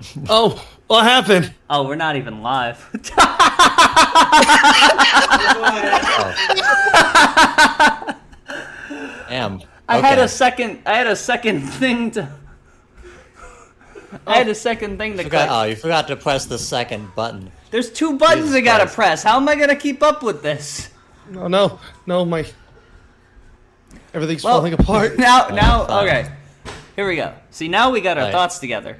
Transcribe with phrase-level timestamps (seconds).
[0.28, 1.52] Oh, what happened?
[1.70, 2.78] Oh, we're not even live.
[6.06, 6.34] Oh.
[9.28, 9.60] Damn.
[9.88, 10.80] I had a second.
[10.86, 12.28] I had a second thing to.
[14.26, 14.54] I had a oh.
[14.54, 17.50] second thing to Forgot, oh, you forgot to press the second button.
[17.70, 18.94] There's two buttons Jesus I gotta Christ.
[18.94, 19.22] press.
[19.24, 20.90] How am I gonna keep up with this?
[21.30, 22.46] No, no, no, my
[24.12, 25.18] everything's Well, falling apart.
[25.18, 26.30] Now, now, okay.
[26.96, 27.34] Here we go.
[27.50, 28.32] See, now we got our Right.
[28.32, 28.98] thoughts together.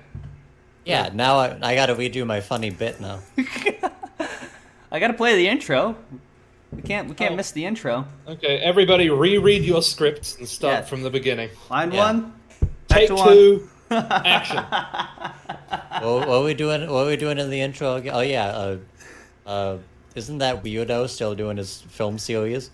[0.84, 3.20] Yeah, now I, I gotta redo my funny bit now.
[4.92, 5.96] I gotta play the intro.
[6.72, 7.08] We can't.
[7.08, 7.36] We can't Oh.
[7.36, 8.04] miss the intro.
[8.28, 10.82] Okay, everybody reread your scripts and start Yeah.
[10.82, 11.50] from the beginning.
[11.70, 12.04] Line Yeah.
[12.04, 12.32] one.
[12.88, 13.28] Back Take to one.
[13.28, 14.56] two, action.
[16.02, 16.82] what, what are we doing?
[16.90, 17.96] What are we doing in the intro?
[17.96, 18.12] again?
[18.14, 18.76] Oh yeah, uh,
[19.46, 19.78] uh,
[20.14, 22.70] isn't that weirdo still doing his film series?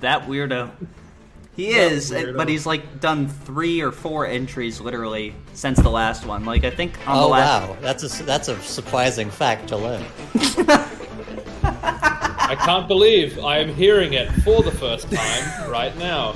[0.00, 0.70] That weirdo.
[1.56, 6.44] He is, but he's like done three or four entries literally since the last one.
[6.44, 7.68] Like I think on Oh the last.
[7.68, 10.04] wow, that's a that's a surprising fact to learn.
[11.62, 16.34] I can't believe I am hearing it for the first time right now.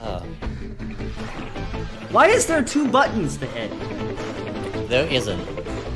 [0.00, 0.20] Uh,
[2.10, 3.70] Why is there two buttons to hit?
[4.88, 5.44] there isn't.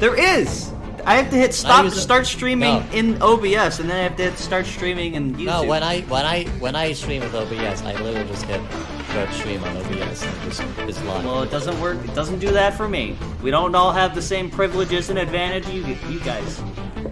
[0.00, 0.70] There is.
[1.08, 2.84] I have to hit stop use start streaming No.
[2.92, 5.44] in OBS, and then I have to hit start streaming in YouTube.
[5.46, 8.60] No, when I when I when I stream with OBS, I literally just hit
[9.08, 11.24] start stream on OBS and just it's live.
[11.24, 11.96] Well, it doesn't work.
[12.04, 13.16] It doesn't do that for me.
[13.42, 16.60] We don't all have the same privileges and advantage you you guys.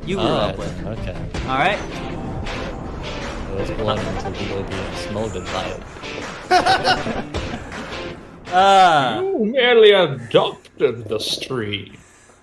[0.04, 0.86] You grew Alright up with.
[0.98, 1.16] okay.
[1.48, 1.78] All right.
[1.78, 5.82] I was born into the OBS molded by it.
[8.52, 11.96] Uh, You merely adopted the stream.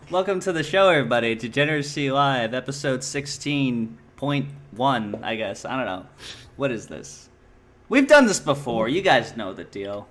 [0.09, 1.35] Welcome to the show, everybody.
[1.35, 5.23] Degeneracy Live, episode sixteen point one.
[5.23, 6.05] I guess I don't know.
[6.55, 7.29] What is this?
[7.89, 8.87] We've done this before.
[8.87, 10.07] You guys know the deal.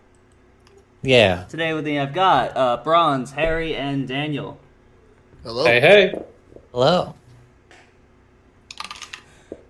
[1.02, 1.44] Yeah.
[1.44, 4.58] Today with me, I've got uh, Bronze, Harry, and Daniel.
[5.42, 5.64] Hello.
[5.64, 6.22] Hey, hey.
[6.72, 7.14] Hello.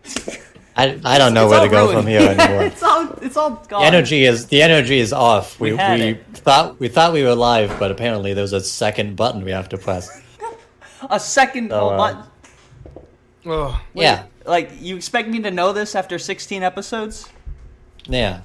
[0.77, 1.99] I, I don't know It's where to go ruined.
[1.99, 2.62] from here anymore.
[2.65, 3.83] it's all it's all gone.
[3.83, 5.60] The energy is the energy is off.
[5.60, 9.44] We We we, thought we thought we were live, but apparently there's a second button
[9.44, 10.21] we have to press.
[11.11, 12.22] A second So, uh, button.
[13.44, 17.28] Oh, Yeah, Like you expect me to know this after sixteen episodes?
[18.06, 18.41] yeah.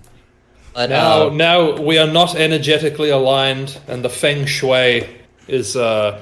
[0.73, 5.07] But Now, uh, now we are not energetically aligned, and the feng shui
[5.47, 6.19] is uh,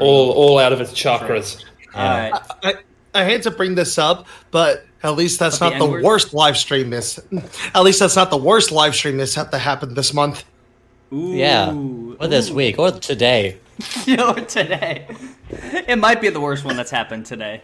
[0.00, 1.62] all all out of its chakras.
[1.94, 2.32] All right.
[2.64, 2.74] I,
[3.14, 6.02] I hate to bring this up, but at least that's But the not the N-word?
[6.04, 7.18] worst live stream this.
[7.74, 10.44] At least that's not the worst live stream this that happened this month.
[11.12, 11.32] Ooh.
[11.34, 12.54] yeah, or this Ooh.
[12.54, 13.58] week, or today.
[14.18, 15.06] or today.
[15.50, 17.62] It might be the worst one that's happened today.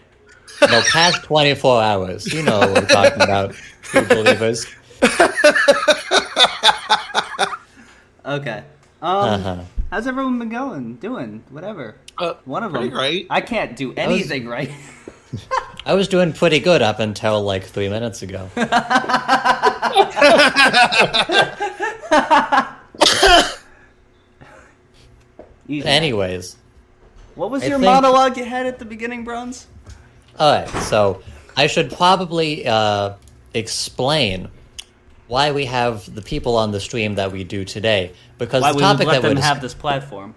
[0.62, 2.32] No, past 24 hours.
[2.32, 4.66] You know what we're talking about, true believers.
[8.26, 8.64] Okay.
[9.02, 9.60] Um, Uh-huh.
[9.90, 10.94] how's everyone been going?
[10.96, 11.96] Doing whatever.
[12.16, 12.88] Uh, One of them.
[12.88, 13.26] great.
[13.28, 14.70] I can't do anything right.
[15.86, 18.48] I was doing pretty good up until like three minutes ago.
[25.68, 26.56] Anyways,
[27.34, 29.66] what was I your think- monologue you had at the beginning, Bronze?
[30.38, 31.22] alright, so
[31.56, 33.14] I should probably uh,
[33.54, 34.48] explain
[35.28, 38.12] why we have the people on the stream that we do today.
[38.36, 40.34] Because Why the we topic that dis- have this platform?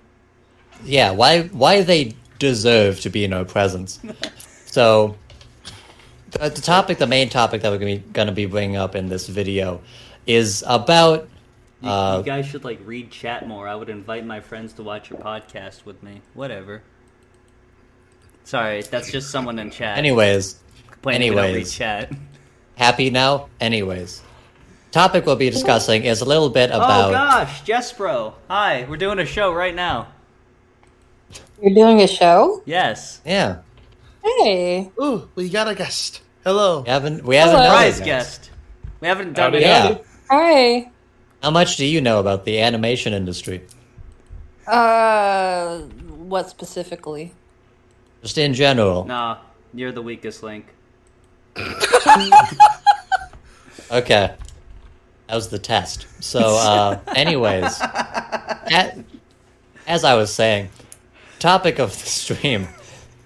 [0.85, 3.99] yeah why why they deserve to be in our presence
[4.67, 5.15] so
[6.39, 9.09] the, the topic the main topic that we're gonna be, gonna be bringing up in
[9.09, 9.81] this video
[10.25, 11.27] is about
[11.81, 13.67] You, uh, you guys should like read chat more.
[13.67, 16.21] I would invite my friends to watch your podcast with me.
[16.33, 16.81] Whatever.
[18.43, 19.97] Sorry, that's just someone in chat.
[19.97, 20.59] anyways
[20.89, 21.73] complaining we don't read anyways.
[21.73, 22.11] chat.
[22.75, 24.21] happy now anyways
[24.91, 27.09] topic we'll be discussing is a little bit about.
[27.09, 28.33] Oh gosh, Jespro.
[28.49, 30.07] Hi, we're doing a show right now.
[31.61, 32.61] You're doing a show?
[32.65, 33.21] Yes.
[33.25, 33.59] yeah
[34.23, 34.91] Hey.
[35.01, 36.21] Ooh, we got a guest.
[36.47, 36.79] Hello.
[36.83, 37.67] we haven't we haven't Hello.
[37.73, 38.05] done it yet.
[38.05, 38.51] guest.
[39.01, 40.05] We haven't done Howdy, it yeah yet.
[40.29, 40.83] howdy.
[40.85, 40.91] Hi.
[41.43, 43.63] how much do you know about the animation industry
[44.65, 45.79] Uh,
[46.29, 47.33] what specifically?
[48.21, 49.39] just in general Nah,
[49.73, 50.65] you're the weakest link.
[53.91, 54.33] Okay.
[55.27, 56.07] That was the test.
[56.23, 59.03] So, uh, anyways, a-
[59.85, 60.69] as I was saying,
[61.39, 62.67] topic of the stream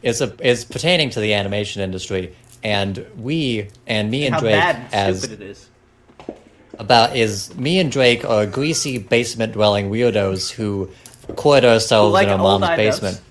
[0.02, 4.54] is a, is pertaining to the animation industry, and we and me and How Drake
[4.54, 5.70] bad and as stupid it is.
[6.80, 10.90] about is me and Drake are greasy basement dwelling weirdos who
[11.28, 13.22] record ourselves Who like in our mom's basement.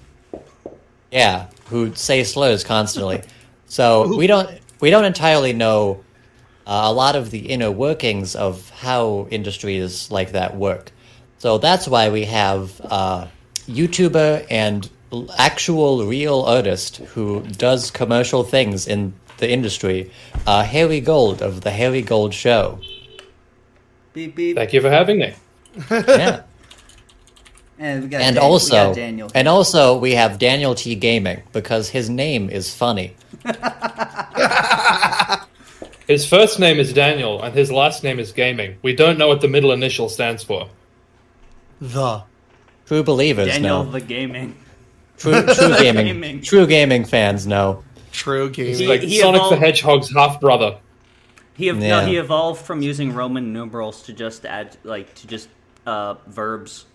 [1.11, 3.23] Yeah, who say slurs constantly.
[3.67, 4.51] so we don't
[4.81, 6.03] we don't entirely know
[6.67, 10.93] uh, a lot of the inner workings of how industries like that work.
[11.39, 13.27] So that's why we have uh,
[13.67, 14.89] YouTuber and
[15.39, 20.11] actual real artist who does commercial things in the industry,
[20.47, 22.79] uh, Harry Gold of the Harry Gold Show.
[24.13, 24.57] Beep beep.
[24.57, 25.35] Thank you for having me.
[25.91, 26.43] Yeah.
[27.83, 29.31] And, we got and Dan- we also got Daniel.
[29.35, 33.17] and also we have Daniel T Gaming because his name is funny.
[36.07, 38.77] His first name is Daniel, and his last name is Gaming.
[38.83, 40.69] We don't know what the middle initial stands for.
[41.81, 42.25] The.
[42.87, 43.93] True believers Daniel know.
[43.93, 44.57] the gaming.
[45.21, 46.41] True, true gaming, Gaming.
[46.43, 47.85] True gaming fans know.
[48.11, 48.75] True gaming.
[48.75, 50.79] He- Like he Sonic the Hedgehog's half brother.
[51.55, 52.01] He ev- Yeah.
[52.01, 55.49] no, he evolved from using Roman numerals to just add like to just
[55.87, 56.87] uh verbs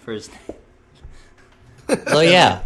[0.00, 0.30] for his.
[2.08, 2.62] So yeah,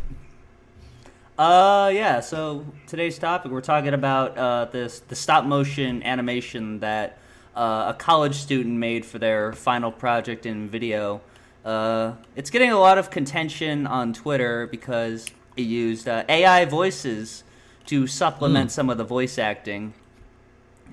[1.39, 2.21] Uh yeah.
[2.21, 7.19] So today's topic we're talking about uh this the stop motion animation that
[7.57, 11.21] uh, a college student made for their final project in video.
[11.65, 15.27] Uh, it's getting a lot of contention on Twitter because
[15.57, 17.45] it used uh, AI voices
[17.87, 19.93] to supplement some of the voice acting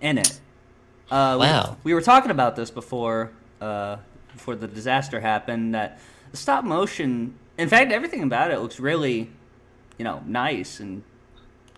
[0.01, 0.39] in it.
[1.09, 1.77] Uh, we- Wow.
[1.83, 3.31] We, were talking about this before
[3.61, 3.97] uh,
[4.33, 5.73] before the disaster happened.
[5.73, 5.99] That
[6.31, 9.29] the stop motion, in fact, everything about it looks really,
[9.97, 11.01] you know, nice and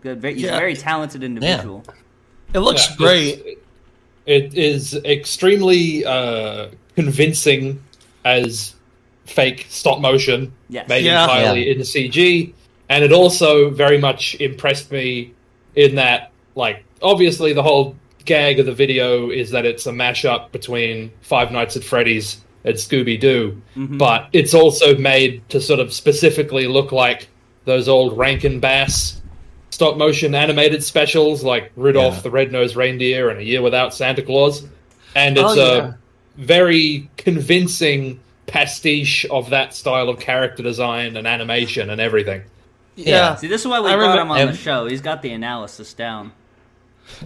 [0.01, 0.19] good.
[0.21, 0.57] Very, He's a Yeah.
[0.57, 1.83] very talented individual.
[2.53, 3.33] It looks Yeah, great.
[3.39, 3.55] it's-
[4.25, 7.81] It is extremely uh, convincing
[8.25, 8.75] as
[9.29, 10.87] fake stop motion Yes.
[10.89, 11.23] made Yeah.
[11.23, 11.73] entirely Yeah.
[11.73, 12.53] in CG,
[12.89, 15.31] and it also very much impressed me
[15.75, 17.95] in that, like, obviously the whole
[18.25, 22.75] gag of the video is that it's a mashup between Five Nights at Freddy's and
[22.75, 23.97] Scooby Doo, mm-hmm.
[23.97, 27.29] but it's also made to sort of specifically look like
[27.65, 29.21] those old Rankin Bass
[29.71, 32.21] stop motion animated specials like Rudolph Yeah.
[32.21, 34.65] the Red-Nosed Reindeer and A Year Without Santa Claus.
[35.15, 35.87] And it's Oh, yeah.
[35.87, 35.93] a
[36.37, 42.41] very convincing pastiche of that style of character design and animation and everything.
[42.95, 43.35] Yeah.
[43.35, 44.85] See, this is why we I brought remem- him on I- the show.
[44.87, 46.31] He's got the analysis down.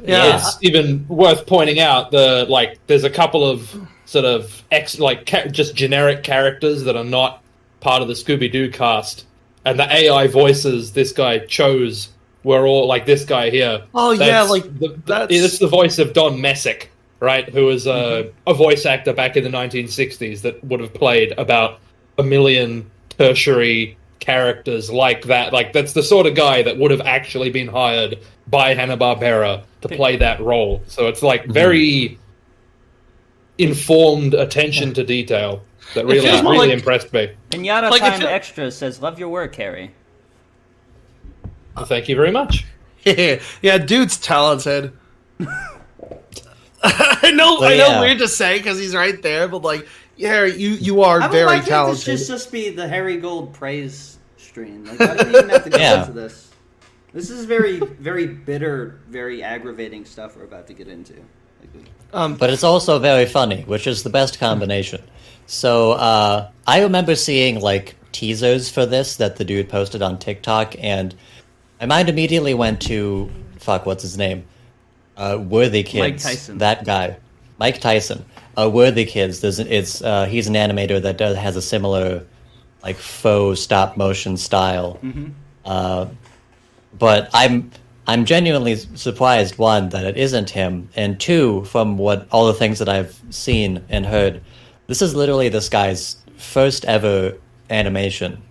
[0.03, 0.37] Yeah.
[0.37, 3.75] It's even worth pointing out the like there's a couple of
[4.05, 7.41] sort of ex like ca- just generic characters that are not
[7.79, 9.25] part of the Scooby Doo cast,
[9.65, 12.09] and the AI voices this guy chose
[12.43, 13.81] were all like this guy here.
[13.93, 16.89] Oh, yeah, like, the, the- that's- it's the voice of Don Messick,
[17.23, 17.47] right?
[17.47, 21.79] Who was a, a voice actor back in the 1960s that would have played about
[22.17, 25.53] a million tertiary characters like that.
[25.53, 29.63] Like that's the sort of guy that would have actually been hired by Hanna Barbera
[29.81, 30.83] to play that role.
[30.87, 32.19] So it's like very
[33.57, 35.63] informed attention to detail
[35.95, 37.31] that really really like- impressed me.
[37.51, 39.91] Pinata Like, Time you- Extra says, "Love your work, Harry."
[41.85, 42.65] Thank you very much.
[43.05, 44.91] yeah, dude's talented.
[47.23, 48.01] I know, Well, I know, yeah.
[48.01, 49.87] weird to say because he's right there, but like,
[50.17, 51.97] yeah, you you are I would very like talented.
[52.05, 54.85] this just just be the Harry Gold praise stream.
[54.85, 56.01] Like, why do we even have to go Yeah.
[56.01, 56.49] into this?
[57.13, 61.13] This is very, very bitter, very aggravating stuff we're about to get into.
[62.11, 65.01] Um, but it's also very funny, which is the best combination.
[65.45, 70.75] So uh, I remember seeing like teasers for this that the dude posted on TikTok,
[70.79, 71.15] and
[71.79, 74.43] my mind immediately went to fuck, what's his name?
[75.17, 76.23] Uh, Worthikids.
[76.23, 76.57] Tyson.
[76.57, 77.17] That guy,
[77.59, 78.25] Mike Tyson.
[78.57, 79.41] Uh, Worthikids.
[79.41, 82.23] There's it's uh, he's an animator that does has a similar
[82.83, 84.99] like faux stop motion style.
[85.65, 86.07] Uh,
[86.97, 87.71] but I'm
[88.07, 92.79] I'm genuinely surprised one that it isn't him, and two from what all the things
[92.79, 94.41] that I've seen and heard,
[94.87, 97.37] this is literally this guy's first ever
[97.69, 98.41] animation.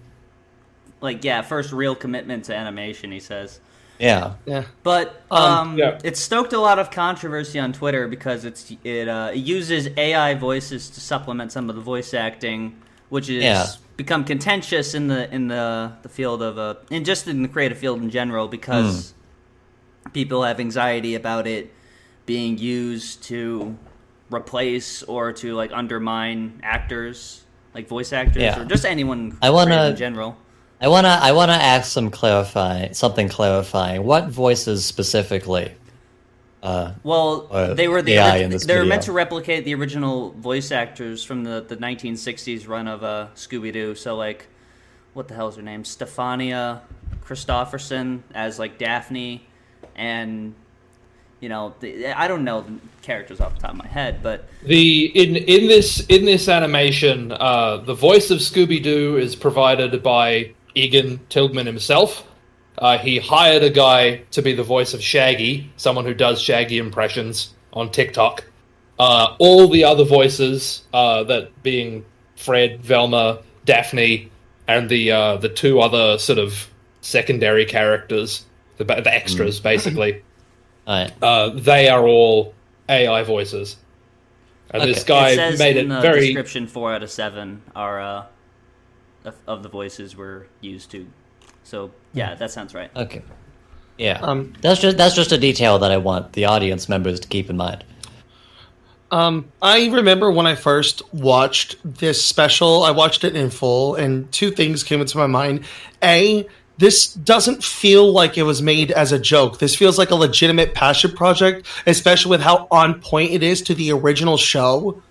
[1.00, 3.12] like, yeah, first real commitment to animation.
[3.12, 3.60] He says.
[4.02, 5.98] Yeah, yeah, But Um, um, Yeah.
[6.02, 10.34] it stoked a lot of controversy on Twitter because it's it, uh, it uses AI
[10.34, 12.74] voices to supplement some of the voice acting,
[13.10, 13.66] which is Yeah.
[13.96, 17.78] become contentious in the in the, the field of uh, and just in the creative
[17.78, 19.14] field in general because
[20.12, 21.72] people have anxiety about it
[22.26, 23.76] being used to
[24.30, 28.60] replace or to like undermine actors like voice actors Yeah.
[28.60, 30.36] or just anyone I wanna- in general.
[30.82, 34.02] I wanna I wanna ask some clarifying something clarifying.
[34.02, 35.72] What voices specifically?
[36.60, 39.64] Uh, Well, uh, they were the AI ori- in this they were meant to replicate
[39.64, 43.94] the original voice actors from the, the 1960s run of uh, Scooby Doo.
[43.94, 44.46] So like,
[45.14, 45.84] what the hell is her name?
[45.84, 46.80] Stefania
[47.20, 49.46] Christopherson as like Daphne,
[49.94, 50.54] and
[51.40, 54.48] you know the, I don't know the characters off the top of my head, but
[54.64, 60.02] The in in this in this animation, uh, the voice of Scooby Doo is provided
[60.02, 62.26] by Egan Tilgman himself.
[62.78, 66.78] Uh, he hired a guy to be the voice of Shaggy, someone who does Shaggy
[66.78, 68.44] impressions on TikTok.
[68.98, 72.04] Uh, all the other voices, uh, that being
[72.36, 74.30] Fred, Velma, Daphne,
[74.68, 76.68] and the uh, the two other sort of
[77.00, 78.44] secondary characters,
[78.76, 80.22] the the extras, basically.
[80.86, 81.12] Alright.
[81.22, 82.54] Uh, they are all
[82.88, 83.76] AI voices,
[84.70, 87.62] and this guy it says made in it the very description four out of seven
[87.76, 88.26] are uh,
[89.24, 91.06] of, of the voices were used to.
[91.64, 92.90] So yeah, that sounds right.
[92.96, 93.22] Okay.
[93.98, 94.18] Yeah.
[94.20, 97.50] Um, that's just that's just a detail that I want the audience members to keep
[97.50, 97.84] in mind.
[99.12, 104.32] Um, I remember when I first watched this special, I watched it in full, and
[104.32, 105.66] two things came into my mind.
[106.02, 106.48] A,
[106.78, 109.58] this doesn't feel like it was made as a joke.
[109.58, 113.74] This feels like a legitimate passion project, especially with how on point it is to
[113.74, 115.02] the original show.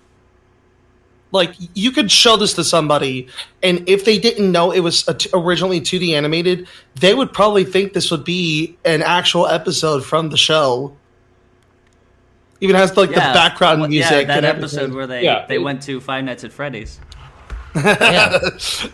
[1.32, 3.26] Like, you could show this to somebody,
[3.62, 6.68] and if they didn't know it was a t- originally 2D animated,
[7.00, 10.94] they would probably think this would be an actual episode from the show.
[12.60, 14.10] Even has like the background Well, music.
[14.12, 14.96] Yeah, that and episode everything.
[14.96, 15.46] where they Yeah.
[15.48, 17.00] they went to Five Nights at Freddy's.
[17.74, 18.38] Yeah.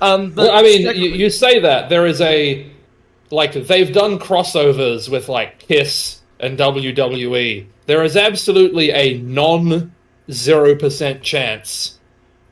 [0.01, 2.71] Um, but Well, I mean, you, you say that there is a
[3.31, 7.67] like they've done crossovers with like Kiss and WWE.
[7.87, 9.93] There is absolutely a non
[10.31, 11.98] zero percent chance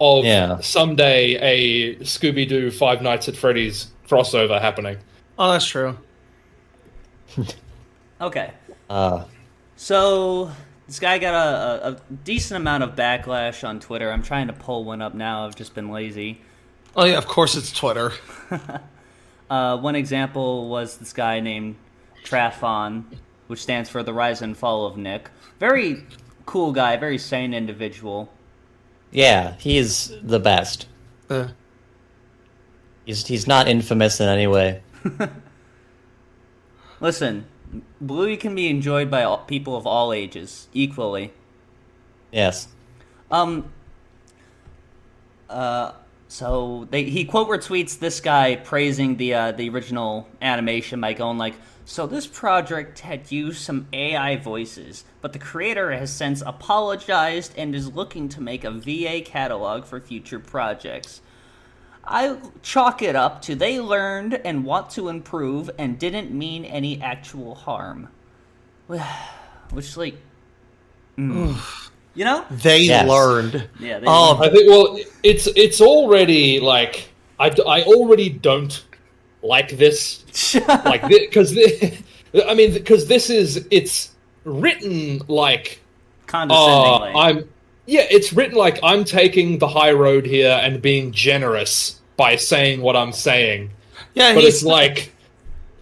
[0.00, 0.60] of Yeah.
[0.60, 4.98] someday a Scooby Doo Five Nights at Freddy's crossover happening.
[5.38, 5.96] oh, that's true.
[8.20, 8.50] Okay,
[8.88, 9.24] Uh,
[9.76, 10.50] so
[10.86, 14.10] this guy got a, a, a decent amount of backlash on Twitter.
[14.10, 15.44] I'm trying to pull one up now.
[15.44, 16.40] I've just been lazy.
[16.96, 18.12] Oh yeah, of course it's Twitter.
[19.48, 21.76] Uh, one example was this guy named
[22.24, 23.04] Trafon,
[23.46, 25.30] which stands for the Rise and Fall of Nick.
[25.60, 26.02] Very
[26.46, 28.28] cool guy, very sane individual.
[29.10, 30.86] Yeah, he's the best.
[31.28, 31.48] Uh,
[33.06, 34.82] He's he's not infamous in any way.
[37.00, 37.46] Listen,
[38.00, 41.32] Bluey can be enjoyed by all, people of all ages equally.
[42.32, 42.68] Yes.
[43.30, 43.72] Um.
[45.48, 45.92] Uh.
[46.28, 51.38] So they he quote retweets this guy praising the uh, the original animation by going
[51.38, 51.54] like,
[51.86, 57.74] "So this project had used some AI voices, but the creator has since apologized and
[57.74, 61.22] is looking to make a VA catalog for future projects."
[62.06, 67.00] I chalk it up to they learned and want to improve and didn't mean any
[67.00, 68.08] actual harm.
[69.70, 70.16] Which, like,
[71.18, 71.56] mm,
[72.14, 72.44] you know?
[72.50, 73.08] they Yes.
[73.08, 73.68] learned.
[73.80, 73.98] Yeah.
[73.98, 74.70] They Oh, I think.
[74.70, 77.08] Well, it's it's already like
[77.40, 78.84] I, I already don't
[79.46, 80.22] like this.
[80.68, 81.56] Like because
[82.46, 84.12] I mean because this is it's
[84.44, 85.80] written like
[86.24, 87.12] uh, condescendingly.
[87.16, 87.48] I'm
[87.86, 92.80] yeah it's written like I'm taking the high road here and being generous by saying
[92.80, 93.70] what I'm saying.
[94.14, 95.12] Yeah, but it's like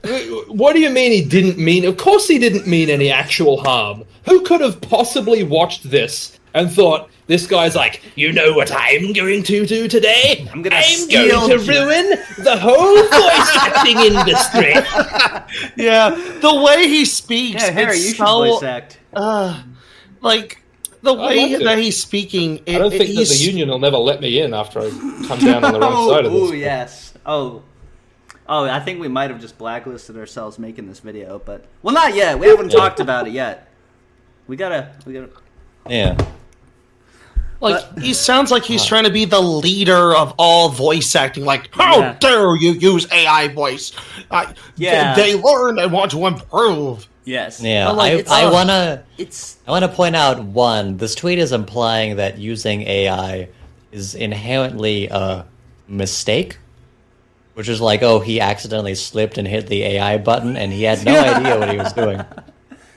[0.49, 4.05] what do you mean he didn't mean of course he didn't mean any actual harm.
[4.27, 9.13] Who could have possibly watched this and thought this guy's like you know what i'm
[9.13, 12.11] going to do today I'm gonna i'm steal going to ruin
[12.45, 14.75] the whole voice acting industry
[15.83, 16.11] yeah.
[16.41, 18.99] The way he speaks, yeah, Harry, it's you should so voice act.
[19.15, 19.63] uh,
[20.21, 20.61] like
[21.03, 21.65] the way like it.
[21.65, 22.59] that he's speaking.
[22.67, 24.81] It, i don't it- think that the he's- union will never let me in after
[24.81, 24.91] i
[25.27, 27.15] come down on the wrong side of this Oh, yes.
[27.27, 27.63] Oh.
[28.47, 32.15] Oh, I think we might have just blacklisted ourselves making this video, but well, not
[32.15, 32.39] yet.
[32.39, 33.69] We haven't talked about it yet.
[34.47, 35.31] We gotta, we gotta.
[35.89, 36.17] Yeah.
[37.65, 41.45] Like he sounds like he's trying to be the leader of all voice acting.
[41.45, 42.17] Like, how Yeah.
[42.21, 43.93] dare you use AI voice?
[44.31, 45.15] I, Yeah.
[45.15, 47.09] they, they learn and want to improve.
[47.25, 47.61] Yes.
[47.63, 47.87] Yeah.
[47.87, 50.99] But, like, I I uh, wanna It's I wanna point out one.
[50.99, 53.49] This tweet is implying that using AI
[53.93, 55.47] is inherently a
[55.89, 56.59] mistake.
[57.55, 61.05] Which is like, oh, he accidentally slipped and hit the AI button, and he had
[61.05, 62.21] no idea what he was doing.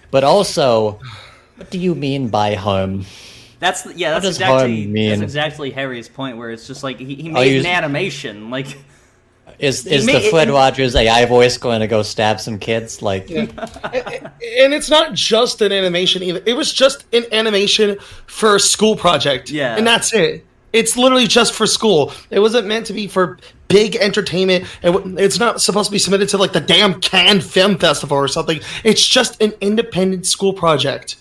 [0.09, 0.99] But also,
[1.57, 3.05] what do you mean by harm?
[3.59, 4.11] That's yeah.
[4.11, 5.09] That's exactly mean?
[5.09, 6.37] that's exactly Harry's point.
[6.37, 8.49] Where it's just like he, he made you- an animation.
[8.49, 8.77] Like
[9.59, 13.01] Is is may- the Fred it- Rogers AI voice going to go stab some kids?
[13.01, 13.49] Like, and
[14.41, 16.41] it's not just an animation either.
[16.45, 17.97] It was just an animation
[18.27, 19.49] for a school project.
[19.49, 19.75] Yeah.
[19.75, 20.45] And that's it.
[20.73, 22.11] It's literally just for school.
[22.29, 24.65] It wasn't meant to be for big entertainment.
[24.83, 28.27] It It's not supposed to be submitted to like the damn Cannes Film Festival or
[28.27, 28.59] something.
[28.83, 31.15] It's just an independent school project.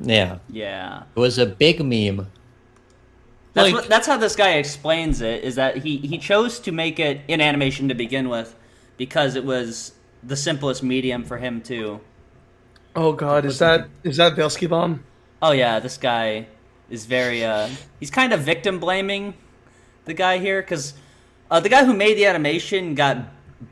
[0.00, 1.02] Yeah, yeah.
[1.14, 2.26] it was a big meme.
[3.54, 5.42] That's Like- what, that's how this guy explains it.
[5.42, 8.54] Is that he he chose to make it in animation to begin with
[8.98, 12.00] because it was the simplest medium for him to.
[12.94, 15.02] Oh god, is that is that Belsky Bomb?
[15.40, 16.46] Oh yeah, this guy
[16.90, 17.44] is very.
[17.44, 17.68] uh
[18.00, 19.34] He's kind of victim blaming
[20.04, 20.94] the guy here because
[21.50, 23.16] uh, the guy who made the animation got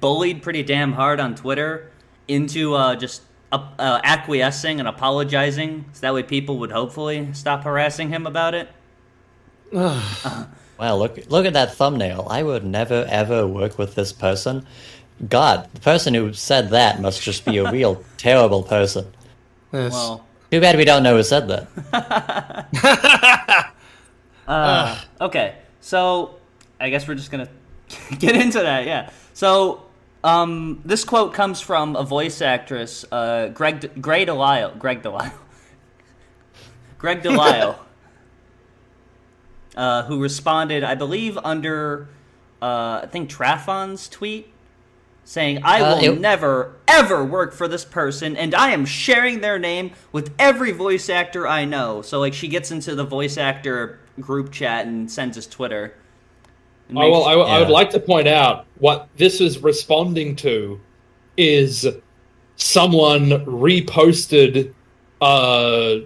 [0.01, 1.91] bullied pretty damn hard on Twitter
[2.27, 3.23] into uh, just
[3.55, 8.55] uh, uh, acquiescing and apologizing, so that way people would hopefully stop harassing him about
[8.55, 8.69] it.
[9.75, 10.47] Uh,
[10.79, 12.27] Wow, look look at that thumbnail.
[12.29, 14.67] I would never ever work with this person.
[15.29, 19.07] God, the person who said that must just be a real terrible person.
[19.73, 19.93] Yes.
[19.93, 21.69] Well, Too bad we don't know who said that.
[24.49, 25.55] uh, okay.
[25.81, 26.41] So
[26.81, 27.49] I guess we're just gonna
[28.19, 28.85] get into that.
[28.85, 29.11] Yeah.
[29.33, 29.84] So
[30.25, 34.77] um, this quote comes from a voice actress, uh, Greg De- Greg Delisle.
[34.79, 35.33] Greg Delisle.
[36.99, 37.79] Greg Delisle.
[39.77, 42.09] uh, who responded, I believe, under
[42.63, 44.51] uh, I think Trafon's tweet,
[45.25, 49.41] saying, "I Uh, will it- never ever work for this person, and I am sharing
[49.41, 53.37] their name with every voice actor I know." So like she gets into the voice
[53.37, 55.95] actor group chat and sends us Twitter.
[56.89, 60.37] And Oh, makes- well, I, I would like to point out what this is responding
[60.37, 60.81] to
[61.37, 61.87] is
[62.57, 64.73] someone reposted
[65.21, 65.97] uh,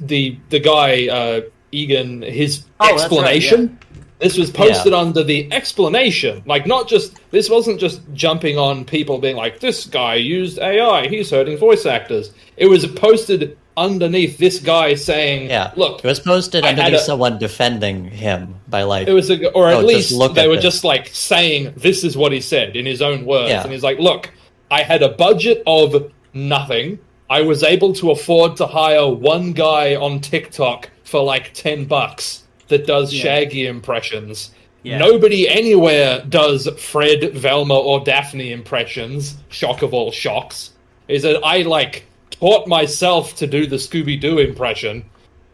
[0.00, 1.40] the the guy uh,
[1.72, 3.78] Egan his Oh, that's right, explanation.
[4.20, 9.18] This was posted under the explanation, like not just this wasn't just jumping on people
[9.18, 12.32] being like this guy used AI, he's hurting voice actors.
[12.56, 15.70] It was posted underneath this guy saying, Yeah.
[15.76, 19.48] look, It was posted I underneath a- someone defending him by like It was, a,
[19.50, 20.64] or at Oh, least look they at were this.
[20.64, 23.62] just like saying this is what he said in his own words, Yeah.
[23.62, 24.30] and he's like, "Look,
[24.70, 26.98] I had a budget of nothing.
[27.30, 32.42] I was able to afford to hire one guy on TikTok for like ten bucks
[32.68, 33.22] that does Yeah.
[33.22, 34.50] Shaggy impressions.
[34.82, 34.98] Yeah.
[34.98, 39.36] Nobody anywhere does Fred, Velma, or Daphne impressions.
[39.48, 40.70] Shock of all shocks
[41.08, 42.04] is that I like
[42.40, 45.04] taught myself to do the Scooby Doo impression."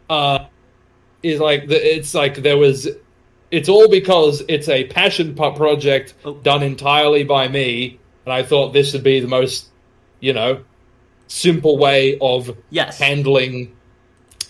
[0.09, 0.45] Uh,
[1.23, 2.87] is like the, it's like there was
[3.51, 6.33] it's all because it's a passion project Oh.
[6.35, 9.67] done entirely by me and i thought this would be the most
[10.19, 10.59] you know
[11.27, 12.99] simple way of Yes.
[12.99, 13.75] handling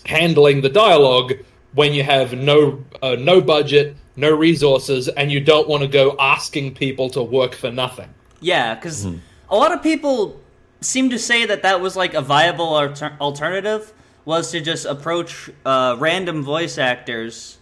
[0.04, 1.32] handling the dialogue
[1.72, 6.16] when you have no uh, no budget no resources and you don't want to go
[6.18, 8.08] asking people to work for nothing
[8.40, 9.06] Yeah, because
[9.48, 10.38] a lot of people
[10.80, 13.92] seem to say that that was like a viable alter- alternative
[14.24, 17.58] was to just approach uh, random voice actors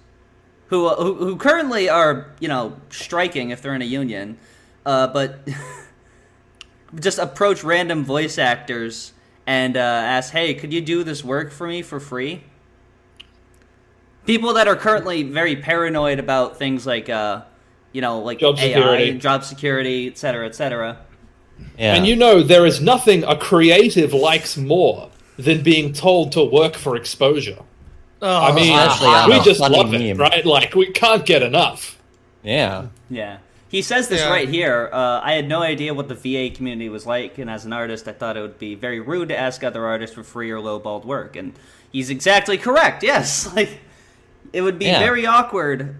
[0.68, 4.38] who, who who currently are you know striking if they're in a union,
[4.86, 5.46] uh, but
[6.98, 9.12] just approach random voice actors
[9.46, 12.44] and uh, ask, hey, could you do this work for me for free?
[14.26, 17.42] People that are currently very paranoid about things like, uh,
[17.92, 19.18] you know, like Job AI security.
[19.18, 20.98] job security, et cetera, et cetera.
[21.78, 21.94] Yeah.
[21.94, 26.74] and you know there is nothing a creative likes more than being told to work
[26.76, 27.58] for exposure
[28.22, 30.16] Oh, I mean, Especially we just funny love it, meme.
[30.16, 30.46] right?
[30.46, 31.98] Like we can't get enough.
[32.42, 32.86] yeah.
[33.10, 33.38] Yeah.
[33.68, 34.30] He says this Yeah.
[34.30, 34.88] right here.
[34.92, 38.08] Uh, I had no idea what the VA community was like, and as an artist,
[38.08, 41.04] I thought it would be very rude to ask other artists for free or lowballed
[41.04, 41.36] work.
[41.36, 41.52] And
[41.92, 43.02] he's exactly correct.
[43.02, 43.78] Yes, like
[44.54, 45.00] it would be Yeah.
[45.00, 45.94] very awkward,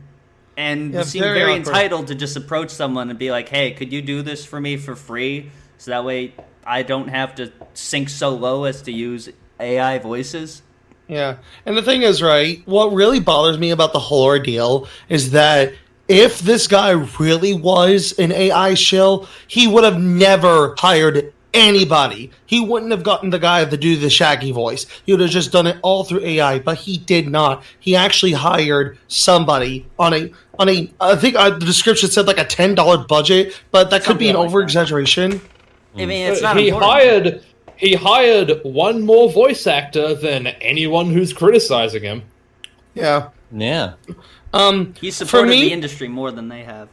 [0.57, 3.93] and Yeah, seem very very, entitled to just approach someone and be like, "Hey, could
[3.93, 6.33] you do this for me for free?" So that way,
[6.67, 9.29] I don't have to sink so low as to use
[9.61, 10.63] AI voices.
[11.09, 11.37] Yeah.
[11.67, 15.75] And the thing is, right, what really bothers me about the whole ordeal is that
[16.09, 22.31] if this guy really was an AI shill, he would have never hired anybody.
[22.45, 24.87] He wouldn't have gotten the guy to do the Shaggy voice.
[25.07, 27.63] He would have just done it all through AI, but he did not.
[27.81, 32.39] He actually hired somebody on a on a I think uh, the description said like
[32.39, 35.41] a ten dollar budget, but that could be an Something like over exaggeration.
[35.97, 36.93] I mean, it's not he important.
[36.93, 37.45] hired
[37.77, 42.23] he hired one more voice actor than anyone who's criticizing him.
[42.95, 43.31] Yeah.
[43.53, 43.95] Yeah.
[44.53, 46.89] Um He for supported me, the industry more than they have.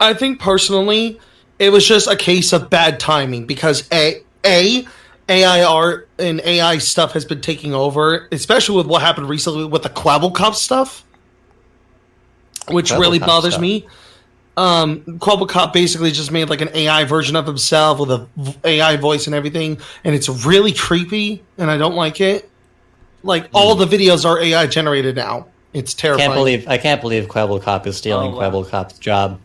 [0.00, 1.18] I think personally,
[1.58, 4.86] it was just a case of bad timing because a a
[5.28, 9.82] AI art and AI stuff has been taking over, especially with what happened recently with
[9.82, 11.04] the Quabblecop stuff,
[12.68, 13.60] which really Quabblecop bothers stuff.
[13.62, 13.86] me.
[14.56, 18.96] Um, Quabblecop basically just made like an AI version of himself with a v- AI
[18.96, 22.48] voice and everything, and it's really creepy, and I don't like it.
[23.22, 25.46] Like all the videos are AI generated now.
[25.74, 26.30] It's terrifying.
[26.30, 28.50] I can't believe I can't believe Quabble Cop is stealing Oh, wow.
[28.50, 29.40] Quabblecop's job.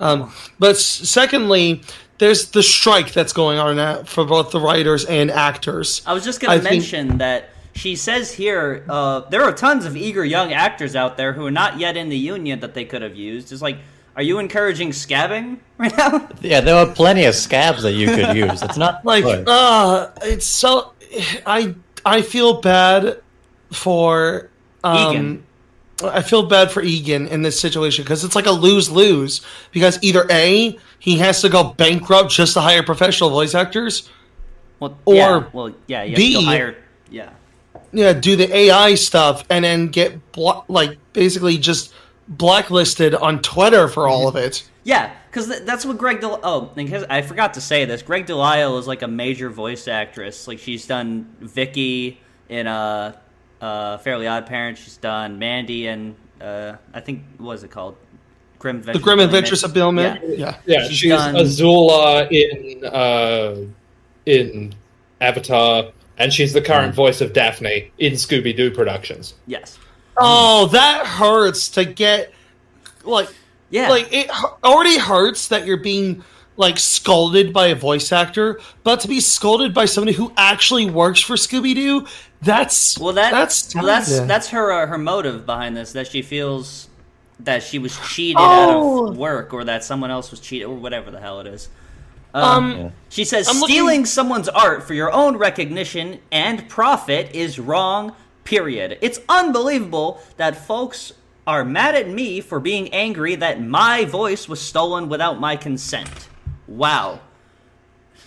[0.00, 1.82] Um, but secondly,
[2.18, 6.02] there's the strike that's going on now for both the writers and actors.
[6.06, 9.52] I was just going I to think- mention that she says here uh, there are
[9.52, 12.72] tons of eager young actors out there who are not yet in the union that
[12.74, 13.50] they could have used.
[13.52, 13.78] It's like,
[14.16, 16.28] are you encouraging scabbing right now?
[16.40, 18.62] Yeah, there are plenty of scabs that you could use.
[18.62, 19.48] It's not Like, good.
[19.48, 20.92] uh, it's so.
[21.46, 21.74] I
[22.06, 23.20] I feel bad
[23.72, 24.50] for
[24.84, 25.46] um, Egan.
[26.02, 29.42] I feel bad for Egan in this situation because it's like a lose lose.
[29.70, 34.08] Because either a he has to go bankrupt just to hire professional voice actors,
[34.80, 36.76] Well, Or yeah, well, yeah, B, to hire.
[37.10, 37.30] Yeah,
[37.92, 41.92] yeah, do the AI stuff and then get blo- like basically just
[42.26, 44.68] blacklisted on Twitter for all of it.
[44.86, 46.20] Yeah, because th- that's what Greg.
[46.20, 46.70] Del- oh,
[47.08, 48.02] I forgot to say this.
[48.02, 50.46] Greg Delisle is like a major voice actress.
[50.46, 53.16] Like she's done Vicky in uh,
[53.64, 54.80] uh, Fairly Odd Parents.
[54.82, 57.96] She's done Mandy and uh, I think what was it called?
[58.58, 60.18] Grim The Grim Adventures of Bill Miller.
[60.22, 60.36] Yeah.
[60.36, 60.56] Yeah.
[60.66, 63.56] Yeah, She's she's, done- Azula in uh,
[64.26, 64.74] in
[65.20, 69.34] Avatar, and she's the current voice of Daphne in Scooby Doo productions.
[69.46, 69.78] Yes.
[70.16, 72.32] Oh, that hurts to get
[73.04, 73.28] like
[73.70, 73.88] Yeah.
[73.88, 74.30] like it
[74.62, 76.22] already hurts that you're being
[76.56, 81.20] like scolded by a voice actor, but to be scolded by somebody who actually works
[81.20, 82.06] for Scooby Doo,
[82.44, 85.92] that's Well, that, that's well, that's that's her uh, her motive behind this.
[85.92, 86.88] That she feels
[87.40, 89.06] that she was cheated Oh.
[89.06, 91.68] out of work, or that someone else was cheated, or whatever the hell it is.
[92.34, 92.70] um.
[92.78, 92.90] Yeah.
[93.08, 98.14] She says I'm looking- stealing someone's art for your own recognition and profit is wrong.
[98.44, 98.98] Period.
[99.00, 101.12] It's unbelievable that folks
[101.46, 106.28] are mad at me for being angry that my voice was stolen without my consent.
[106.68, 107.20] Wow.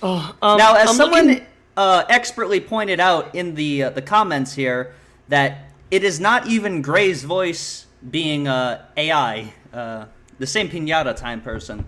[0.02, 1.46] um, Now, as I'm someone looking-
[1.78, 4.94] uh, expertly pointed out in the uh, the comments here,
[5.30, 10.06] that it is not even Grey's voice being uh, AI, uh,
[10.40, 11.86] the same pinata time person.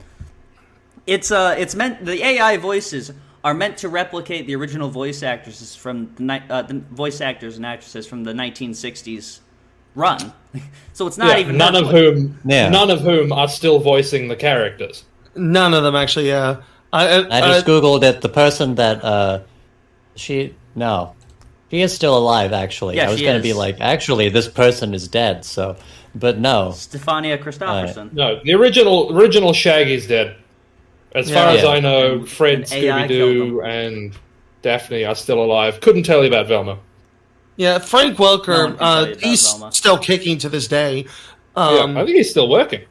[1.08, 3.12] It's uh, it's meant the AI voices
[3.44, 7.56] are meant to replicate the original voice actresses from the, ni- uh, the voice actors
[7.58, 9.40] and actresses from the 1960s
[9.96, 10.34] run.
[10.94, 12.70] so it's not Yeah, even none her of whom Yeah.
[12.70, 15.06] none of whom are still voicing the characters.
[15.36, 16.28] none of them actually.
[16.28, 16.62] Yeah,
[16.94, 18.22] I, I, I just I- googled it.
[18.22, 19.40] The person that uh,
[20.20, 21.16] she no,
[21.72, 22.54] she is still alive.
[22.54, 23.54] Actually, Yeah, I was she going to is.
[23.54, 25.46] be like, actually, this person is dead.
[25.46, 25.76] So,
[26.16, 26.70] but no.
[26.74, 28.10] Stefania Christopherson.
[28.14, 30.36] No, the original original Shaggy's dead.
[31.16, 31.36] As Yeah.
[31.44, 31.70] far as Yeah.
[31.70, 34.14] I know, Fred, And AI Scooby killed Doo, and
[34.62, 35.80] Daphne are still alive.
[35.82, 36.78] Couldn't tell you about Velma.
[37.58, 38.46] yeah, Frank No one Welker.
[38.68, 39.72] can tell uh, about he's Velma.
[39.72, 41.06] still kicking to this day.
[41.58, 42.82] Yeah, Um, I think he's still working.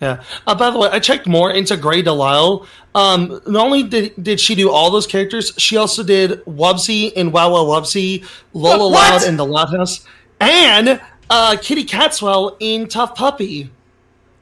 [0.00, 0.22] Yeah.
[0.46, 2.66] Uh, by the way, I checked more into Grey Delisle.
[2.94, 7.32] Um, not only did did she do all those characters, she also did Wubbzy in
[7.32, 9.10] Wow Wow Wubbzy, Lola What?
[9.22, 10.06] Loud in The Loud House,
[10.40, 13.14] and uh, Kitty Catswell in T.U.F.F.
[13.14, 13.70] Puppy.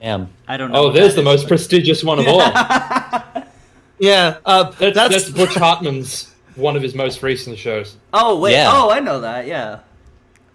[0.01, 0.29] Damn.
[0.47, 0.79] I don't know.
[0.79, 2.41] Oh, what there's the is, most but- prestigious one of all.
[4.01, 7.97] Yeah, uh, that's, that's Butch Hartman's one of his most recent shows.
[8.13, 8.53] Oh wait.
[8.53, 8.71] Yeah.
[8.73, 9.49] Oh, I know that.
[9.49, 9.81] Yeah.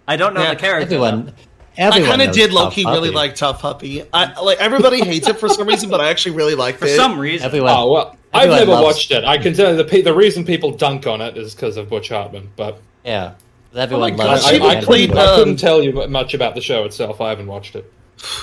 [0.08, 0.94] I don't know Yeah, the character.
[0.94, 1.26] Everyone.
[1.26, 1.32] though.
[1.78, 3.60] I kind of did low key really like T.U.F.F.
[3.60, 4.04] Puppy.
[4.12, 7.18] I like everybody hates it for some reason, but I actually really liked for some
[7.18, 7.44] reason.
[7.46, 7.70] Everyone.
[7.74, 9.24] Oh well, I've never loves- watched it.
[9.24, 12.08] I can tell you the the reason people dunk on it is because of Butch
[12.08, 12.50] Hartman.
[12.56, 13.34] But Yeah.
[13.74, 14.62] Oh Everyone my God, loves I, it.
[14.62, 17.20] I, would And- plead- couldn't, I um, couldn't tell you much about the show itself.
[17.20, 17.92] I haven't watched it.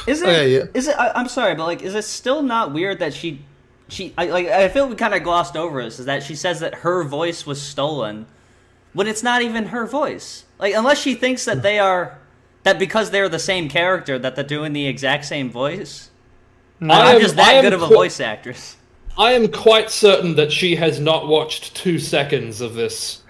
[0.06, 0.28] Is it?
[0.28, 0.64] Oh, yeah, yeah.
[0.74, 0.96] Is it?
[1.00, 3.40] I, I'm sorry, but like, is it still not weird that she,
[3.88, 6.00] she, I, like, I feel we kind of glossed over this.
[6.00, 8.26] Is that she says that her voice was stolen,
[8.92, 10.44] when it's not even her voice.
[10.60, 12.18] Like, unless she thinks that they are,
[12.64, 16.10] that because they're the same character, that they're doing the exact same voice.
[16.82, 18.78] I I'm am- just that good of a qu- voice actress.
[19.18, 23.22] I am quite certain that she has not watched two seconds of this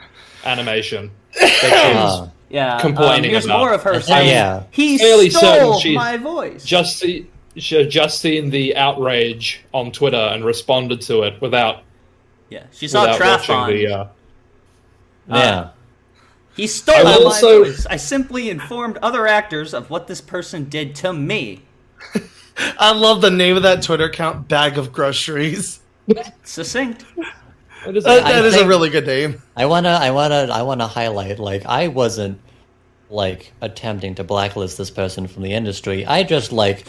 [0.46, 1.12] animation.
[1.40, 4.64] That Uh, Yeah, Complaining um, here's about- more of her Uh, saying, yeah.
[4.72, 9.92] "He Fairly stole she's my voice." just see, she had just seen the outrage on
[9.92, 11.84] Twitter and responded to it without
[12.50, 13.70] yeah, she saw without Traff watching on.
[13.70, 13.88] the.
[13.88, 14.08] Uh,
[15.30, 15.70] yeah.
[16.56, 17.86] He stole I my will also- voice.
[17.90, 21.62] I simply informed other actors of what this person did to me.
[22.80, 25.80] I love the name of that Twitter account, Bag of Groceries.
[26.44, 27.06] Succinct.
[27.88, 29.42] it is That, I that is a really good name.
[29.56, 31.40] I wanna, I wanna, I wanna highlight.
[31.40, 32.40] Like, I wasn't
[33.10, 36.06] like attempting to blacklist this person from the industry.
[36.06, 36.86] I just like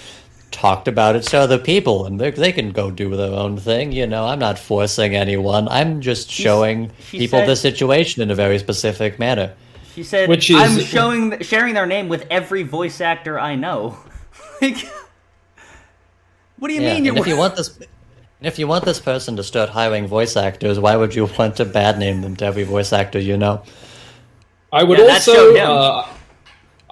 [0.53, 3.91] talked about it to other people, and they, they can go do their own thing.
[3.91, 5.67] You know, I'm not forcing anyone.
[5.69, 9.55] I'm just showing she people said- the situation in a very specific manner.
[9.95, 13.97] She said, Which is- "I'm showing sharing their name with every voice actor I know."
[14.63, 14.77] like,
[16.59, 17.19] what do you Yeah, mean and you're?
[17.19, 20.79] if you want this, and if you want this person to start hiring voice actors,
[20.79, 23.63] why would you want to bad name them to every voice actor you know?
[24.73, 26.09] I would Yeah, that also.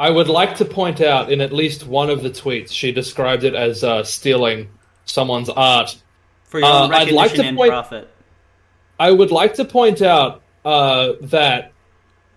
[0.01, 3.45] I would like to point out in at least one of the tweets, she described
[3.45, 4.71] it as uh, stealing
[5.05, 5.95] someone's art.
[6.45, 8.09] for your uh, own I'd like to and point- profit.
[8.99, 11.73] I would like to point out uh, that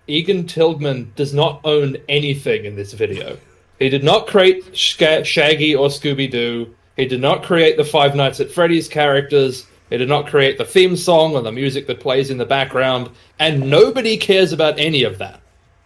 [0.08, 3.38] Egan Tilgman does not own anything in this video.
[3.80, 6.76] He did not create Shga- Shaggy or Scooby Doo.
[6.98, 9.66] He did not create the Five Nights at Freddy's characters.
[9.90, 13.10] He did not create the theme song or the music that plays in the background.
[13.40, 15.42] And nobody cares about any of that,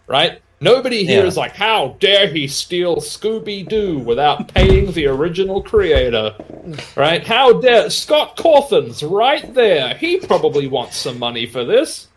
[0.08, 0.40] right?
[0.60, 1.26] Nobody here Yeah.
[1.28, 6.34] is like, how dare he steal Scooby Doo without paying the original creator?
[6.96, 7.24] Right?
[7.24, 9.94] How dare Scott Cawthon's right there?
[9.94, 12.08] He probably wants some money for this.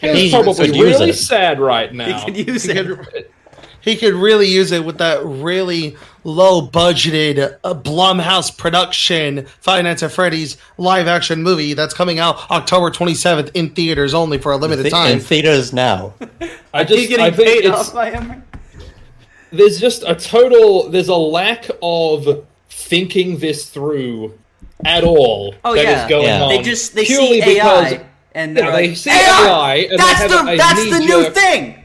[0.00, 1.14] He's He probably really it.
[1.14, 2.24] sad right now.
[2.24, 3.30] You can use it.
[3.80, 10.02] He could really use it with that really low budgeted uh, Blumhouse production Five Nights
[10.02, 14.56] at Freddy's live action movie that's coming out October 27th in theaters only for a
[14.56, 15.12] limited The- time.
[15.14, 16.14] in theaters now.
[16.74, 18.42] I just getting I think paid it's off by him.
[19.52, 24.38] there's just a total there's a lack of thinking this through
[24.84, 26.42] at all Oh that is yeah, going Yeah.
[26.42, 26.48] on.
[26.50, 29.90] they just they purely see AI because- and they're yeah, like, they see AI and
[29.92, 31.79] they that's have the a that's the new knee-jerk- thing.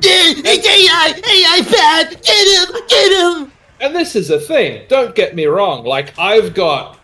[0.00, 2.22] It's AI, AI bad.
[2.22, 3.52] Get him, get him.
[3.80, 4.84] and this is a thing.
[4.88, 5.84] Don't get me wrong.
[5.84, 6.98] Like I've got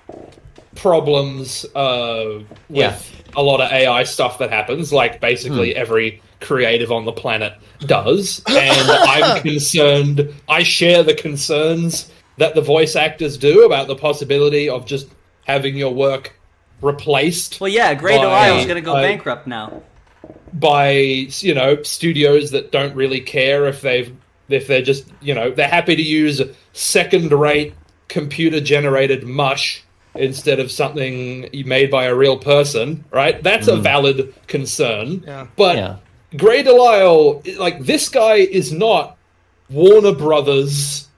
[0.77, 2.97] problems uh, with Yeah.
[3.37, 5.21] a lot of AI stuff that happens, like Hmm.
[5.21, 10.33] basically every creative on the planet does, and I'm concerned.
[10.49, 15.09] I share the concerns that the voice actors do about the possibility of just
[15.47, 16.33] having your work
[16.81, 19.83] replaced Well, yeah, Grey By- Delisle's gonna go uh, bankrupt now.
[20.55, 24.15] By you know studios that don't really care if they've
[24.49, 27.75] if they're just you know they're happy to use second rate
[28.09, 29.85] computer generated mush
[30.17, 33.83] instead of something made by a real person right that's a mm.
[33.83, 35.47] valid concern Yeah.
[35.57, 35.97] but Yeah.
[36.37, 39.17] Grey Delisle like this guy is not
[39.69, 41.09] Warner Brothers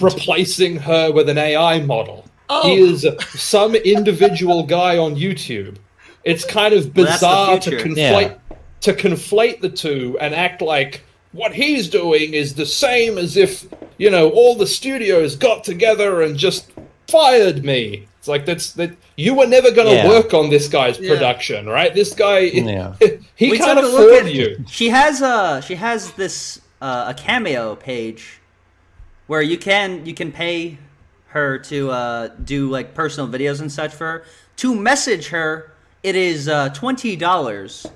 [0.00, 2.24] replacing her with an AI model.
[2.48, 2.68] Oh.
[2.68, 5.76] He is some individual guy on YouTube.
[6.24, 7.84] It's kind of Well, bizarre to future.
[7.88, 8.38] conflate
[8.82, 13.64] to conflate the two and act like what he's doing is the same as if
[13.98, 16.70] you know all the studios got together and just
[17.08, 18.06] fired me.
[18.18, 20.08] It's like that's that you were never going to Yeah.
[20.08, 21.12] work on this guy's Yeah.
[21.14, 21.92] production, right?
[21.94, 22.94] This guy, Yeah.
[23.34, 24.64] he We can't took a look afford at- you.
[24.70, 28.40] She has a she has this uh, a cameo page
[29.26, 30.78] where you can you can pay
[31.28, 34.24] her to uh, do like personal videos and such for her.
[34.58, 35.71] To message her,
[36.02, 37.86] it is uh, twenty dollars,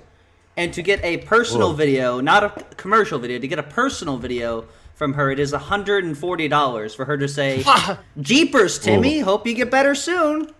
[0.56, 1.76] and to get a personal Whoa.
[1.76, 6.04] video, not a commercial video, to get a personal video from her, it is hundred
[6.04, 7.64] and forty dollars for her to say,
[8.20, 10.52] "Jeepers, Timmy, hope you get better soon."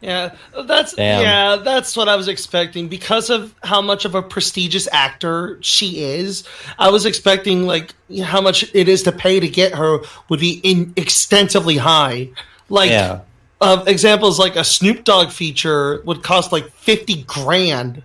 [0.00, 0.34] Yeah,
[0.66, 1.22] that's Damn.
[1.22, 6.02] yeah, that's what I was expecting because of how much of a prestigious actor she
[6.02, 6.44] is.
[6.78, 9.98] I was expecting like how much it is to pay to get her
[10.30, 12.30] would be in extensively high.
[12.70, 13.20] Like Yeah.
[13.60, 18.02] Uh, examples like a Snoop Dogg feature would cost like fifty grand.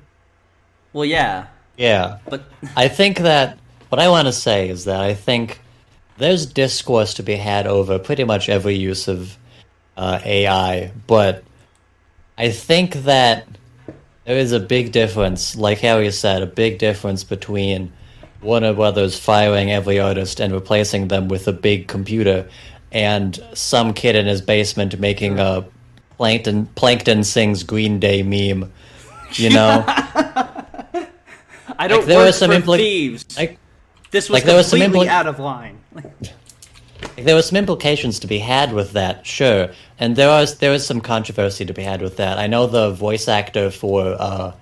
[0.93, 2.19] Well, yeah, Yeah.
[2.29, 2.43] but
[2.77, 3.57] I think that
[3.89, 5.59] what I want to say is that I think
[6.17, 9.37] there's discourse to be had over pretty much every use of
[9.97, 11.43] uh, AI, but
[12.37, 13.47] I think that
[14.25, 17.91] there is a big difference, like Harry said, a big difference between
[18.41, 22.47] Warner Brothers firing every artist and replacing them with a big computer,
[22.95, 25.65] and some kid in his basement making a
[26.17, 28.71] Plankton Plankton sings Green Day meme.
[29.33, 33.37] You know, I don't there work were some for impli- thieves.
[33.37, 33.59] like
[34.11, 35.79] This was Like, there was some impli- out of line.
[37.17, 40.85] There were some implications to be had with that, sure, and there was there was
[40.85, 42.39] some controversy to be had with that.
[42.39, 44.53] I know the voice actor for uh,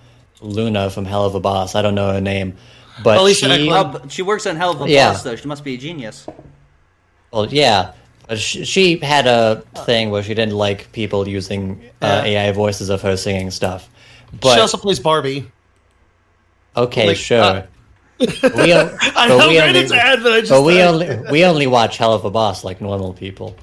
[0.42, 1.74] Loona from Helluva Boss.
[1.74, 2.56] I don't know her name,
[3.04, 3.72] but Alicia she.
[3.72, 5.14] Oh, but she works on Helluva Yeah.
[5.14, 5.36] Boss, though.
[5.36, 6.28] She must be a genius.
[7.32, 7.94] well, yeah,
[8.38, 13.02] she, she had a thing where she didn't like people using uh, AI voices of
[13.02, 13.90] her singing stuff.
[14.40, 15.52] But she also plays Barbie.
[16.76, 17.42] okay, like, sure.
[17.42, 17.66] uh,
[18.20, 20.82] But we, o- I but know, we only, It's sad, but I just but we
[20.82, 23.56] only we only watch Helluva Boss like normal people.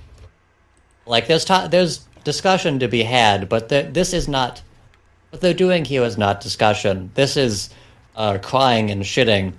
[1.06, 4.62] Like there's ta- there's discussion to be had, but th- this is not
[5.30, 7.10] what they're doing here is not discussion.
[7.14, 7.70] This is
[8.16, 9.54] uh, crying and shitting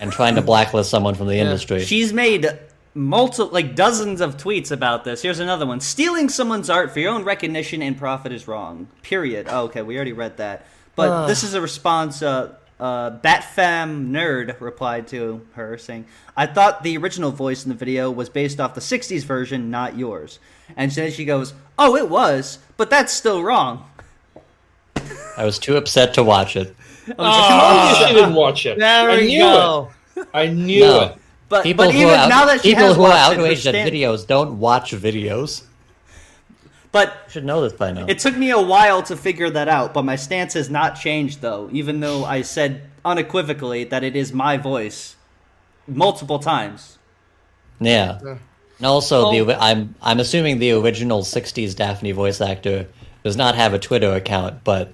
[0.00, 1.84] and trying to blacklist someone from the industry.
[1.84, 2.48] She's made
[2.94, 5.22] multiple, like dozens of tweets about this.
[5.22, 8.88] Here's another one: stealing someone's art for your own recognition and profit is wrong.
[9.02, 9.46] Period.
[9.48, 10.66] Oh, okay, we already read that.
[10.96, 12.22] But this is a response.
[12.22, 17.74] Uh, uh, Batfam nerd replied to her saying, "I thought the original voice in the
[17.74, 20.38] video was based off the '60s version, not yours."
[20.76, 23.84] And then she goes, "Oh, it was, but that's still wrong."
[25.36, 26.74] I was too upset to watch it.
[27.18, 28.78] Oh, she didn't watch it.
[28.78, 29.90] There I we knew go.
[30.16, 30.28] it.
[30.34, 31.00] I knew No.
[31.02, 31.16] it.
[31.50, 33.38] But People but who even are out- now that she people has who are watched
[33.38, 35.64] outraged at videos don't watch videos.
[36.92, 38.06] but You should know this by now.
[38.08, 41.40] It took me a while to figure that out, but my stance has not changed
[41.42, 45.16] though, even though I said unequivocally that it is my voice
[45.88, 46.98] multiple times.
[47.80, 48.20] Yeah.
[48.78, 52.86] And also, the I'm I'm assuming the original '60s Daphne voice actor
[53.24, 54.92] does not have a Twitter account, but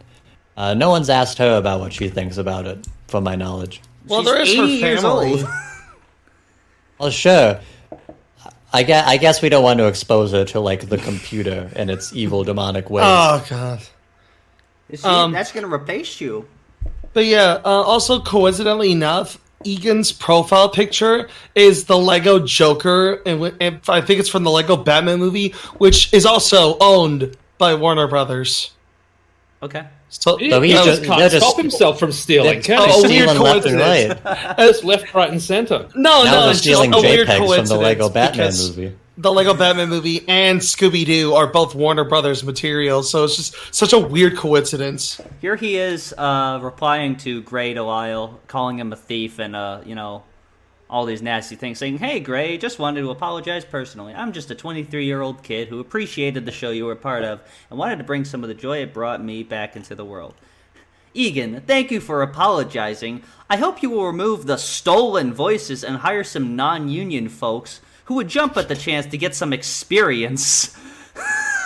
[0.57, 3.83] uh, no one's asked her about what she thinks about it, from my knowledge.
[4.09, 5.45] Well, She's there is 80 her years family.
[6.99, 7.07] old.
[7.07, 7.61] Well, sure.
[8.73, 11.91] I guess, I guess we don't want to expose her to like the computer and
[11.91, 13.05] its evil demonic ways.
[13.07, 13.81] Oh god.
[14.91, 16.47] Is she- Um, that's gonna replace you.
[17.13, 23.81] But yeah, uh, also coincidentally enough, Egan's profile picture is the Lego Joker, and, and
[23.89, 28.73] I think it's from the Lego Batman movie, which is also owned by Warner Brothers.
[29.63, 29.85] Okay.
[30.19, 32.79] So, He, So he he's just just- can't they're just- stop himself from stealing, can
[32.81, 33.09] Oh, he?
[33.09, 34.55] weird stealing left and right.
[34.59, 35.87] It's left, right, and center.
[35.95, 38.97] no, Now no, they're it's just stealing a weird JPEGs from the Lego Batman movie.
[39.19, 43.57] The Lego Batman movie and Scooby Doo are both Warner Brothers material, so it's just
[43.75, 45.21] such a weird coincidence.
[45.41, 49.95] Here he is uh, replying to Grey DeLisle, calling him a thief and, uh, you
[49.95, 50.23] know,
[50.89, 54.15] all these nasty things, saying, Hey, Grey, just wanted to apologize personally.
[54.15, 57.41] I'm just a 23 year old kid who appreciated the show you were part of
[57.71, 60.35] and wanted to bring some of the joy it brought me back into the world.
[61.15, 63.23] Egan, thank you for apologizing.
[63.49, 68.15] I hope you will remove the stolen voices and hire some non union folks who
[68.15, 70.77] would jump at the chance to get some experience.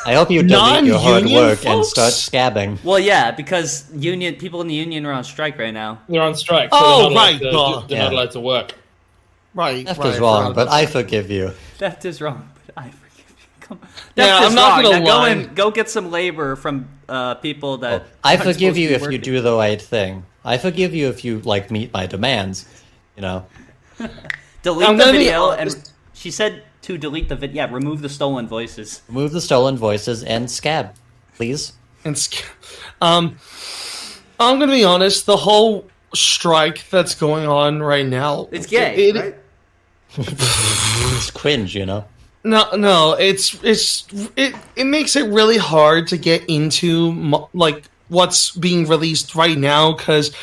[0.06, 2.83] I hope you delete your hard Non-union work and start scabbing.
[2.83, 6.00] Well, yeah, because union people in the union are on strike right now.
[6.09, 6.70] They're on strike.
[6.70, 7.80] So Oh, they're not right, allowed duh.
[7.83, 8.04] to, they're Yeah.
[8.04, 8.72] not allowed to work.
[9.54, 11.50] Right, Theft right, is wrong, but I forgive you.
[11.78, 13.44] Theft is wrong, but I forgive you.
[13.60, 13.88] Come on.
[14.14, 14.92] Yeah, is I'm not wrong.
[14.92, 15.28] gonna now go lie.
[15.30, 18.04] and go get some labor from uh, people that.
[18.22, 20.24] I forgive you be if you do the right thing.
[20.44, 22.66] I forgive you if you like meet my demands.
[23.16, 23.46] You know.
[24.62, 25.50] delete I'm the video.
[25.50, 27.64] And she said to delete the video.
[27.66, 29.02] Yeah, remove the stolen voices.
[29.08, 30.94] Remove the stolen voices and scab,
[31.36, 31.72] please.
[32.04, 32.46] and scab.
[33.02, 33.36] um
[34.38, 39.14] i'm gonna be honest the whole strike that's going on right now It's gay, it-
[39.16, 39.34] right?
[40.18, 42.05] It's cringe, you know.
[42.44, 48.51] no no it's it's it, it makes it really hard to get into like what's
[48.57, 50.35] being released right now because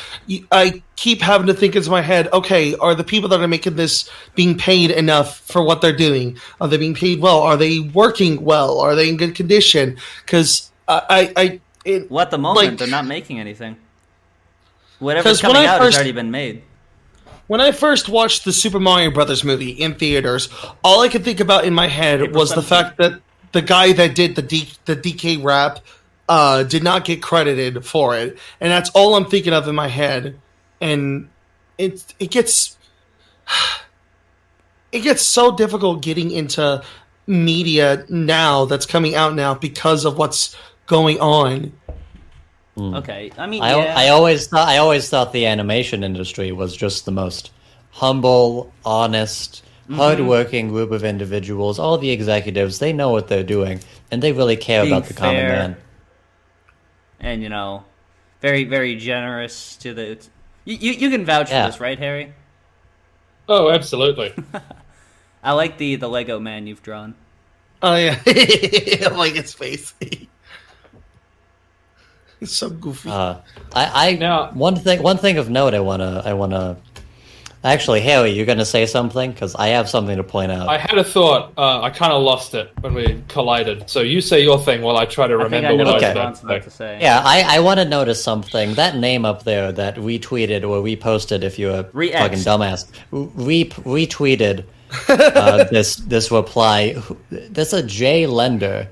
[0.52, 3.74] i keep having to think into my head okay are the people that are making
[3.74, 7.80] this being paid enough for what they're doing are they being paid well are they
[7.80, 11.02] working well are they in good condition because i
[11.36, 13.76] i, I it, Well, at the moment, Like- they're not making anything.
[14.98, 16.62] Whatever's 'Cause when coming I out has already been made.
[17.48, 20.50] When I first watched the Super Mario Brothers movie in theaters,
[20.84, 23.20] all I could think about in my head was the fact that
[23.52, 25.80] the guy that did the D- the DK rap
[26.28, 29.88] uh, did not get credited for it, and that's all I'm thinking of in my
[29.88, 30.38] head.
[30.82, 31.30] And
[31.78, 32.76] it it gets
[34.92, 36.82] it gets so difficult getting into
[37.26, 40.54] media now that's coming out now because of what's
[40.86, 41.72] going on.
[42.78, 43.94] Okay, I mean, I, yeah.
[43.96, 47.50] I always thought I always thought the animation industry was just the most
[47.90, 49.94] humble, honest, Mm-hmm.
[50.00, 51.78] hardworking group of individuals.
[51.78, 55.14] All the executives, they know what they're doing, and they really care Being about the
[55.14, 55.76] common man.
[57.20, 57.84] and you know,
[58.42, 60.18] very very generous to the.
[60.66, 61.64] You you, you can vouch Yeah.
[61.64, 62.34] for this, right, Harry?
[63.48, 64.34] Oh, absolutely.
[65.42, 67.14] I like the the Lego man you've drawn.
[67.82, 69.94] Oh yeah, I like his face.
[72.40, 73.10] He's so goofy.
[73.10, 73.36] Uh,
[73.74, 76.76] I, I Now- one thing one thing of note I wanna I wanna
[77.64, 80.68] actually Harry, you're gonna say something because I have something to point out.
[80.68, 81.52] I had a thought.
[81.58, 83.90] Uh, I kind of lost it when we collided.
[83.90, 86.30] So you say your thing while I try to remember I know what what I
[86.30, 86.46] was Okay.
[86.54, 86.98] about to say.
[87.00, 88.74] Yeah, I, I want to notice something.
[88.74, 92.18] That name up there that we tweeted or we posted, if you're a Re-Xed.
[92.18, 94.64] fucking dumbass, re retweeted
[95.08, 96.92] uh, this this reply.
[96.92, 98.88] Who- There's a Jay Lender.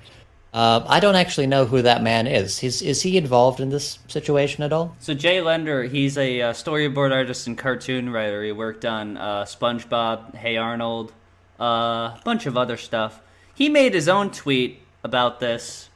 [0.57, 2.59] Uh, I don't actually know who that man is.
[2.59, 4.97] He's is he involved in this situation at all?
[5.01, 8.42] So Jay Lender, he's a uh, storyboard artist and cartoon writer.
[8.42, 11.12] He worked on uh, SpongeBob, Hey Arnold,
[11.61, 13.21] uh, a bunch of other stuff.
[13.55, 15.90] He made his own tweet about this,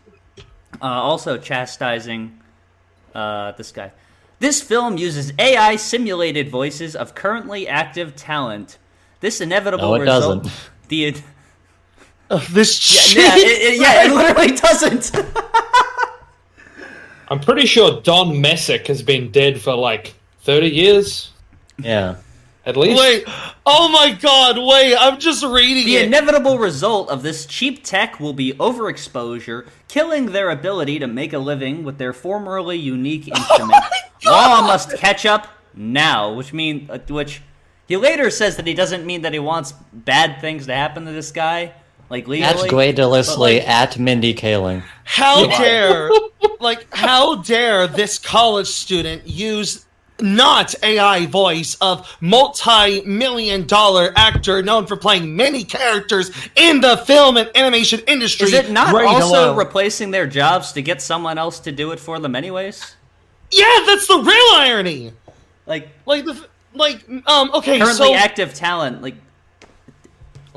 [0.83, 2.39] uh, also chastising
[3.15, 3.93] uh, this guy.
[4.41, 8.77] This film uses AI simulated voices of currently active talent.
[9.21, 10.43] This inevitable No, it result.
[10.45, 10.71] doesn't.
[10.89, 11.15] The
[12.51, 13.39] this yeah, shit.
[13.39, 15.13] it, it- yeah, it literally doesn't.
[17.29, 21.31] I'm pretty sure Don Messick has been dead for like 30 years
[21.79, 22.17] Yeah.
[22.67, 23.01] at least.
[23.01, 23.23] Wait,
[23.65, 26.07] oh my god, wait, I'm just reading The it.
[26.07, 31.39] inevitable result of this cheap tech will be overexposure, killing their ability to make a
[31.39, 33.85] living with their formerly unique instrument.
[34.25, 37.43] Law must catch up now, which mean uh, which
[37.87, 41.13] he later says that he doesn't mean that he wants bad things to happen to
[41.13, 41.73] this guy,
[42.11, 42.43] like legally.
[42.63, 44.83] At Grey DeLisle, like- at Mindy Kaling.
[45.05, 46.11] how dare,
[46.61, 49.87] like, how dare this college student use
[50.23, 57.37] not AI voice of multi-million dollar actor known for playing many characters in the film
[57.39, 58.49] and animation industry?
[58.49, 59.57] Is it not Ray also Dalio.
[59.57, 62.97] replacing their jobs to get someone else to do it for them, anyways?
[63.51, 65.13] yeah, that's the real irony.
[65.67, 69.15] Like Like the like um okay currently so active talent, like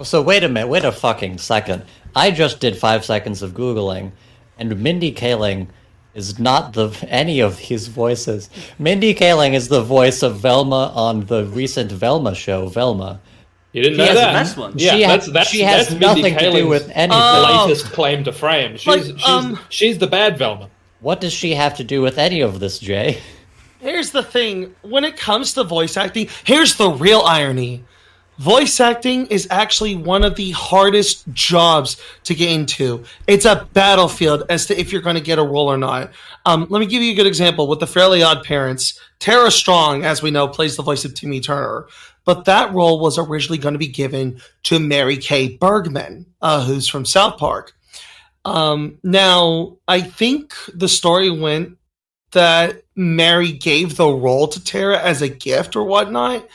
[0.01, 1.85] So wait a minute, wait a fucking second.
[2.15, 4.11] I just did five seconds of googling,
[4.57, 5.67] and Mindy Kaling
[6.15, 8.49] is not the any of these voices.
[8.79, 13.19] Mindy Kaling is the voice of Velma on the recent Velma show, Velma.
[13.71, 14.33] You didn't She know has the that?
[14.33, 14.73] best one.
[14.77, 17.21] Yeah, She that's, that's, she has that's Mindy nothing to do Kaling's with anything.
[17.23, 17.63] Oh.
[17.65, 18.77] latest claim to fame.
[18.77, 20.69] She's Like, she's, um, she's the bad Velma.
[20.99, 23.19] What does she have to do with any of this, Jay?
[23.79, 27.83] Here's the thing when it comes to voice acting, here's the real irony.
[28.39, 33.03] Voice acting is actually one of the hardest jobs to get into.
[33.27, 36.11] It's a battlefield as to if you're going to get a role or not.
[36.45, 38.99] Um, let me give you a good example with the Fairly Odd Parents.
[39.19, 41.87] Tara Strong, as we know, plays the voice of Timmy Turner,
[42.25, 46.87] but that role was originally going to be given to Mary Kay Bergman, uh, who's
[46.87, 47.73] from South Park.
[48.45, 51.77] Um, now, I think the story went
[52.31, 56.47] that Mary gave the role to Tara as a gift or whatnot.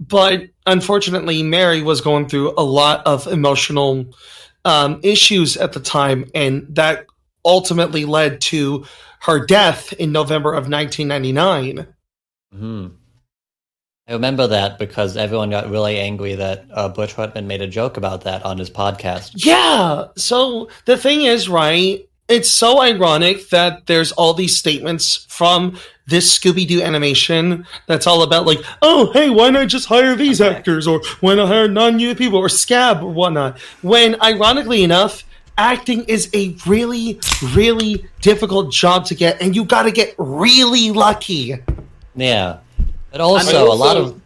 [0.00, 4.14] But unfortunately, Mary was going through a lot of emotional
[4.64, 7.06] um, issues at the time, and that
[7.44, 8.84] ultimately led to
[9.22, 11.86] her death in November of 1999.
[12.52, 12.86] Hmm.
[14.06, 17.98] I remember that because everyone got really angry that uh, Butch Hartman made a joke
[17.98, 19.32] about that on his podcast.
[19.34, 20.06] Yeah.
[20.16, 22.07] So the thing is, right?
[22.28, 28.22] It's so ironic that there's all these statements from this Scooby Doo animation that's all
[28.22, 32.14] about like, oh, hey, why not just hire these actors or why not hire non-new
[32.14, 33.58] people or scab or whatnot?
[33.80, 35.24] When ironically enough,
[35.56, 37.18] acting is a really,
[37.54, 41.56] really difficult job to get, and you got to get really lucky.
[42.14, 42.58] Yeah,
[43.10, 44.20] but also, I a lot also- of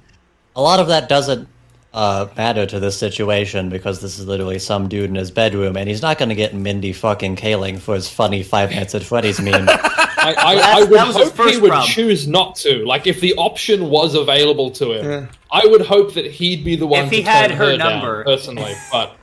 [0.55, 1.49] a lot of that doesn't
[1.95, 5.89] uh, matter to this situation because this is literally some dude in his bedroom, and
[5.89, 9.41] he's not going to get Mindy fucking Kaling for his funny Five Nights at Freddy's
[9.41, 9.69] meme.
[9.69, 11.91] I, I, I would that was his hope he first would problem.
[11.91, 12.85] choose not to.
[12.87, 15.27] Like, if the option was available to him, Yeah.
[15.51, 17.91] I would hope that he'd be the one If he to had turn her down,
[18.01, 18.25] number.
[18.25, 18.73] personally.
[18.93, 19.17] But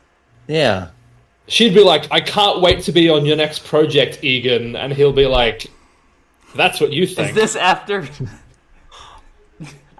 [0.47, 0.89] yeah,
[1.47, 4.75] she'd be like, I can't wait to be on your next project, Egan.
[4.75, 5.67] And he'll be like,
[6.55, 8.07] that's what you think." Is this after?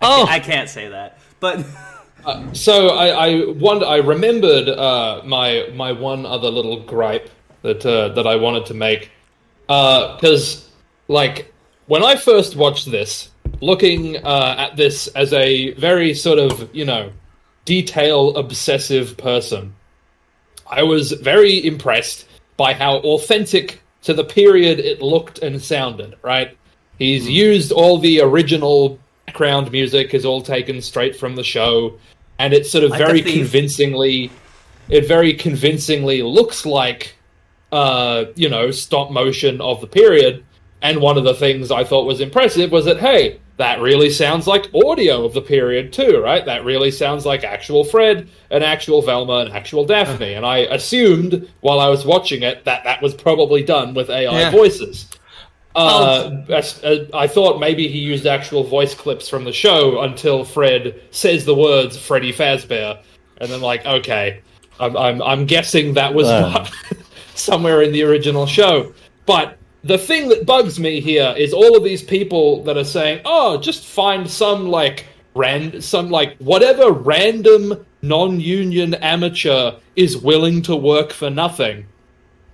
[0.02, 1.66] Oh, I can't say that, but
[2.54, 7.30] So I, I wonder, I remembered uh, my my one other little gripe
[7.62, 9.12] that uh, that I wanted to make
[9.68, 10.68] because
[11.08, 11.54] like
[11.86, 13.30] when I first watched this,
[13.62, 17.12] looking uh, at this as a very sort of you know
[17.66, 19.76] detail obsessive person,
[20.70, 26.16] I was very impressed by how authentic to the period it looked and sounded.
[26.24, 26.58] Right,
[26.98, 29.00] he's used all the original
[29.30, 31.98] background music is all taken straight from the show,
[32.40, 34.32] and it sort of Like very convincingly.
[34.90, 37.16] It very convincingly looks like,
[37.72, 40.44] uh, you know, stop motion of the period.
[40.82, 44.48] And one of the things I thought was impressive was that hey, that really sounds
[44.48, 46.44] like audio of the period too, right?
[46.44, 50.34] That really sounds like actual Fred and actual Velma and actual Daphne.
[50.34, 54.40] And I assumed while I was watching it that that was probably done with AI
[54.40, 54.50] Yeah.
[54.52, 55.06] voices.
[55.76, 60.44] Uh, as- uh, I thought maybe he used actual voice clips from the show until
[60.44, 63.00] Fred says the words Freddy Fazbear,
[63.38, 64.42] and then like, okay,
[64.80, 66.50] I'm I'm, I'm guessing that was Wow.
[66.50, 66.72] not
[67.36, 68.94] somewhere in the original show.
[69.26, 73.22] But the thing that bugs me here is all of these people that are saying,
[73.24, 75.06] "Oh, just find some like
[75.36, 81.86] ran some like whatever random non-union amateur is willing to work for nothing."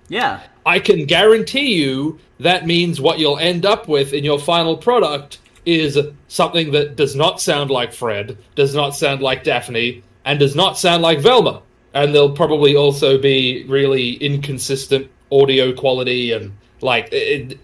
[0.08, 4.76] yeah, I can guarantee you that means what you'll end up with in your final
[4.76, 5.96] product is
[6.28, 10.76] something that does not sound like Fred, does not sound like Daphne, and does not
[10.76, 11.62] sound like Velma.
[11.94, 17.58] And there'll probably also be really inconsistent audio quality and like it,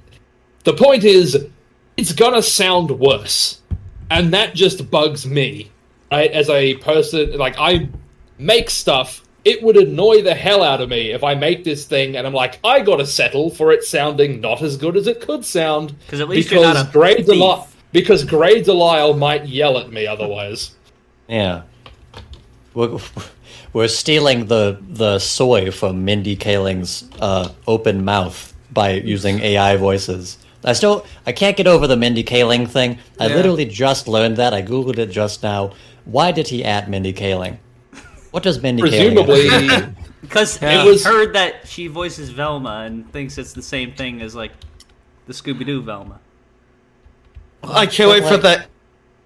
[0.64, 1.46] the point is
[1.96, 3.60] it's gonna sound worse.
[4.10, 5.70] And that just bugs me.
[6.10, 6.30] Right?
[6.30, 7.88] As a person like I
[8.38, 12.16] make stuff it would annoy the hell out of me if I make this thing
[12.16, 15.44] and I'm like, I gotta settle for it sounding not as good as it could
[15.44, 15.94] sound.
[16.08, 17.26] 'Cause at least you're not a Grey thief.
[17.26, 20.72] Delisle, because Grey DeLisle might yell at me otherwise.
[21.28, 21.62] yeah.
[22.74, 22.98] We're,
[23.72, 30.38] we're stealing the the soy from Mindy Kaling's uh, open mouth by using AI voices.
[30.64, 32.98] I still I can't get over the Mindy Kaling thing.
[33.20, 33.36] I Yeah.
[33.36, 34.54] literally just learned that.
[34.54, 35.72] I googled it just now.
[36.04, 37.58] Why did he at Mindy Kaling?
[38.32, 39.14] What does Mindy Kaling?
[39.14, 40.82] Presumably, because Yeah.
[40.82, 44.34] he It was- heard that she voices Velma and thinks it's the same thing as
[44.34, 44.50] like
[45.26, 46.18] the Scooby Doo Velma.
[47.62, 48.66] I can't wait for like- that.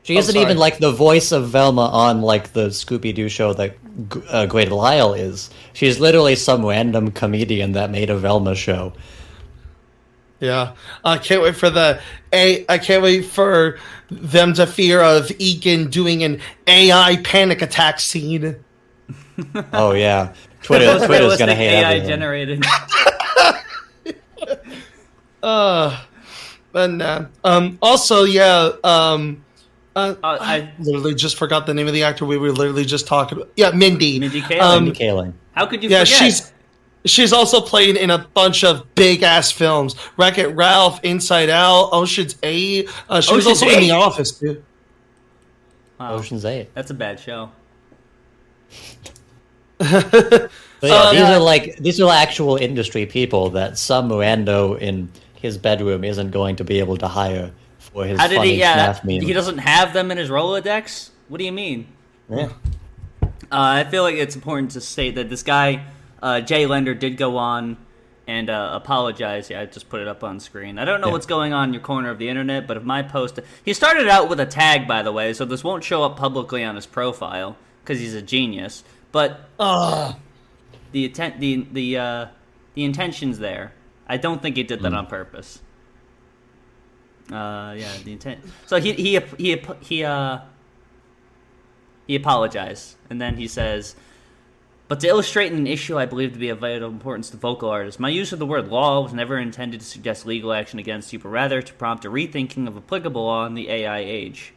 [0.03, 0.45] She Oh, isn't sorry.
[0.45, 3.77] even like the voice of Velma on like the Scooby Doo show that
[4.13, 5.51] G- uh, Grey DeLisle is.
[5.73, 8.93] She's literally some random comedian that made a Velma show.
[10.39, 10.73] Yeah,
[11.05, 11.99] I can't wait for the
[12.33, 12.65] a.
[12.69, 13.79] I can't wait for
[14.11, 18.57] them to fear of Egan doing an AI panic attack scene.
[19.73, 20.33] Oh yeah,
[20.63, 22.09] Twitter Most Twitter's gonna realistic hate AI everything.
[22.09, 22.65] generated.
[25.43, 26.03] Uh,
[26.73, 27.27] but nah.
[27.45, 27.79] Um.
[27.81, 28.71] Also, yeah.
[28.83, 29.45] Um.
[29.95, 32.85] Uh, Uh, I I- literally just forgot the name of the actor we were literally
[32.85, 33.51] just talking about.
[33.57, 34.19] Yeah, Mindy.
[34.19, 34.61] Mindy Kaling.
[34.61, 35.33] Um, Mindy Kaling.
[35.53, 36.19] How could you yeah, forget?
[36.19, 36.53] she's
[37.05, 41.91] she's also played in a bunch of big ass films: Wreck It Ralph, Inside Out,
[41.93, 42.89] Ocean's Eight.
[43.09, 44.63] Uh, she was Ocean's also in The Office too.
[46.01, 46.75] Wow, Ocean's Eight.
[46.75, 47.51] That's a bad show.
[49.81, 50.49] Yeah,
[50.83, 56.05] Uh, these are like these are actual industry people that some rando in his bedroom
[56.05, 58.59] isn't going to be able to hire for his How did funny he?
[58.59, 61.11] Yeah, he doesn't have them in his Rolodex.
[61.29, 61.87] What do you mean?
[62.29, 62.51] Yeah.
[63.23, 65.87] Uh, I feel like it's important to state that this guy,
[66.23, 67.77] uh, Jay Lender, did go on
[68.27, 69.49] and uh, apologize.
[69.51, 70.79] Yeah, I just put it up on screen.
[70.79, 71.13] I don't know Yeah.
[71.15, 74.09] what's going on in your corner of the internet, but if my post, he started
[74.09, 76.87] out with a tag, by the way, so this won't show up publicly on his
[76.87, 78.83] profile because he's a genius.
[79.17, 80.15] But Ugh.
[80.93, 82.27] the intent, the the uh,
[82.75, 83.73] the intention's there.
[84.07, 85.63] I don't think he did that on purpose.
[87.33, 88.41] Uh, yeah, the intent.
[88.67, 90.41] So he he he he uh
[92.07, 93.97] he apologized, and then he says,
[94.87, 97.99] "But to illustrate an issue I believe to be of vital importance to vocal artists,
[97.99, 101.19] my use of the word law was never intended to suggest legal action against you,
[101.19, 104.53] but rather to prompt a rethinking of applicable law in the AI age."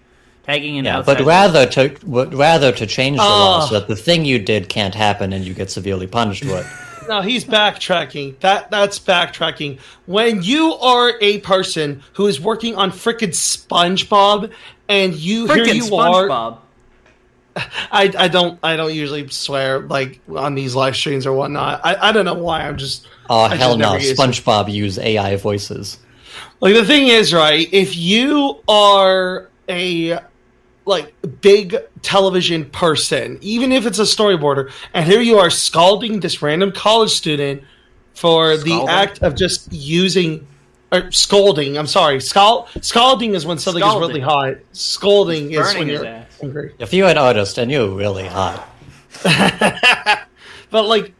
[0.49, 3.67] Tagging an Yeah, outside but rather to but rather to change the law Oh.
[3.67, 6.65] so that the thing you did can't happen and you get severely punished for it.
[7.07, 8.39] No, he's backtracking.
[8.41, 9.79] That that's backtracking.
[10.05, 14.51] When you are a person who is working on frickin' SpongeBob,
[14.87, 16.57] and you here freaking you are, SpongeBob.
[17.91, 21.81] I, I don't I don't usually swear like on these live streams or whatnot.
[21.83, 22.61] I, I don't know why.
[22.67, 23.93] I'm just Oh I just hell no!
[23.93, 24.17] never use it.
[24.17, 25.97] SpongeBob use AI voices.
[26.61, 27.67] Like the thing is, right?
[27.71, 30.19] If you are a
[30.85, 36.41] like big television person, even if it's a storyboarder, and here you are scalding this
[36.41, 37.63] random college student
[38.13, 40.45] for the act of just using
[40.91, 41.77] or scolding.
[41.77, 44.55] I'm sorry, scald scalding is when something is really hot.
[44.73, 46.73] Scolding is when you're angry.
[46.79, 48.67] If you're an artist and you're really hot,
[50.71, 51.13] But like,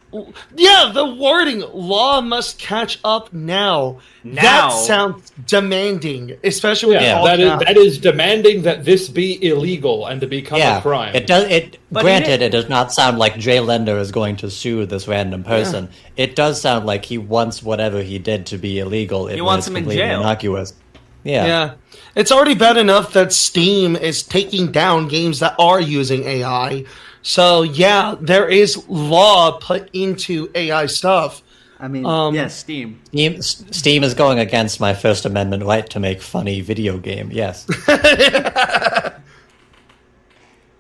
[0.56, 4.42] yeah, the wording "law must catch up now." Now?
[4.42, 7.66] That sounds demanding, especially when Yeah, all that is caps.
[7.66, 11.16] that is demanding that this be illegal and to become yeah, a crime.
[11.16, 11.44] it does.
[11.46, 14.86] It But granted, it- it does not sound like Jay Lender is going to sue
[14.86, 15.90] this random person.
[16.18, 19.28] It does sound like he wants whatever he did to be illegal.
[19.28, 20.20] He wants him in jail.
[20.22, 20.74] Innocuous.
[21.24, 21.46] Yeah.
[21.46, 21.72] Yeah.
[22.16, 26.86] It's already bad enough that Steam is taking down games that are using AI.
[27.22, 31.42] So, yeah, there is law put into AI stuff.
[31.80, 33.00] I mean, Um, yes, Steam.
[33.08, 37.30] Steam, Steam is going against my First Amendment right to make funny video game.
[37.32, 37.66] Yes.
[37.88, 39.14] I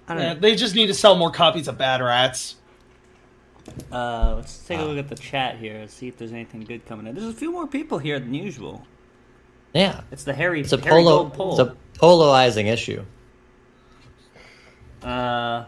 [0.08, 0.40] don't Yeah, know.
[0.40, 2.56] they just need to sell more copies of Bad Rats.
[3.92, 6.86] Uh, let's take a look at the chat here and see if there's anything good
[6.86, 7.14] coming in.
[7.16, 8.86] There's a few more people here than usual.
[9.74, 10.02] Yeah.
[10.12, 11.18] It's the Harry, It's a Harry polo.
[11.26, 11.52] Gold poll.
[11.52, 13.06] It's a polarizing issue.
[15.04, 15.66] Uh,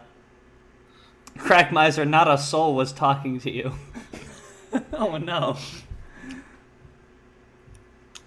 [1.38, 3.72] Crack Miser, not a soul was talking to you.
[4.92, 5.56] oh no.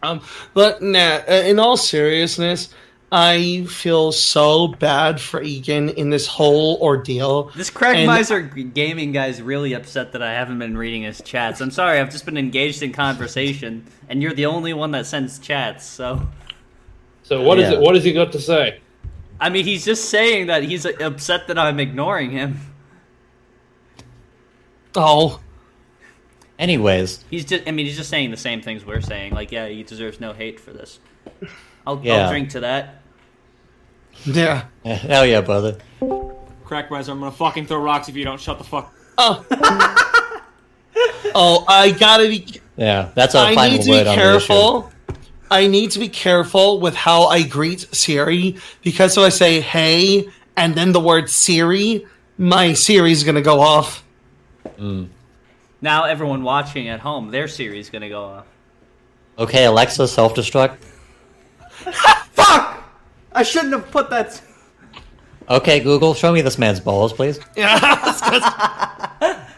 [0.04, 0.22] Um,
[0.54, 2.70] but nah, uh, in all seriousness,
[3.12, 7.46] I feel so bad for Egan in this whole ordeal.
[7.56, 11.22] This Crack And- Miser g- gaming guy's really upset that I haven't been reading his
[11.22, 11.62] chats.
[11.62, 15.40] I'm sorry, I've just been engaged in conversation, and you're the only one that sends
[15.40, 16.28] chats, so.
[17.24, 17.78] so what is Yeah.
[17.78, 17.82] it?
[17.82, 18.80] What has he got to say?
[19.40, 22.60] I mean, he's just saying that he's upset that I'm ignoring him.
[24.96, 25.40] Oh,
[26.58, 29.34] Anyways, He's just, I mean, he's just saying the same things we're saying.
[29.34, 31.00] Like, yeah, he deserves no hate for this.
[31.86, 32.24] I'll, Yeah.
[32.24, 33.02] I'll drink to that.
[34.26, 34.66] yeah.
[34.86, 35.78] hell yeah, brother.
[36.64, 38.94] Crack Riser, I'm gonna fucking throw rocks if you don't shut the fuck.
[39.18, 39.46] Oh.
[41.36, 42.48] oh, I gotta be.
[42.78, 44.48] Yeah, that's our I final need to word be on the issue.
[44.48, 44.92] careful.
[45.52, 50.28] I need to be careful with how I greet Siri because if I say "Hey"
[50.58, 54.05] and then the word Siri, my Siri's gonna go off.
[55.82, 58.46] Now, everyone watching at home, their series gonna go off.
[59.38, 60.78] Okay, Alexa, self-destruct.
[62.32, 62.84] Fuck!
[63.34, 64.42] I shouldn't have put that.
[65.50, 67.40] Okay, Google, show me this man's balls, please.
[67.56, 67.80] Yeah.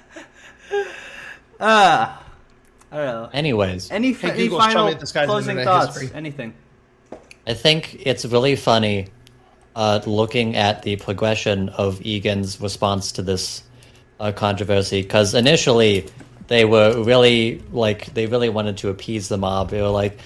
[1.60, 2.24] Ah.
[2.92, 3.30] I don't know.
[3.34, 6.00] Anyways, Any, Hey, any Google, show final me this closing thoughts?
[6.00, 6.16] history.
[6.16, 6.54] Anything?
[7.48, 9.08] I think it's really funny
[9.76, 13.64] uh, looking at the progression of Egan's response to this
[14.20, 16.06] uh, controversy because initially
[16.48, 19.70] they were really like they really wanted to appease the mob.
[19.70, 20.20] They were like,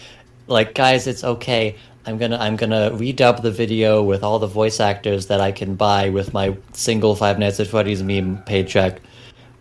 [0.47, 1.75] like guys, it's okay.
[2.05, 5.75] I'm gonna I'm gonna redub the video with all the voice actors that I can
[5.75, 9.01] buy with my single Five Nights at Freddy's meme paycheck.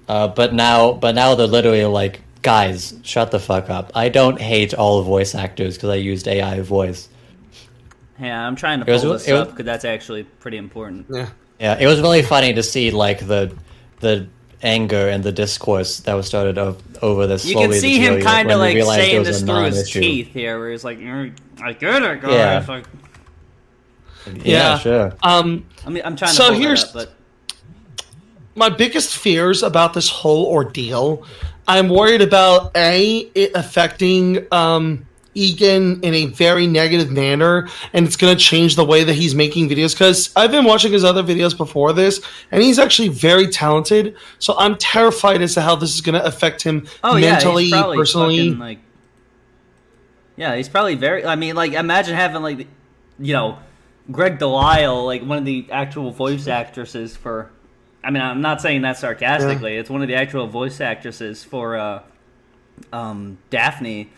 [0.08, 3.92] Uh, but now, but now they're literally like guys, shut the fuck up.
[3.94, 7.08] I don't hate all voice actors because I used AI voice.
[8.18, 11.06] Yeah, I'm trying to It was- pull this was- up because that's actually pretty important.
[11.10, 11.28] Yeah.
[11.58, 13.52] Yeah, it was really funny to see like the
[14.00, 14.26] the
[14.62, 17.44] anger and the discourse that was started o- over this.
[17.46, 20.00] You slowly can see him kind of like saying this through his non-issue.
[20.00, 21.32] teeth here, where he's like, "Mm,
[21.62, 22.64] "I get it, guys." Yeah.
[22.68, 22.84] Like,
[24.26, 24.78] Yeah, Yeah.
[24.78, 25.12] sure.
[25.22, 27.12] Um, I mean, I'm trying So pull here's- up, but
[28.54, 31.24] my biggest fears about this whole ordeal,
[31.66, 38.16] I'm worried about a it affecting um, Egan in a very negative manner, and it's
[38.16, 39.94] going to change the way that he's making videos.
[39.94, 42.20] Because I've been watching his other videos before this,
[42.50, 44.16] and he's actually very talented.
[44.38, 47.92] So I'm terrified as to how this is going to affect him oh mentally, yeah,
[47.94, 48.48] personally.
[48.48, 48.78] fucking, like,
[50.36, 51.24] yeah, he's probably very.
[51.24, 52.66] I mean, like, imagine having like,
[53.18, 53.58] you know,
[54.10, 57.50] Greg Delisle, like one of the actual voice actresses for.
[58.02, 59.76] I mean, I'm not saying that sarcastically.
[59.76, 62.02] It's one of the actual voice actresses for uh,
[62.92, 64.10] um, Daphne,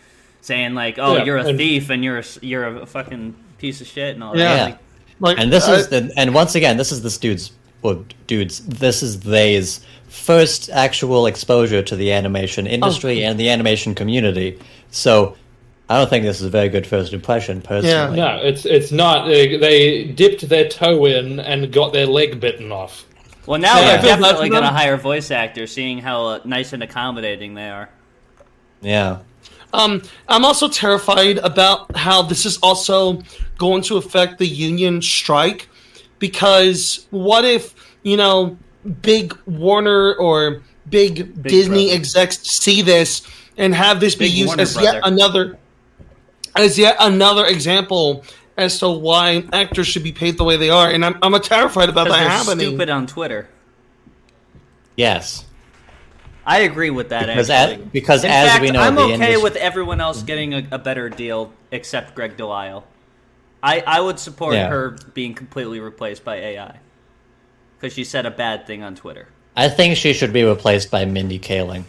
[0.43, 3.33] saying like, "Oh, Yeah, you're a and- thief and you're a, s- you're a fucking
[3.57, 4.43] piece of shit" and all Yeah.
[4.43, 4.55] that.
[4.57, 4.63] Yeah.
[4.65, 4.77] Like,
[5.19, 8.59] like, And this I- is the and once again, this is this dude's well, dudes.
[8.59, 14.59] This is they's first actual exposure to the animation industry and the animation community.
[14.91, 15.35] So
[15.89, 18.17] I don't think this is a very good first impression, personally.
[18.17, 18.25] Yeah.
[18.37, 19.27] No, it's it's not.
[19.27, 23.05] They, they dipped their toe in and got their leg bitten off.
[23.45, 23.81] well, now Yeah.
[23.85, 26.81] they're I feel bad definitely going to hire voice actors, seeing how uh, nice and
[26.83, 27.89] accommodating they are.
[28.81, 29.19] Yeah.
[29.73, 33.23] Um, I'm also terrified about how this is also
[33.57, 35.67] going to affect the union strike
[36.19, 38.57] because what if, you know,
[39.01, 41.95] big Warner or big, Disney brother.
[41.95, 45.57] execs see this and have this be used Warner as yet another
[46.55, 48.23] as yet another example
[48.57, 51.89] as to why actors should be paid the way they are and I'm, I'm terrified
[51.89, 52.67] about that they're happening.
[52.67, 53.49] stupid on Twitter.
[54.95, 55.45] Yes.
[56.45, 57.27] I agree with that.
[57.27, 57.85] Because actually.
[57.85, 60.53] as, because In as fact, we know, I'm the okay industry- with everyone else getting
[60.53, 62.83] a, a better deal except Greg Delisle.
[63.61, 64.67] I, I would support Yeah.
[64.69, 66.79] her being completely replaced by AI
[67.79, 69.29] because she said a bad thing on Twitter.
[69.55, 71.85] I think she should be replaced by Mindy Kaling.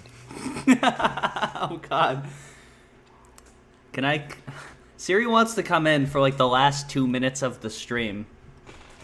[1.66, 2.26] Oh God!
[3.92, 4.26] Can I?
[4.98, 8.26] Siri wants to come in for like the last two minutes of the stream.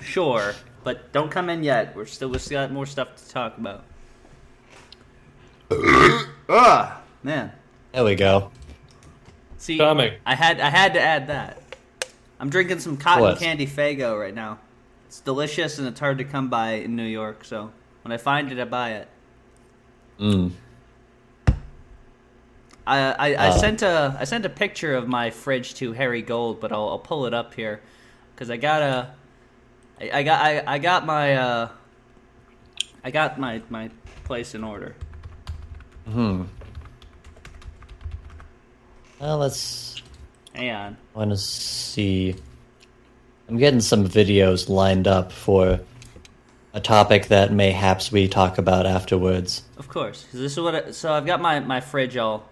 [0.02, 1.96] Sure, but don't come in yet.
[1.96, 3.84] We're still we still got more stuff to talk about.
[5.70, 6.92] Ugh,
[7.22, 7.52] man.
[7.92, 8.50] There we go.
[9.58, 10.14] See, Charming.
[10.24, 11.62] I had I had to add that.
[12.38, 13.38] I'm drinking some cotton What?
[13.38, 14.58] candy Faygo right now.
[15.06, 17.44] It's delicious and it's hard to come by in New York.
[17.44, 17.70] So
[18.02, 19.08] when I find it, I buy it.
[20.18, 20.52] Mm.
[22.86, 23.58] I I, I Oh.
[23.58, 26.98] sent a I sent a picture of my fridge to Harry Gold, but I'll, I'll
[26.98, 27.80] pull it up here
[28.34, 29.10] because I got a
[30.00, 31.68] I, I got I, I got my uh
[33.04, 33.90] I got my my
[34.24, 34.94] place in order.
[36.06, 36.44] Hmm.
[39.20, 39.90] Well, let's
[40.54, 40.96] Hang on.
[41.14, 42.34] I want to see.
[43.48, 45.80] I'm getting some videos lined up for
[46.72, 49.62] a topic that mayhaps we talk about afterwards.
[49.76, 50.26] Of course.
[50.32, 50.74] This is what.
[50.74, 52.48] I, so I've got my my fridge all,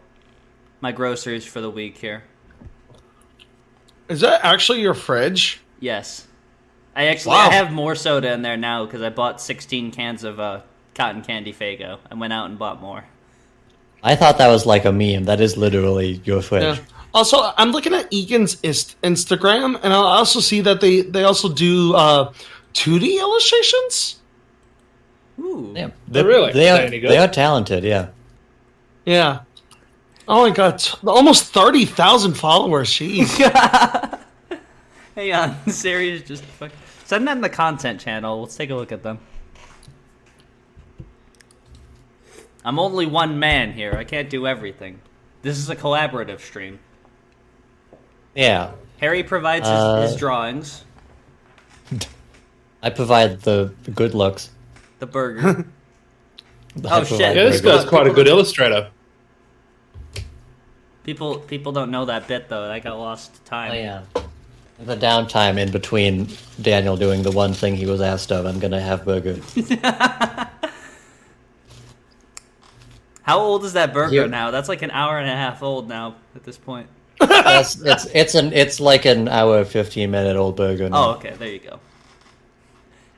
[0.81, 2.25] my groceries for the week here.
[4.09, 5.61] Is that actually your fridge?
[5.81, 6.27] Yes,
[6.97, 7.49] I actually Wow.
[7.49, 10.63] I have more soda in there now because I bought 16 cans of uh,
[10.95, 11.99] cotton candy Faygo.
[12.11, 13.05] and went out and bought more.
[14.03, 15.25] I thought that was like a meme.
[15.25, 16.79] That is literally your fridge.
[16.79, 16.85] Yeah.
[17.15, 21.49] Also, I'm looking at Egan's ist- Instagram, and I also see that they they also
[21.49, 22.33] do uh,
[22.75, 24.17] 2D illustrations.
[25.41, 25.73] Ooh.
[25.75, 26.53] Yeah, They're really?
[26.53, 27.11] They Are are, they good?
[27.11, 27.83] they are talented.
[27.85, 28.09] Yeah.
[29.07, 29.41] Yeah.
[30.29, 32.91] Oh my god, t- almost thirty thousand followers.
[32.91, 33.29] Jeez.
[35.15, 36.71] Hang on, Siri is just fuck.
[37.05, 38.43] Send that in the content channel.
[38.43, 39.19] Let's take a look at them.
[42.65, 43.95] I'm only one man here.
[43.97, 45.01] I can't do everything.
[45.43, 46.79] This is a collaborative stream.
[48.35, 48.73] Yeah.
[49.01, 50.85] Harry provides his, Uh, his drawings,
[52.83, 54.51] I provide the good looks.
[54.99, 55.65] the burger.
[56.85, 57.19] I Oh, shit.
[57.21, 58.91] Yeah, this guy's quite a good illustrator.
[61.05, 62.69] people people don't know that bit though.
[62.69, 63.71] That got lost to time.
[63.73, 64.03] Oh, yeah.
[64.81, 66.29] The downtime in between
[66.63, 69.39] Daniel doing the one thing he was asked of, I'm gonna have burger.
[73.29, 74.51] How old is that burger You- now?
[74.51, 76.87] That's like an hour and a half old now at this point.
[77.21, 80.89] That's, it's it's an it's like an hour fifteen minute old burger.
[80.91, 81.79] Oh, okay, there you go.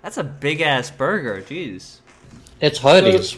[0.02, 1.40] That's a big ass burger.
[1.42, 1.98] Jeez.
[2.60, 3.36] It's Hardee's.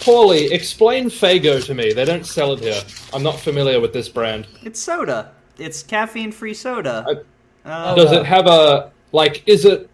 [0.00, 1.92] Paulie, explain Faygo to me.
[1.92, 2.80] They don't sell it here.
[3.12, 4.46] I'm not familiar with this brand.
[4.62, 5.32] It's soda.
[5.58, 7.04] It's caffeine free soda.
[7.06, 9.42] I- Uh, Does it have a like?
[9.46, 9.88] Is it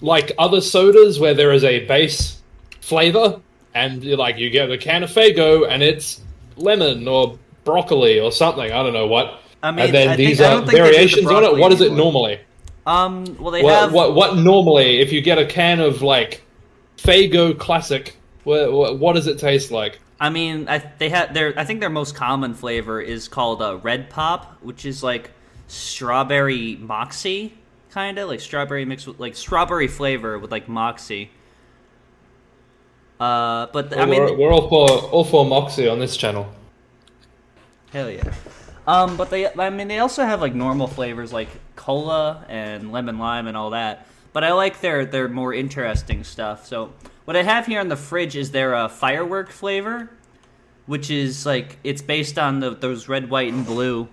[0.00, 2.42] like other sodas where there is a base
[2.80, 3.40] flavor
[3.84, 6.20] and you like you get a can of Faygo and it's
[6.56, 8.70] lemon or broccoli or something.
[8.72, 9.40] I don't know what.
[9.62, 11.56] I mean, and then I these are think they do the variations on it.
[11.56, 12.40] What is it normally?
[12.86, 13.92] Um, well, they What, have.
[13.92, 16.42] what what normally if you get a can of like
[16.96, 19.98] Faygo Classic, what, what, what does it taste like?
[20.20, 21.56] I mean, I they have their.
[21.58, 25.30] I think their most common flavor is called uh, Red Pop, which is like
[25.68, 27.54] strawberry moxie,
[27.90, 31.30] kind of like strawberry mixed with like strawberry flavor with like moxie.
[33.20, 36.52] Uh, but I mean, we're, we're all for all for Moxie on this channel.
[37.92, 38.32] Hell yeah.
[38.86, 43.18] Um, but they, I mean, they also have like normal flavors like cola and lemon
[43.18, 44.06] lime and all that.
[44.32, 46.66] But I like their their more interesting stuff.
[46.66, 46.92] So
[47.24, 50.10] what I have here in the fridge is their uh, firework flavor,
[50.86, 54.08] which is like it's based on the, those red, white, and blue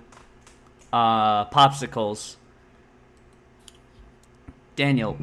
[0.91, 2.36] uh, popsicles.
[4.76, 5.18] Daniel,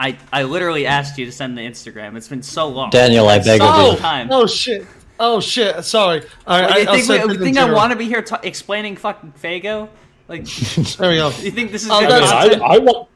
[0.00, 2.16] I I literally asked you to send the Instagram.
[2.16, 2.90] It's been so long.
[2.90, 3.96] Daniel, I beg of so you.
[3.98, 4.28] time.
[4.32, 4.86] Oh shit!
[5.20, 5.84] Oh shit!
[5.84, 6.22] Sorry.
[6.46, 7.98] All right, Like, you I, I'll think, we, it you in think I want to
[7.98, 9.88] be here ta explaining fucking Faygo?
[10.26, 10.44] Like,
[10.96, 11.28] There we go.
[11.40, 12.62] you think this is Oh, good I, mean.
[12.62, 13.08] I, I want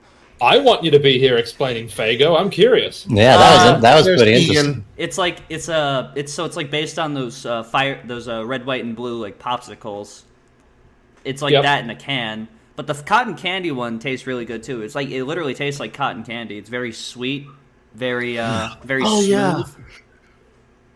[0.43, 2.39] I want you to be here explaining Faygo.
[2.39, 3.07] I'm curious.
[3.09, 4.41] Yeah, that Uh, was that was there's pretty Ian.
[4.51, 4.85] interesting.
[4.99, 8.45] It's like it's uh it's so it's like based on those uh, fire those uh,
[8.45, 10.25] red, white, and blue like popsicles.
[11.25, 11.63] It's like Yep.
[11.63, 14.83] that in a can, but the cotton candy one tastes really good too.
[14.83, 16.59] It's like it literally tastes like cotton candy.
[16.59, 17.47] It's very sweet,
[17.95, 19.29] very uh very Oh, smooth.
[19.31, 19.63] yeah.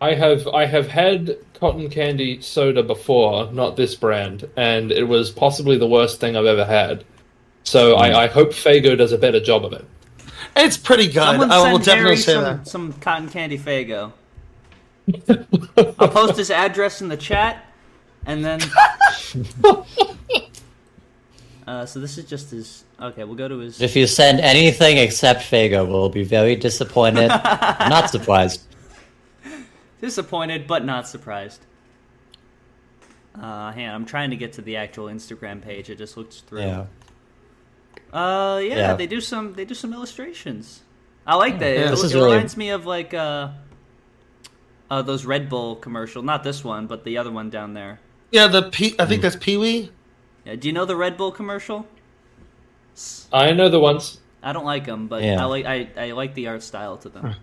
[0.01, 5.29] I have I have had cotton candy soda before, not this brand, and it was
[5.29, 7.03] possibly the worst thing I've ever had.
[7.63, 8.01] So Hmm.
[8.03, 9.85] I, I hope Faygo does a better job of it.
[10.55, 11.15] It's pretty good.
[11.15, 12.67] Someone I will send definitely Harry say some, that.
[12.67, 14.13] some cotton candy Faygo.
[15.99, 17.65] I'll post his address in the chat,
[18.25, 18.59] and then.
[21.69, 22.83] Uh, so this is just his.
[22.99, 23.79] Okay, we'll go to his.
[23.79, 27.27] If you send anything except Faygo, we'll be very disappointed.
[27.93, 28.61] Not surprised.
[30.01, 31.59] Disappointed, but not surprised.
[33.35, 35.89] Uh, hang on, I'm trying to get to the actual Instagram page.
[35.91, 36.61] It just looks through.
[36.61, 36.85] Yeah.
[38.11, 38.93] Uh, yeah, Yeah.
[38.95, 39.53] they do some.
[39.53, 40.81] They do some illustrations.
[41.27, 41.73] I like that.
[41.73, 43.49] Yeah, it this it is really- reminds me of like uh,
[44.89, 46.23] uh, those Red Bull commercial.
[46.23, 47.99] Not this one, but the other one down there.
[48.31, 48.95] Yeah, the P.
[48.97, 49.91] I think that's Pee Wee.
[50.45, 51.85] Yeah, do you know the Red Bull commercial?
[53.31, 54.19] I know the ones.
[54.41, 55.41] I don't like them, but Yeah.
[55.41, 57.35] I like I, I like the art style to them.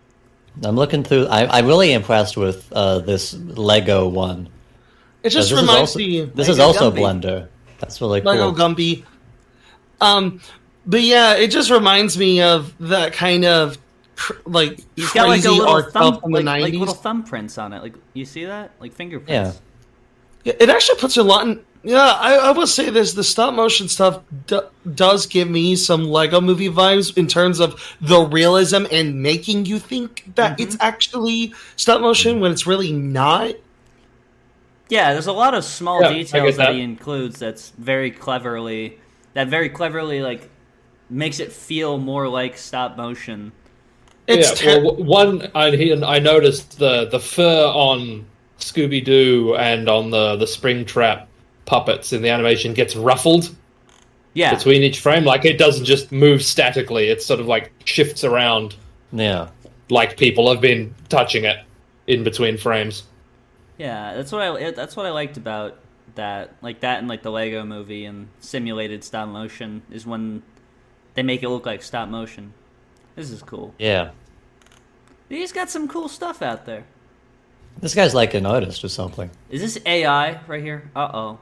[0.65, 1.27] I'm looking through.
[1.27, 4.49] I, I'm really impressed with uh, this Lego one.
[5.23, 6.25] It just this is reminds also, me.
[6.25, 6.99] This is also Gumby.
[7.01, 7.49] Blender.
[7.79, 8.33] That's really cool.
[8.33, 9.05] Lego Gumby.
[10.01, 10.41] Um,
[10.87, 13.77] but yeah, it just reminds me of that kind of
[14.15, 16.81] cr- like He's got like crazy a art thumb, stuff from the like, like nineties.
[16.81, 17.83] little thumbprints on it.
[17.83, 19.61] Like you see that, like fingerprints.
[20.45, 20.53] Yeah.
[20.59, 21.63] It actually puts a lot in.
[21.89, 24.61] Yeah, I, I will say this: the stop motion stuff do,
[24.97, 29.79] does give me some Lego Movie vibes in terms of the realism and making you
[29.79, 30.63] think that Mm-hmm.
[30.63, 33.55] it's actually stop motion when it's really not.
[34.89, 36.67] Yeah, there's a lot of small Yeah, details that.
[36.67, 36.75] that.
[36.75, 38.99] he includes that's very cleverly
[39.35, 40.49] that very cleverly like
[41.09, 43.53] makes it feel more like stop motion.
[44.27, 48.27] It's yeah, te- well, one I he- I noticed the the fur on
[48.59, 51.27] Scooby Doo and on the the Springtrap
[51.67, 53.55] puppets in the animation gets ruffled
[54.35, 55.25] Yeah, between each frame.
[55.25, 58.77] Like it doesn't just move statically; it sort of like shifts around,
[59.13, 59.49] Yeah.
[59.91, 61.59] like people have been touching it
[62.07, 63.03] in between frames.
[63.79, 65.79] yeah, that's what I that's what I liked about
[66.15, 66.55] that.
[66.63, 70.43] Like that and like the Lego Movie and simulated stop motion is when
[71.15, 72.53] they make it look like stop motion.
[73.17, 73.75] This is cool.
[73.79, 74.11] Yeah.
[75.29, 76.85] He's got some cool stuff out there.
[77.81, 79.31] This guy's like an artist or something.
[79.51, 80.91] Is this AI right here?
[80.95, 81.39] Uh oh.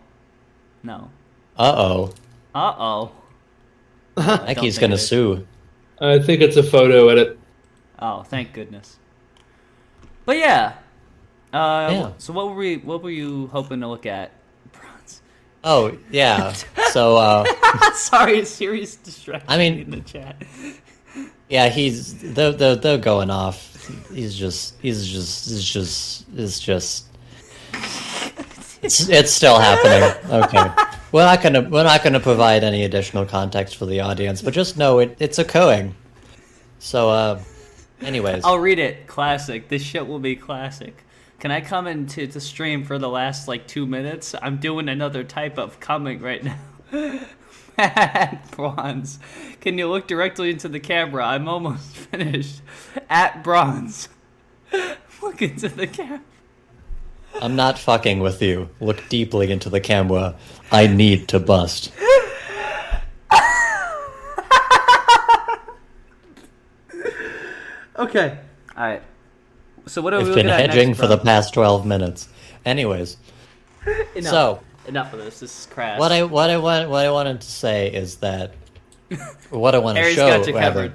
[0.84, 1.10] No.
[1.58, 2.12] Uh oh.
[2.54, 3.12] Uh oh.
[4.16, 5.44] I think he's gonna sue.
[6.00, 7.38] I think it's a photo edit.
[7.98, 8.98] Oh, thank goodness.
[10.24, 10.74] But yeah.
[11.52, 12.12] Uh, Yeah.
[12.18, 12.76] So what were we?
[12.76, 14.32] What were you hoping to look at?
[14.72, 15.22] Bronze.
[15.64, 16.52] Oh yeah.
[16.92, 17.44] So uh,
[17.94, 19.48] Sorry, a serious distraction.
[19.48, 20.42] I mean- in the chat.
[21.48, 23.70] yeah, he's they're, they're they're going off.
[24.12, 27.06] He's just he's just it's just it's just
[28.84, 30.02] it's it's still happening.
[30.30, 30.92] Okay.
[31.12, 34.76] We're not gonna we're not gonna provide any additional context for the audience, but just
[34.76, 35.94] know it it's occurring.
[36.78, 37.40] So uh,
[38.00, 39.06] anyways, I'll read it.
[39.06, 39.68] Classic.
[39.68, 41.04] This shit will be classic.
[41.40, 44.34] Can I come into the stream for the last like two minutes?
[44.40, 46.58] I'm doing another type of coming right now.
[47.78, 49.18] At bronze.
[49.60, 51.24] Can you look directly into the camera?
[51.26, 52.62] I'm almost finished.
[53.10, 54.08] At bronze.
[55.22, 56.22] look into the camera.
[57.42, 58.68] I'm not fucking with you.
[58.80, 60.36] Look deeply into the camera.
[60.70, 61.92] I need to bust.
[67.96, 68.38] Okay.
[68.76, 69.02] All right.
[69.86, 72.28] So what are we I've looking been hedging for the past 12 minutes.
[72.64, 73.16] Anyways,
[74.14, 74.30] Enough.
[74.30, 75.40] So enough of this.
[75.40, 75.98] This is crash.
[76.00, 78.54] what I what I want what I wanted to say is that
[79.50, 80.88] what I want to show got you rather.
[80.88, 80.92] covered.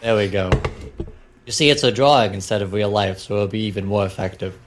[0.00, 0.50] There we go.
[1.48, 4.58] You see, it's a drawing instead of real life, so it'll be even more effective.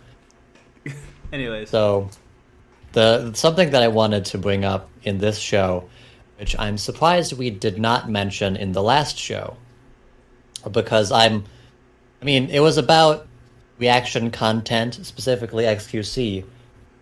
[1.32, 2.09] Anyways, So,
[2.93, 5.88] the something that I wanted to bring up in this show,
[6.39, 9.57] which I'm surprised we did not mention in the last show,
[10.71, 11.43] because I'm,
[12.19, 13.27] I mean, it was about
[13.77, 16.43] reaction content, specifically XQC,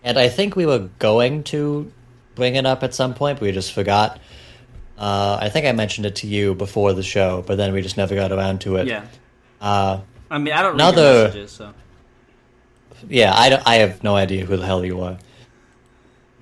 [0.04, 1.90] and I think we were going to
[2.34, 4.20] bring it up at some point, but we just forgot.
[4.98, 7.96] Uh, I think I mentioned it to you before the show, but then we just
[7.96, 8.86] never got around to it.
[8.86, 9.06] yeah.
[9.60, 10.00] Uh,
[10.30, 11.72] I mean, I don't Another- messages, so
[13.08, 15.18] Yeah, I, I have no idea who the hell you are.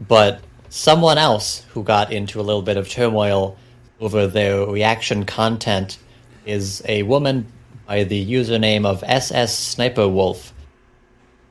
[0.00, 3.56] But someone else who got into a little bit of turmoil
[4.00, 5.98] over their reaction content
[6.46, 7.46] is a woman
[7.86, 10.52] by the username of SSSniperWolf.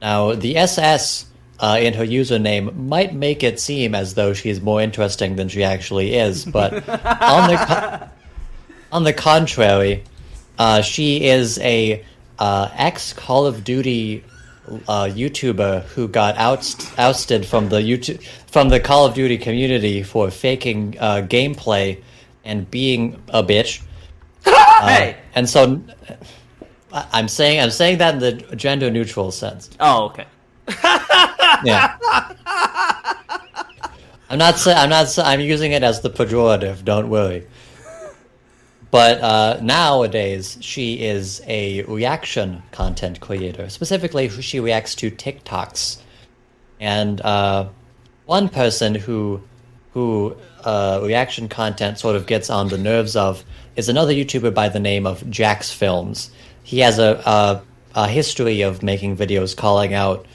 [0.02, 1.26] Now, the SS
[1.60, 5.64] uh, in her username might make it seem as though she's more interesting than she
[5.64, 8.08] actually is, but on the co-
[8.92, 10.04] on the contrary,
[10.58, 12.04] uh, she is a
[12.40, 14.24] uh, ex Call of Duty
[14.88, 20.04] uh, YouTuber who got oust- ousted from the YouTube from the Call of Duty community
[20.04, 22.02] for faking uh, gameplay
[22.44, 23.82] and being a bitch.
[24.80, 25.18] Uh, hey.
[25.36, 25.82] And so,
[26.94, 29.70] I- I'm saying I'm saying that in the gender neutral sense.
[29.80, 30.26] Oh, okay.
[31.66, 31.96] Yeah.
[34.30, 35.08] I'm not saying I'm not.
[35.08, 36.84] sa- I'm using it as the pejorative.
[36.84, 37.48] Don't worry.
[38.90, 43.70] But uh, nowadays, she is a reaction content creator.
[43.70, 46.00] Specifically, she reacts to TikToks,
[46.80, 47.68] and uh,
[48.26, 49.42] one person who
[49.92, 53.44] who uh, reaction content sort of gets on the nerves of
[53.76, 56.30] is another YouTuber by the name of Jacksfilms.
[56.64, 57.62] He has a, a,
[57.96, 60.26] a history of making videos calling out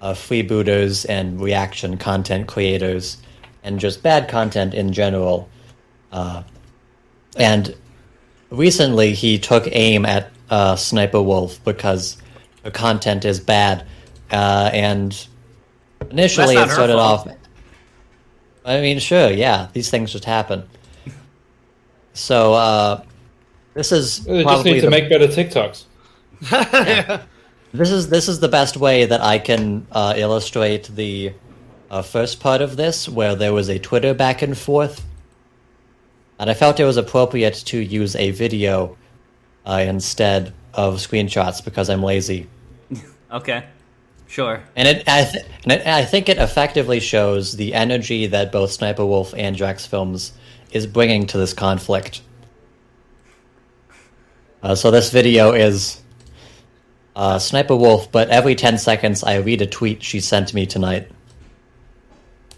[0.00, 3.18] uh, freebooters and reaction content creators
[3.62, 5.48] and just bad content in general.
[6.10, 6.42] Uh,
[7.36, 7.74] and
[8.52, 12.18] recently he took aim at uh, Sniper Wolf because
[12.62, 13.86] the content is bad.
[14.30, 15.26] Uh, and
[16.10, 17.28] initially it her started fault.
[17.28, 17.36] off.
[18.64, 20.68] I mean, sure, yeah, these things just happen.
[22.14, 23.02] So, uh,
[23.74, 25.84] this is They just probably need to the make better TikToks.
[27.72, 31.32] this is this is the best way that I can uh, illustrate the
[31.90, 35.04] uh, first part of this, where there was a Twitter back and forth,
[36.42, 38.96] and I felt it was appropriate to use a video
[39.64, 42.48] uh, instead of screenshots because I'm lazy,
[43.32, 43.64] Okay.
[44.26, 44.60] Sure.
[44.74, 48.72] and it I, th- and it, I think it effectively shows the energy that both
[48.72, 50.32] Sniper Wolf and Jacksfilms
[50.72, 52.22] is bringing to this conflict.
[54.64, 56.02] Uh, so this video is
[57.14, 61.08] uh, Sniper Wolf, but every 10 seconds I read a tweet she sent me tonight.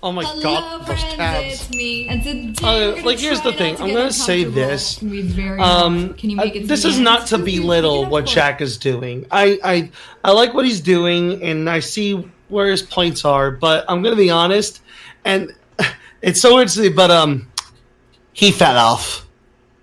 [0.06, 1.46] Oh my Hello, god, those friends, tabs.
[1.54, 2.06] it's me.
[2.08, 2.52] And today
[2.98, 4.92] Uh, like, here's the thing, I'm gonna say this.
[4.92, 6.18] It's gonna be very Um, hard.
[6.18, 6.60] Can you uh, make it?
[6.60, 9.24] to this is not to belittle what up Jack is doing.
[9.30, 9.90] I, I
[10.22, 13.50] I like what he's doing, and I see where his points are.
[13.50, 14.82] But I'm gonna be honest,
[15.24, 15.50] and
[16.20, 17.48] it's so weird to say, but um,
[18.34, 19.26] he fell off.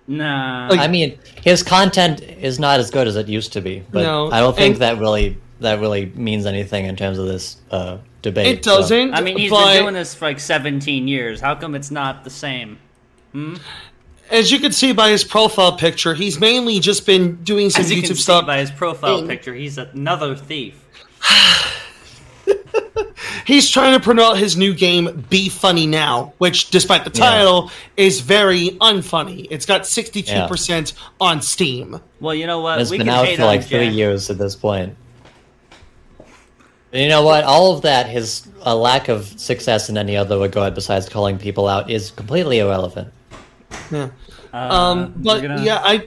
[0.06, 0.68] Nah.
[0.70, 4.04] Like- I mean, his content is not as good as it used to be, but
[4.04, 7.56] No, I don't think and- that really that really means anything in terms of this
[7.72, 8.46] uh, debate.
[8.46, 9.14] It doesn't.
[9.14, 11.40] I mean, he's but been doing this for like 17 years.
[11.40, 12.78] How come it's not the same?
[13.32, 13.56] Hmm?
[14.30, 17.90] as you can see by his profile picture, he's mainly just been doing some As
[17.92, 18.46] you YouTube can see stuff.
[18.46, 19.28] by his profile Thing.
[19.28, 20.78] picture, he's another thief.
[23.44, 27.28] He's trying to promote his new game, Be Funny Now, which, despite the Yeah.
[27.30, 29.48] title, is very unfunny.
[29.50, 32.00] It's got 62% on Steam.
[32.20, 32.80] Well, you know what?
[32.80, 34.94] It's we been can out hate for on like three years at this point.
[36.92, 37.42] But you know what?
[37.44, 41.66] All of that, his uh, lack of success in any other regard besides calling people
[41.66, 43.12] out, is completely irrelevant.
[43.90, 44.10] Yeah.
[44.52, 46.06] Uh, Um, but gonna- yeah, I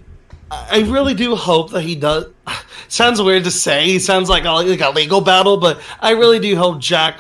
[0.52, 2.26] I really do hope that he does.
[2.88, 3.86] Sounds weird to say.
[3.88, 7.20] He sounds like a, like a legal battle, but I really do hope Jack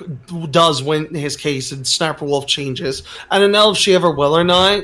[0.51, 3.01] does win his case and Sniper Wolf changes.
[3.31, 4.83] I don't know if she ever will or not,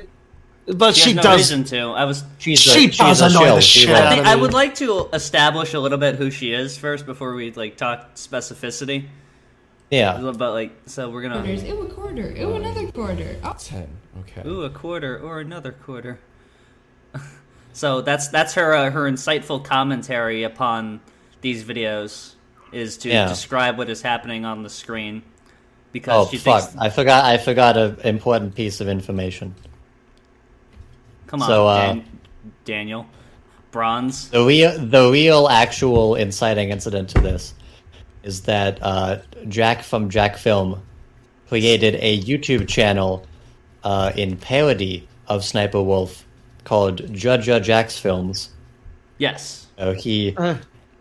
[0.68, 1.38] but She, she, has no does.
[1.40, 1.78] reason to.
[1.92, 2.24] I was.
[2.38, 3.56] She's She a, she's does a annoy shill.
[3.56, 6.78] the shit I, think, I would like to establish a little bit who she is
[6.78, 9.08] first before we like talk specificity.
[9.90, 10.20] Yeah.
[10.22, 11.36] But like, so we're gonna.
[11.42, 11.64] Quarters.
[11.64, 12.34] Ooh, a quarter.
[12.40, 13.36] Ooh, another quarter.
[13.60, 13.88] Ten.
[14.22, 14.48] Okay.
[14.48, 16.20] Ooh, a quarter or another quarter.
[17.74, 21.02] so that's that's her uh, her insightful commentary upon
[21.42, 22.34] these videos
[22.72, 23.28] is to Yeah.
[23.28, 25.24] describe what is happening on the screen
[25.92, 26.62] because Oh she fuck!
[26.70, 26.78] thinks.
[26.82, 27.26] I forgot.
[27.26, 29.56] I forgot an important piece of information.
[31.32, 32.06] Come on, So, uh, Dan-
[32.66, 33.06] Daniel,
[33.72, 34.30] bronze.
[34.30, 37.54] The real, the real, actual inciting incident to this
[38.24, 40.82] is that uh, Jack from Jack Film
[41.48, 43.26] created a YouTube channel
[43.84, 46.26] uh, in parody of Sniper Wolf
[46.66, 48.50] called Judja Jack's Films.
[49.18, 49.68] Yes.
[49.80, 50.56] So he Uh.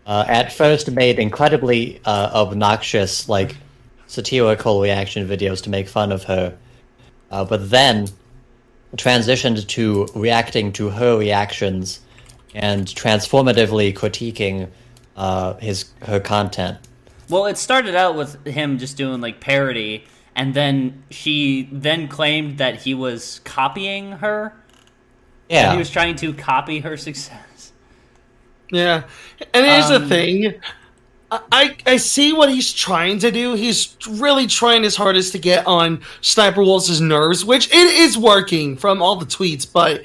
[0.07, 3.55] uh, at first made incredibly uh, obnoxious, like
[4.07, 6.57] satirical reaction videos to make fun of her,
[7.31, 8.07] uh, but then
[8.97, 11.99] transitioned to reacting to her reactions
[12.53, 14.69] and transformatively critiquing
[15.15, 16.77] uh, his her content.
[17.29, 20.03] Well, it started out with him just doing like parody,
[20.35, 24.53] and then she then claimed that he was copying her.
[25.49, 27.71] Yeah, He was trying to copy her success.
[28.69, 29.03] Yeah,
[29.53, 30.53] and here's the Um, thing.
[31.31, 33.53] I, I see what he's trying to do.
[33.53, 38.75] He's really trying his hardest to get on Sniper Wolf's nerves, which it is working
[38.75, 40.03] from all the tweets, but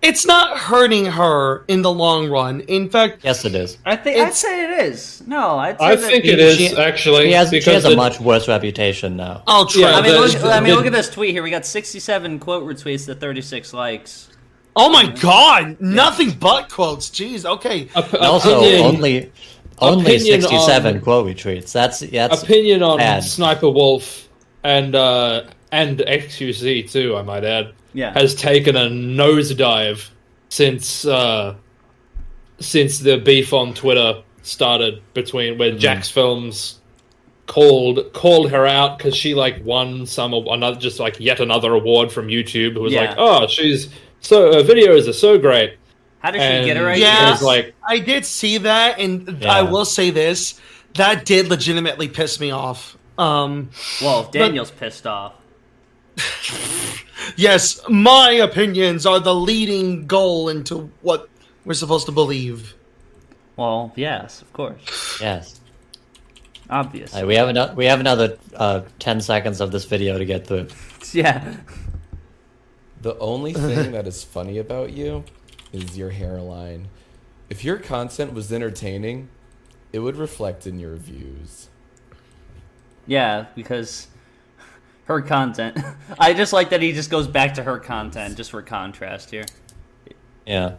[0.00, 2.60] it's not hurting her in the long run.
[2.62, 3.76] In fact, yes, it is.
[3.84, 5.22] I think I'd say it is.
[5.26, 7.84] No, I'd say I that think He- it is she- actually He has, she has
[7.84, 9.42] a the- much worse reputation now.
[9.46, 9.82] oh, true.
[9.82, 11.42] Yeah, I mean, the- look, I mean, the- look at this tweet here.
[11.42, 14.28] We got 67 quote retweets to 36 likes.
[14.76, 17.08] oh my god, nothing but quotes.
[17.10, 17.88] Jeez, okay.
[18.20, 19.32] Also, opinion, only
[19.78, 21.72] only opinion sixty-seven on- quote retweets.
[21.72, 23.24] That's that's opinion on bad.
[23.24, 24.28] Sniper Wolf
[24.62, 27.16] and uh, and XQC too.
[27.16, 27.72] I might add.
[27.92, 28.12] Yeah.
[28.12, 30.08] has taken a nosedive
[30.48, 31.54] since uh,
[32.60, 36.76] since the beef on Twitter started between when Jacksfilms
[37.46, 42.10] called called her out because she like won some another just like yet another award
[42.10, 42.74] from YouTube.
[42.74, 43.10] Who was Yeah.
[43.10, 45.74] like, oh, she's so her videos are so great.
[46.24, 47.04] How did she get her it idea?
[47.04, 47.30] Yeah.
[47.32, 49.52] was like I did see that, and Yeah.
[49.52, 50.58] I will say this:
[50.94, 52.96] that did legitimately piss me off.
[53.18, 53.68] Um,
[54.00, 55.34] Well, Daniel's pissed off.
[57.36, 61.28] yes, my opinions are the leading goal into what
[61.66, 62.74] we're supposed to believe.
[63.56, 65.18] Well, yes, of course.
[65.20, 65.60] yes.
[66.70, 67.12] Obvious.
[67.12, 70.46] Alright, we have another we have another uh, ten seconds of this video to get
[70.46, 70.68] through.
[71.12, 71.56] Yeah.
[73.02, 75.22] The only thing that is funny about you
[75.74, 76.88] is your hairline.
[77.50, 79.28] If your content was entertaining,
[79.92, 81.68] it would reflect in your views.
[83.06, 84.06] Yeah, because
[85.06, 85.78] her content.
[86.18, 89.44] I just like that he just goes back to her content just for contrast here.
[90.46, 90.76] Yeah.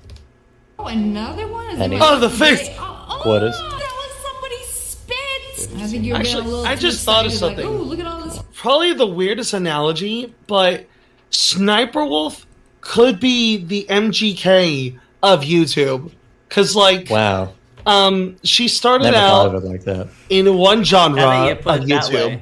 [0.79, 1.69] Oh, another one?
[1.75, 2.69] Is Any- it Oh, the like- face.
[2.79, 5.81] Oh, oh, That was somebody's spit.
[5.81, 7.79] I think you're Actually, getting a little I just thought of excited, like, something.
[7.81, 8.39] Ooh, look at all this.
[8.53, 10.87] Probably the weirdest analogy, but
[11.29, 12.45] Sniper Wolf
[12.85, 16.11] could be the MGK of YouTube.
[16.49, 17.53] Cause like, Wow.
[17.85, 20.07] um, she started Never thought out of it like that.
[20.29, 22.41] in one genre Now that you of put it that YouTube.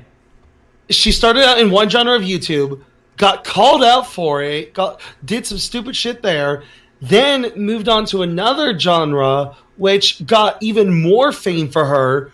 [0.90, 2.82] she started out in one genre of YouTube,
[3.18, 6.64] got called out for it, got did some stupid shit there,
[7.02, 12.32] then moved on to another genre which got even more fame for her,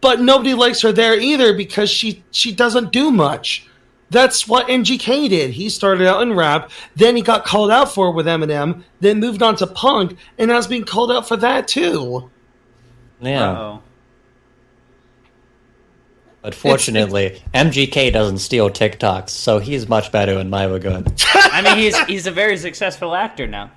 [0.00, 3.66] but nobody likes her there either because she she doesn't do much.
[4.10, 5.50] That's what MGK did.
[5.50, 9.20] He started out in rap, then he got called out for it with Eminem, then
[9.20, 12.28] moved on to punk, and now is being called out for that too.
[13.20, 13.50] Yeah.
[13.52, 13.82] Uh-oh.
[16.42, 21.12] But fortunately, MGK doesn't steal TikToks, so he's much better in my regard.
[21.34, 23.70] I mean, he's he's a very successful actor now.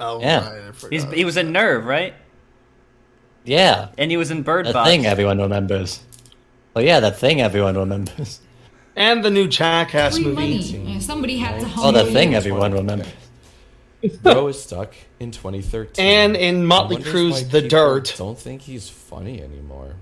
[0.00, 0.72] Oh, Yeah.
[0.90, 2.14] He's he was in Nerve, right?
[3.44, 3.88] Yeah.
[3.96, 4.90] And he was in Bird The Box.
[4.90, 6.00] thing everyone remembers.
[6.74, 8.40] Well, yeah, that thing everyone remembers.
[9.00, 10.34] And the new Jackass Free movie.
[10.36, 10.92] money.
[10.92, 13.08] Yeah, somebody had to Oh, humble that thing everyone remembers.
[14.22, 16.04] Bro is stuck in 2013.
[16.04, 18.14] And in I Motley wonders Crue's why The people Dirt.
[18.16, 19.94] Don't think he's funny anymore.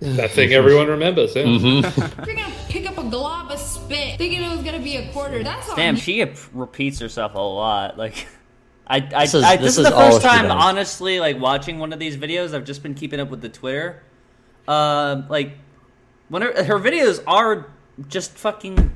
[0.00, 1.34] that thing everyone remembers.
[1.36, 1.44] Yeah.
[1.44, 2.22] Mm-hmm.
[2.26, 5.42] You're gonna pick up a glob of spit, thinking it was gonna be a quarter.
[5.44, 7.96] That's on Damn, she ap- repeats herself a lot.
[7.96, 8.26] Like,
[8.86, 10.52] I, I, This is- I, this this, is, is the all first she time, does.
[10.52, 12.52] honestly, like watching one of these videos.
[12.54, 14.02] I've just been keeping up with the Twitter.
[14.66, 15.52] Uh, like,
[16.28, 17.66] when her, her videos are
[18.08, 18.92] just fucking.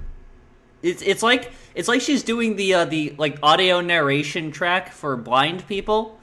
[0.82, 5.16] It's it's like it's like she's doing the uh, the like audio narration track for
[5.16, 6.18] blind people.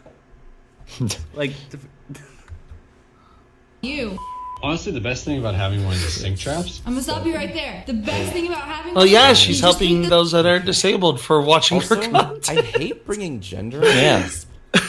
[1.34, 1.54] like,
[3.82, 4.18] you.
[4.64, 7.36] Honestly, the best thing about having one of the stink traps I'm gonna stop you
[7.36, 7.84] right there.
[7.86, 8.94] The best thing about having.
[8.94, 12.50] Oh one yeah, she's helping think those that are disabled for watching Also, her content.
[12.50, 13.82] I hate bringing gender.
[13.84, 14.18] Yeah.
[14.18, 14.46] into this.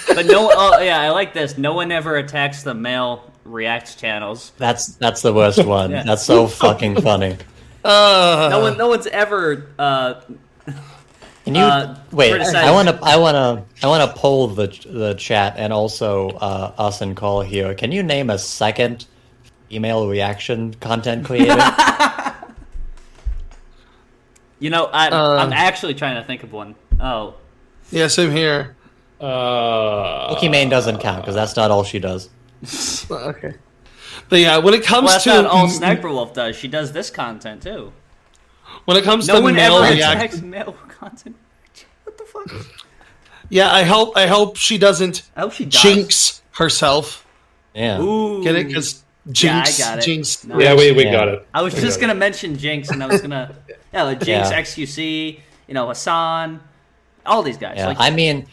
[0.08, 1.58] but no, oh yeah, I like this.
[1.58, 4.52] No one ever attacks the male React channels.
[4.56, 5.90] That's that's the worst one.
[5.90, 6.04] Yeah.
[6.04, 7.36] That's so fucking funny.
[7.86, 9.66] Uh, No one, no one's ever.
[9.78, 10.14] Uh,
[11.44, 12.30] Can you Uh, wait?
[12.30, 12.98] criticize- I want to.
[13.02, 13.86] I want to.
[13.86, 17.72] I want to poll the the chat and also uh, us and call here.
[17.74, 19.06] Can you name a second
[19.70, 21.56] email reaction content creator?
[24.58, 25.36] You know, I, Uh.
[25.36, 26.74] I'm actually trying to think of one.
[26.98, 27.34] Oh,
[27.90, 28.74] yeah, same here.
[29.20, 32.30] Uh, Pokimane doesn't count because that's not all she does.
[33.10, 33.54] Okay.
[34.28, 36.56] But yeah, when it comes Well, that's to not all Sniper Wolf does.
[36.56, 37.92] She does this content too.
[38.84, 41.36] when it comes No to one male ever react, attacks male content.
[42.04, 42.66] What the fuck?
[43.48, 45.82] yeah, I hope I hope she doesn't I hope she dies.
[45.82, 47.26] jinx herself.
[47.74, 48.00] Yeah.
[48.00, 48.42] Ooh.
[48.42, 48.68] Get it?
[48.68, 50.02] Because Yeah, I jinx, got it.
[50.04, 50.44] jinx.
[50.44, 50.62] Nice.
[50.62, 51.12] Yeah, we, we Yeah.
[51.12, 51.46] got it.
[51.52, 53.54] I was We just gonna mention Jinx, and I was gonna
[53.92, 54.60] yeah, like Jinx, Yeah.
[54.60, 56.60] XQC, you know, Hassan,
[57.26, 57.74] all these guys.
[57.76, 57.88] Yeah.
[57.88, 58.46] Like, I mean,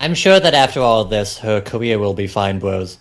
[0.00, 2.98] I'm sure that after all of this, her career will be fine, bros.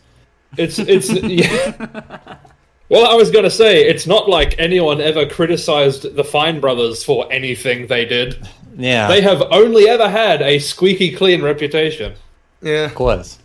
[0.57, 2.37] It's it's yeah.
[2.87, 7.25] Well, I was gonna say it's not like anyone ever criticized the Fine Brothers for
[7.33, 8.47] anything they did.
[8.77, 9.07] Yeah.
[9.07, 12.13] They have only ever had a squeaky clean reputation.
[12.61, 13.39] Yeah, of course.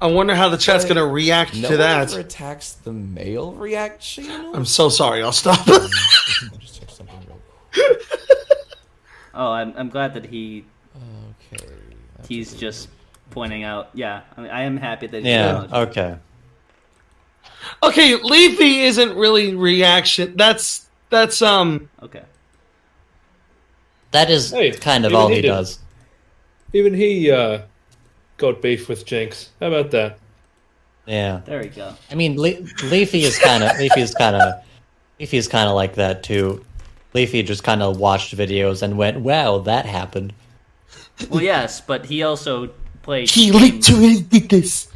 [0.00, 2.10] I wonder how the chat's gonna react No to one that.
[2.10, 4.30] ever attacks the male reaction.
[4.54, 5.22] I'm so sorry.
[5.22, 5.62] I'll stop.
[5.66, 7.96] Just check something real
[9.34, 10.64] oh, I'm, I'm glad that he
[11.52, 11.66] Okay.
[12.16, 12.88] that's he's a- just
[13.30, 13.90] pointing out.
[13.92, 15.22] Yeah, I, mean, I am happy that.
[15.22, 15.64] he Yeah.
[15.64, 16.00] acknowledged it.
[16.00, 16.16] Okay.
[17.82, 20.34] Okay, Leafy isn't really reaction.
[20.36, 21.88] That's that's um.
[22.02, 22.22] Okay.
[24.12, 25.78] That is Hey, kind of all he he does.
[26.72, 27.62] Even he uh,
[28.38, 29.50] got beef with Jinx.
[29.60, 30.18] How about that?
[31.06, 31.40] Yeah.
[31.44, 31.94] There we go.
[32.10, 34.62] I mean, Le- Leafy is kind of Leafy is kind of
[35.18, 36.64] Leafy is kind of like that too.
[37.14, 40.32] Leafy just kind of watched videos and went, "Wow, that happened."
[41.28, 42.68] Well, yes, but he also
[43.02, 43.28] played.
[43.28, 43.88] He games.
[43.90, 44.88] literally did this.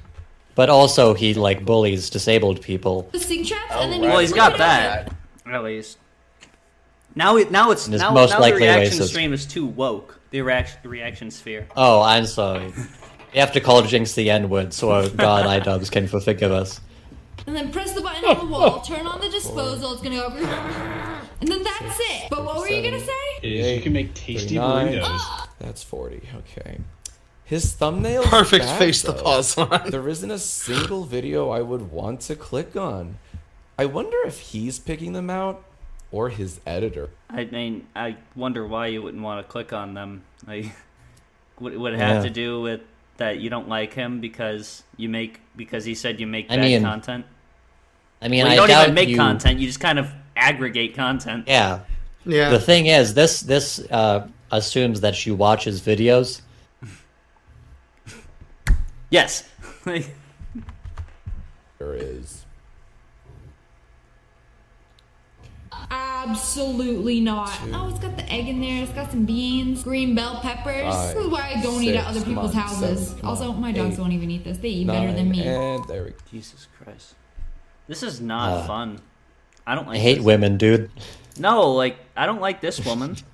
[0.54, 3.08] But also, he like bullies disabled people.
[3.12, 4.10] The sing traps, Oh, and then oh, right.
[4.12, 5.10] Well, he's got flip it over.
[5.46, 5.98] that at least.
[7.16, 9.08] Now, it, now it's And is now, most now the likely reaction racist.
[9.08, 10.20] stream is too woke.
[10.30, 11.68] The reaction reaction sphere.
[11.76, 12.72] Oh, I'm sorry.
[13.32, 16.80] You have to call Jinx the N word, so God iDubbbz can forgive us.
[17.46, 20.26] And then press the button on the wall, turn on the disposal, it's gonna go.
[20.26, 22.30] over And then that's it.
[22.30, 23.12] But what were you gonna say?
[23.42, 25.02] Is you can make tasty burritos.
[25.04, 25.48] Ah!
[25.58, 26.22] That's 40.
[26.38, 26.78] Okay.
[27.44, 28.22] His thumbnail.
[28.24, 29.82] Perfect face to pause on.
[29.90, 33.18] There isn't a single video I would want to click on.
[33.78, 35.62] I wonder if he's picking them out
[36.10, 37.10] or his editor.
[37.28, 40.22] I mean, I wonder why you wouldn't want to click on them.
[40.46, 40.74] Like,
[41.60, 42.22] would would it have Yeah.
[42.22, 42.80] to do with
[43.16, 46.62] that you don't like him because you make because he said you make I bad
[46.64, 47.26] mean, content?
[48.22, 49.16] I mean, Well, you I don't doubt even make you...
[49.16, 51.44] content; you just kind of aggregate content.
[51.46, 51.80] Yeah.
[52.24, 52.48] Yeah.
[52.50, 56.40] The thing is, this this uh, assumes that she watches videos.
[59.14, 59.48] Yes.
[61.78, 62.44] There is.
[65.90, 67.50] Absolutely not.
[67.72, 68.82] Oh, it's got the egg in there.
[68.82, 70.82] It's got some beans, green bell peppers.
[70.94, 73.08] Five, this is why I don't eat at other people's come on, houses.
[73.10, 74.58] seven, also, on, my dogs eight, won't even eat this.
[74.58, 75.42] They eat better than me.
[75.46, 76.16] And there we go.
[76.30, 77.14] Jesus Christ,
[77.86, 79.00] this is not Uh, fun.
[79.66, 79.96] I don't like.
[79.96, 80.24] I hate this.
[80.24, 80.90] women, dude.
[81.38, 83.16] No, like I don't like this woman.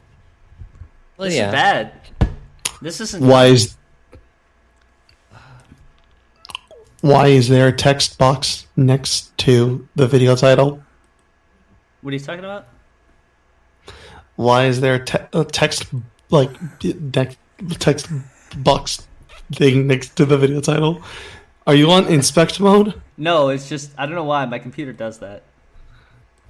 [1.18, 1.49] This yeah.
[1.49, 1.93] is bad.
[2.81, 3.24] This isn't.
[3.26, 3.76] Why is
[7.01, 10.82] why is there a text box next to the video title?
[12.03, 12.66] What are you talking about?
[14.36, 15.84] Why is there a, te- a text
[16.30, 16.51] like
[16.82, 17.36] next
[17.78, 18.09] text
[18.59, 19.07] box
[19.53, 21.03] thing next to the video title?
[21.66, 23.01] Are you on inspect mode?
[23.18, 25.42] No, it's just I don't know why my computer does that.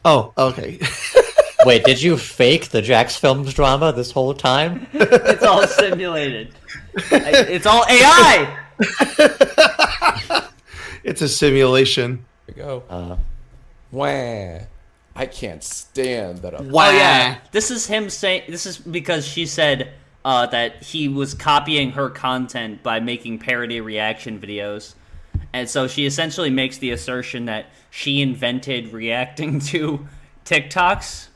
[0.04, 0.78] Oh, okay.
[1.66, 4.86] Wait, did you fake the Jacksfilms drama this whole time?
[4.94, 6.54] It's all simulated.
[7.10, 8.56] I- It's all AI.
[11.04, 12.24] it's a simulation.
[12.46, 12.82] There we go.
[12.88, 13.16] Uh,
[13.90, 14.60] Wah.
[15.14, 16.58] I can't stand that.
[16.58, 16.88] I'm Wow.
[16.88, 18.44] Oh yeah, this is him saying.
[18.48, 19.92] This is because she said
[20.24, 24.94] uh, that he was copying her content by making parody reaction videos,
[25.52, 30.06] and so she essentially makes the assertion that she invented reacting to
[30.44, 31.28] TikToks.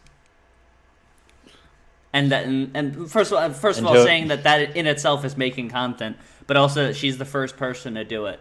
[2.15, 4.87] And that, and, and first of all, first of all, to- saying that that in
[4.87, 6.17] itself is making content,
[6.47, 8.41] but also that she's the first person to do it.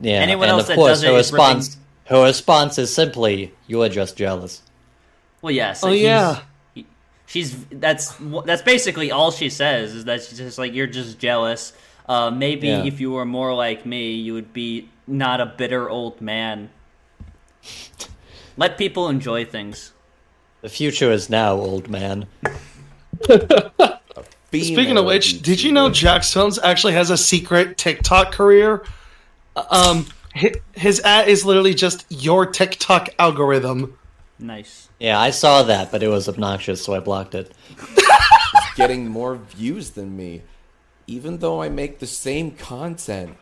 [0.00, 0.14] yeah.
[0.14, 1.76] Anyone and else of that course, does it her is response,
[2.06, 4.62] her response is simply, "You are just jealous."
[5.42, 5.84] Well, yes.
[5.84, 6.40] Oh, yeah.
[6.74, 6.86] he-
[7.26, 8.16] she's that's
[8.46, 11.74] that's basically all she says is that she's just like you're just jealous.
[12.08, 12.84] Uh, maybe Yeah.
[12.84, 16.70] if you were more like me, you would be not a bitter old man.
[18.56, 19.92] Let people enjoy things.
[20.66, 22.26] The future is now, old man.
[24.50, 28.84] Speaking of which, did you know Jacksfilms actually has a secret TikTok career?
[29.54, 33.96] Um, hi- his ad is literally just your TikTok algorithm.
[34.40, 34.88] Nice.
[34.98, 37.52] Yeah, I saw that, but it was obnoxious, so I blocked it.
[38.76, 40.42] getting more views than me,
[41.06, 43.36] even though I make the same content?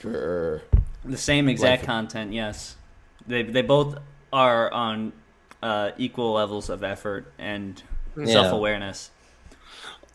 [0.00, 0.62] Grr.
[1.04, 2.32] The same exact Like- content.
[2.32, 2.76] Yes,
[3.26, 3.98] they they both
[4.32, 5.12] are on
[5.64, 7.82] uh, equal levels of effort and
[8.16, 8.26] Yeah.
[8.26, 9.10] self awareness.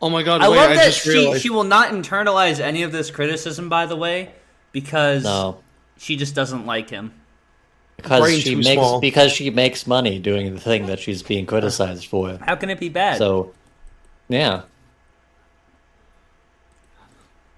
[0.02, 0.42] Oh my god!
[0.42, 1.42] I wait, love I that just she, realized.
[1.42, 4.32] she will not internalize any of this criticism, by the way,
[4.72, 5.60] because No.
[5.98, 7.12] she just doesn't like him.
[7.98, 9.02] because brain she makes small.
[9.02, 12.38] because she makes money doing the thing that she's being criticized for.
[12.46, 13.18] How can it be bad?
[13.18, 13.52] So,
[14.30, 14.62] yeah.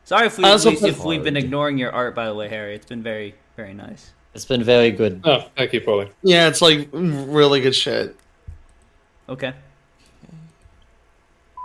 [0.06, 2.74] Sorry if, we, we- put- if we've been ignoring your art, by the way, Harry.
[2.76, 4.12] It's been very, very nice.
[4.34, 5.22] It's been very good.
[5.26, 6.10] Oh, thank you, Paulie.
[6.24, 8.16] Yeah, it's like really good shit.
[9.28, 9.54] Okay.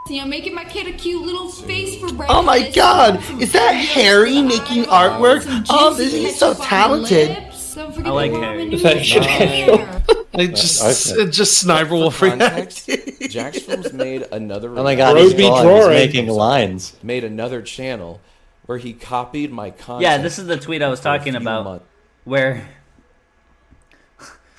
[0.09, 2.30] You know, making my kid a cute little face for breakfast.
[2.30, 5.44] Oh my god, is that Harry making artwork?
[5.68, 7.28] Oh, this is so talented.
[7.30, 7.74] lips.
[7.74, 8.66] Don't forget I like Harry.
[8.66, 9.76] ramen Thank you, noodles Daniel.
[9.78, 10.02] there.
[10.32, 11.30] Like just, Okay.
[11.30, 13.06] just sniper wolf For context, react.
[13.22, 14.70] Jacksfilms made another.
[14.78, 16.97] Oh my god, he's, Roby drawing, he's making lines.
[17.02, 18.20] Made another channel
[18.66, 20.02] where he copied my content.
[20.02, 21.84] Yeah, this is the tweet I was talking about, months.
[22.27, 22.69] Where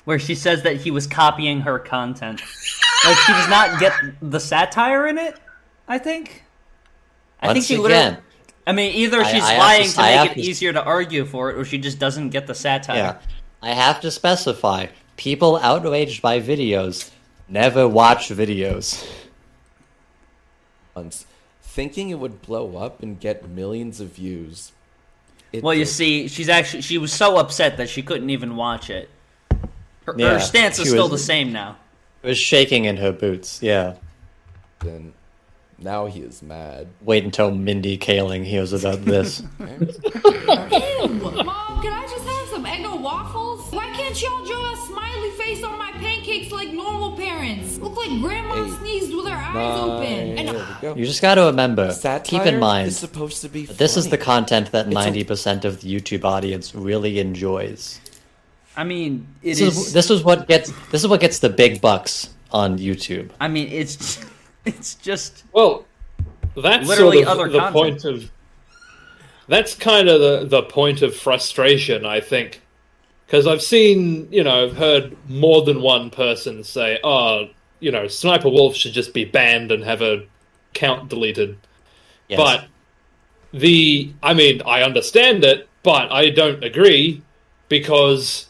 [0.04, 2.40] where she says that he was copying her content.
[3.04, 3.92] like she does not get
[4.22, 5.38] the satire in it.
[5.86, 6.42] I think.
[7.40, 8.02] I think Once she literally.
[8.06, 8.18] again,
[8.66, 11.24] I mean, either she's I have lying to- to, make it to- easier to argue
[11.24, 12.96] for it, or she just doesn't get the satire.
[12.96, 13.18] yeah,
[13.62, 14.86] I have to specify:
[15.16, 17.10] people outraged by videos
[17.48, 19.06] never watch videos.
[20.96, 21.26] months,
[21.62, 24.72] thinking it would blow up and get millions of views.
[25.52, 25.90] It Well, you did.
[25.90, 29.08] see, she's actually she was so upset that she couldn't even watch it.
[30.04, 31.76] Her, Yeah, her stance is still was- the same now.
[32.22, 33.60] It was shaking in her boots.
[33.62, 33.94] Yeah.
[34.80, 35.12] Then
[35.78, 36.88] now he is mad.
[37.00, 39.42] Wait until Mindy Kaling hears about this.
[39.60, 39.66] Ew,
[41.08, 43.72] Mom, can I just have some Eggo waffles?
[43.72, 45.92] Why can't y'all draw a smiley face on my
[46.38, 47.78] pancakes like normal parents?
[47.78, 50.38] Look like grandma Eight, sneezed with her eyes open.
[50.38, 50.48] And
[50.80, 53.66] there you just got to remember, Satire keep in mind, is supposed to be.
[53.66, 58.00] this is the content that 90% of the YouTube audience really enjoys.
[58.76, 59.76] I mean, it This is.
[59.78, 63.30] is, this is what gets this is what gets the big bucks on YouTube.
[63.40, 64.24] I mean, it's
[64.64, 65.84] it's just Well,
[66.56, 67.74] that's Literally sort of other the content.
[67.74, 68.30] point of.
[69.48, 72.60] That's kind of the the point of frustration, I think,
[73.28, 77.48] because I've seen, you know, I've heard more than one person say, "Oh,
[77.78, 80.22] you know, Sniper Wolf should just be banned and have a
[80.72, 81.58] count deleted."
[82.26, 82.38] Yes.
[82.38, 82.64] But
[83.52, 87.20] the, I mean, I understand it, but I don't agree
[87.68, 88.46] because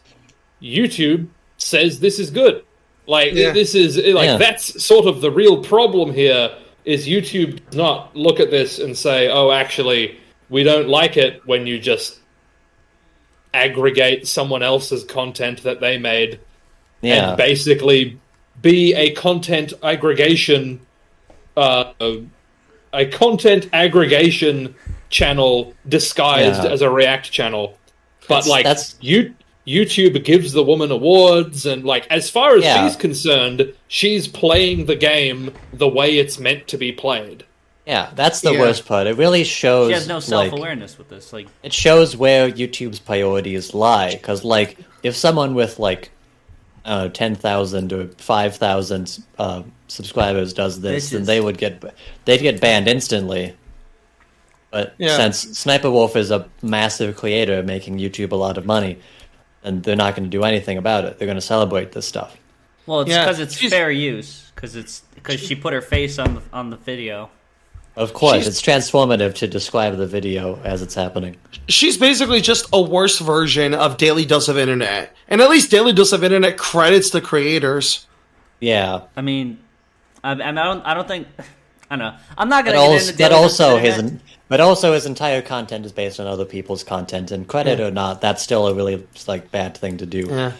[0.62, 1.26] YouTube
[1.56, 2.62] says this is good.
[3.08, 3.50] Like Yeah.
[3.50, 4.36] this is like Yeah.
[4.36, 6.52] that's sort of the real problem here
[6.84, 10.16] is YouTube does not look at this and say, "Oh, actually,
[10.50, 12.20] we don't like it when you just
[13.54, 16.40] aggregate someone else's content that they made
[17.00, 17.28] yeah.
[17.30, 18.18] and basically
[18.60, 20.80] be a content aggregation
[21.56, 21.92] uh,
[22.92, 24.74] a content aggregation
[25.10, 26.70] channel disguised Yeah.
[26.70, 27.76] as a react channel
[28.28, 29.34] but That's- like that's- you
[29.66, 32.86] youtube gives the woman awards and like as far as Yeah.
[32.86, 37.44] she's concerned she's playing the game the way it's meant to be played
[37.88, 38.60] yeah, that's the Yeah.
[38.60, 39.06] worst part.
[39.08, 41.32] It really shows she has no self awareness with this.
[41.32, 44.12] Like, it shows where YouTube's priorities lie.
[44.12, 46.10] Because, like, if someone with like
[46.84, 51.26] uh, ten thousand or five thousand uh, subscribers does this, then Bitches.
[51.26, 51.82] they would get
[52.24, 53.54] they'd get banned instantly.
[54.70, 55.16] But Yeah.
[55.16, 58.98] since Sniper Wolf is a massive creator making YouTube a lot of money,
[59.64, 61.18] and they're not going to do anything about it.
[61.18, 62.36] They're going to celebrate this stuff.
[62.86, 64.44] well, it's Yeah, because it's she's- fair use.
[64.54, 67.30] Because it's because she put her face on the on the video.
[67.98, 71.36] Of course, She's- it's transformative to describe the video as it's happening.
[71.68, 75.14] She's basically just a worse version of Daily Dose of Internet.
[75.26, 78.06] And at least Daily Dose of Internet credits the creators.
[78.60, 79.58] Yeah, I mean,
[80.22, 81.26] I, I don't I don't think
[81.90, 82.14] I don't know.
[82.36, 84.12] I'm not gonna get also, into but also his
[84.46, 88.20] but also his entire content is based on other people's content, and credit or not,
[88.20, 90.26] that's still a really like bad thing to do.
[90.30, 90.52] Yeah.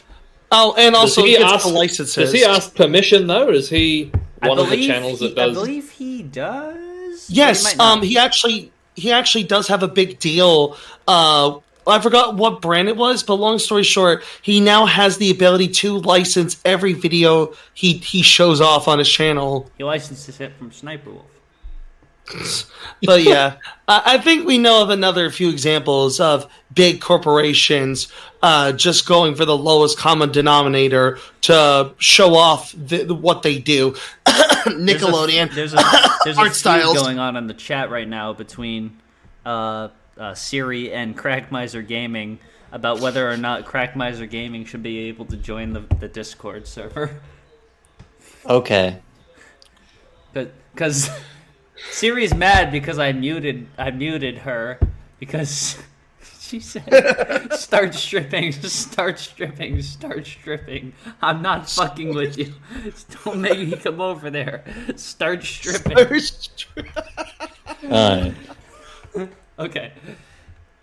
[0.51, 2.15] Oh, and also does he he gets ask licenses.
[2.17, 4.11] does he ask permission though is he
[4.43, 6.88] I one of the channels he, that does I believe he does.
[7.27, 10.77] But he Yes, might um, he actually he actually does have a big deal.
[11.07, 15.31] Uh, I forgot what brand it was, but long story short, he now has the
[15.31, 19.71] ability to license every video he he shows off on his channel.
[19.79, 21.25] he licenses it from Sniper Wolf.
[23.05, 28.09] But yeah, I, I think we know of another few examples of big corporations
[28.43, 33.59] uh, just going for the lowest common denominator to show off the, the, what they
[33.59, 33.93] do.
[34.27, 35.55] Nickelodeon.
[35.55, 35.83] There's a
[36.25, 37.01] there's a Art feud styles.
[37.01, 38.99] going on in the chat right now between
[39.47, 42.39] uh, uh, Siri and Crackmiser Gaming
[42.73, 47.21] about whether or not Crackmiser Gaming should be able to join the, the Discord server.
[48.45, 48.99] Okay,
[50.33, 51.11] Because
[51.91, 54.79] Siri's mad because I muted I muted her
[55.19, 55.79] because
[56.41, 60.93] she said start stripping, start stripping, start stripping.
[61.23, 62.55] I'm not fucking with you.
[63.25, 64.65] Don't make me come over there.
[64.97, 65.99] Start stripping.
[67.85, 68.35] Alright.
[69.59, 69.93] Okay.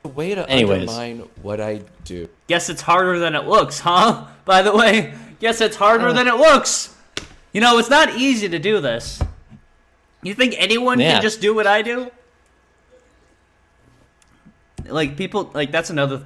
[0.04, 0.90] The way to Anyways.
[0.90, 2.30] undermine what I do.
[2.48, 4.28] Guess it's harder than it looks, huh?
[4.44, 6.14] By the way, guess it's harder uh.
[6.14, 6.96] than it looks.
[7.54, 9.22] You know, it's not easy to do this.
[10.26, 11.14] You think anyone Yeah.
[11.14, 12.10] can just do what I do?
[14.88, 16.24] Like people, like that's another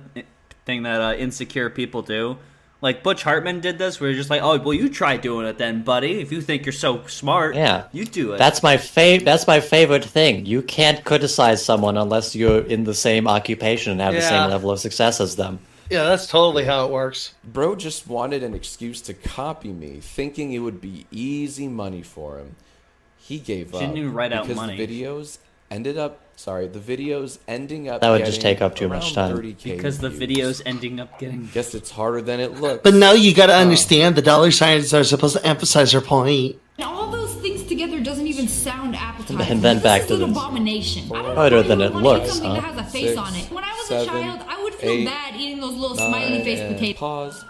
[0.66, 2.38] thing that uh, insecure people do.
[2.82, 5.58] Like Butch Hartman did this, where you're just like, "Oh, well, you try doing it
[5.58, 6.22] then, buddy.
[6.22, 7.84] If you think you're so smart, Yeah.
[7.92, 10.46] you do it." That's my fav- That's my favorite thing.
[10.46, 14.72] You can't criticize someone unless you're in the same occupation and have the same level
[14.72, 15.60] of success as them.
[15.90, 17.34] Yeah, that's totally how it works.
[17.44, 22.38] Bro just wanted an excuse to copy me, thinking it would be easy money for
[22.38, 22.56] him.
[23.30, 24.76] He gave up Didn't even write out because money.
[24.76, 25.38] the videos
[25.70, 26.20] ended up.
[26.36, 28.02] Sorry, the videos ending up.
[28.02, 29.40] That would just take up too much time.
[29.64, 30.20] Because the views.
[30.20, 31.44] video's ending up getting.
[31.44, 32.82] I guess it's harder than it looks.
[32.82, 36.56] But now you gotta um, understand the dollar signs are supposed to emphasize their point.
[36.80, 39.42] And all those things together doesn't even sound appetizing.
[39.42, 40.30] And then This back is to an this.
[40.32, 41.12] abomination.
[41.14, 42.62] I don't Harder than it would wanna eat looks, something huh?
[42.62, 43.52] that has a face Six, on it.
[43.52, 46.10] When I was seven, a child, I would feel eight, bad eating those little Nine,
[46.10, 47.00] smiley face and potatoes.
[47.00, 47.46] Pause.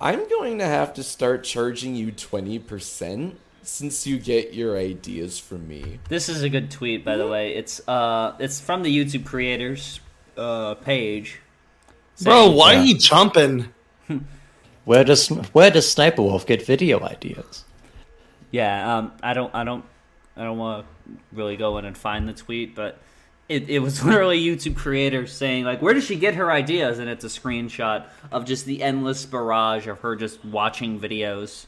[0.00, 3.32] I'm going to have to start charging you 20%
[3.62, 5.98] since you get your ideas from me.
[6.08, 7.54] This is a good tweet, by the way.
[7.54, 10.00] It's uh, it's from the YouTube creators
[10.36, 11.40] uh page.
[12.22, 12.80] Bro, why Yeah.
[12.80, 13.68] are you jumping?
[14.84, 17.64] Where does Where does Sniper Wolf get video ideas?
[18.50, 19.84] Yeah, um, I don't, I don't,
[20.34, 22.98] I don't want to really go in and find the tweet, but
[23.50, 27.10] it, it was literally YouTube creators saying like, "Where does she get her ideas?" And
[27.10, 31.66] it's a screenshot of just the endless barrage of her just watching videos.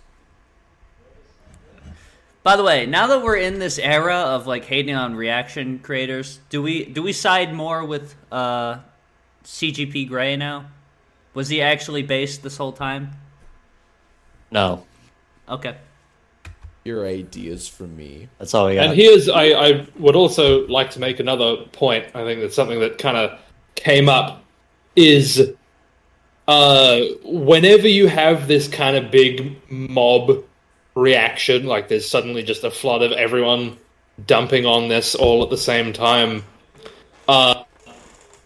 [2.42, 6.40] By the way, now that we're in this era of like hating on reaction creators,
[6.48, 8.78] do we do we side more with uh,
[9.44, 10.66] CGP Grey now?
[11.34, 13.12] Was he actually based this whole time?
[14.50, 14.84] No,
[15.50, 15.76] Okay.
[16.84, 18.28] Your ideas from me.
[18.38, 18.86] that's all we got.
[18.86, 22.06] And here's I, I would also like to make another point.
[22.14, 23.38] I think that's something that kind of
[23.74, 24.44] came up
[24.96, 25.52] is
[26.48, 30.42] uh, whenever you have this kind of big mob
[31.00, 33.76] reaction, like there's suddenly just a flood of everyone
[34.26, 36.44] dumping on this all at the same time,
[37.26, 37.64] uh,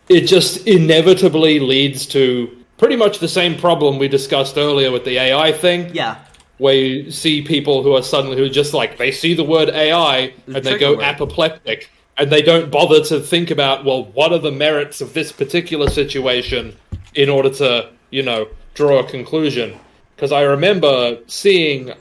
[0.09, 5.18] it just inevitably leads to pretty much the same problem we discussed earlier with the
[5.18, 6.16] AI thing Yeah.
[6.59, 10.32] where you see people who are suddenly who just like they see the word AI
[10.47, 11.05] and they go word.
[11.05, 15.32] apoplectic and they don't bother to think about well what are the merits of this
[15.32, 16.76] particular situation
[17.14, 19.78] in order to you know draw a conclusion
[20.14, 21.93] because I remember seeing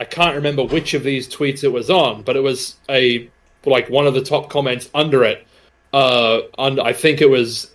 [0.00, 3.28] I can't remember which of these tweets it was on but it was a
[3.64, 5.46] like one of the top comments under it
[5.92, 7.70] uh and I think it was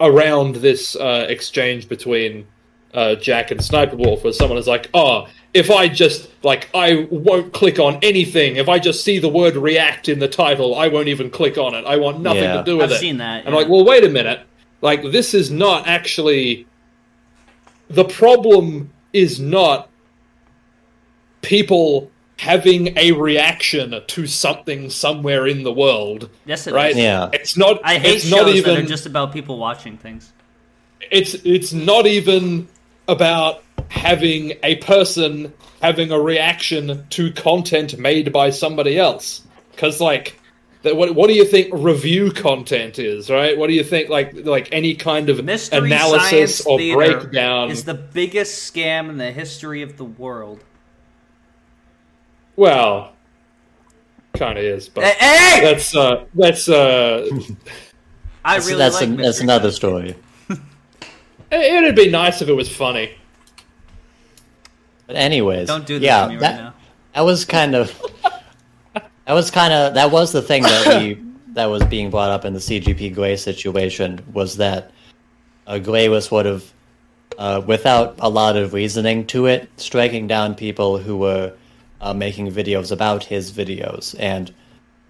[0.00, 2.46] around this uh, exchange between
[2.94, 7.06] uh, Jack and Sniper Wolf, where someone is like, "Oh, if I just like I
[7.10, 8.56] won't click on anything.
[8.56, 11.74] If I just see the word react in the title, I won't even click on
[11.74, 11.84] it.
[11.84, 12.56] I want nothing Yeah.
[12.58, 14.40] to do with I've it." seen that, And I'm like, well, wait a minute.
[14.80, 16.66] Like, this is not actually.
[17.88, 19.88] The problem is not
[21.46, 26.28] people having a reaction to something somewhere in the world.
[26.44, 26.90] Yes, it right?
[26.90, 26.96] is.
[26.98, 27.30] Yeah.
[27.32, 27.80] It's not.
[27.84, 30.32] I hate it's shows not even that are just about people watching things.
[31.00, 32.68] it's it's not even
[33.08, 40.40] about having a person having a reaction to content made by somebody else because like
[40.82, 44.34] that what, what do you think review content is right what do you think like
[44.44, 49.82] like any kind of Mystery analysis or breakdown is the biggest scam in the history
[49.82, 50.64] of the world.
[52.56, 53.12] Well
[54.34, 55.60] kind of is but Hey, hey!
[55.64, 57.26] that's uh that's uh
[58.44, 60.14] I really that's, like an- that's another story.
[61.50, 63.12] it'd be nice if it was funny
[65.06, 66.74] But anyways, Don't do this yeah, to me right that, now.
[67.14, 67.98] that was kind of
[69.26, 71.22] that was kind of that was the thing that we
[71.54, 74.90] that was being brought up in the CGP Grey situation was that
[75.66, 76.70] uh, Grey was sort of
[77.38, 81.52] uh, without a lot of reasoning to it, striking down people who were
[82.00, 84.14] uh, making videos about his videos.
[84.18, 84.52] And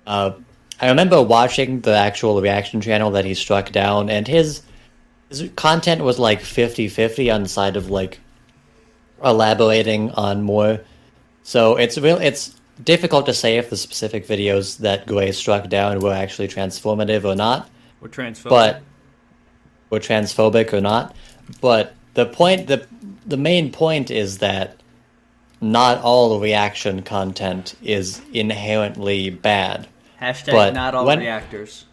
[0.07, 0.33] uh,
[0.81, 4.63] I remember watching the actual reaction channel that he struck down, and his
[5.29, 8.21] his content was like 50-50 on the side of like
[9.25, 10.81] elaborating on more.
[11.43, 12.19] So it's real.
[12.19, 12.55] It's
[12.85, 17.35] difficult to say if the specific videos that Grey struck down were actually transformative or
[17.35, 17.69] not,
[18.01, 18.49] We're transphobic.
[18.51, 18.83] but
[19.91, 21.15] were transphobic or not.
[21.61, 22.87] But the point, the
[23.25, 24.81] the main point is that
[25.61, 29.87] not all reaction content is inherently bad.
[30.21, 31.85] Hashtag but not all when- reactors.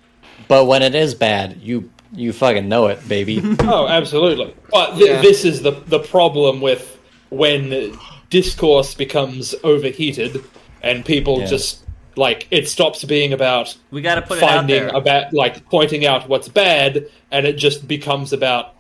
[0.48, 3.42] But when it is bad, you you fucking know it, baby.
[3.62, 4.54] Oh, absolutely.
[4.72, 5.22] But th- Yeah.
[5.22, 6.98] this is the the problem with
[7.30, 7.98] when
[8.30, 10.44] discourse becomes overheated
[10.82, 11.46] and people Yeah.
[11.48, 11.80] just
[12.16, 14.96] like it stops being about We got to put it out finding there.
[14.96, 18.74] about like pointing out what's bad, and it just becomes about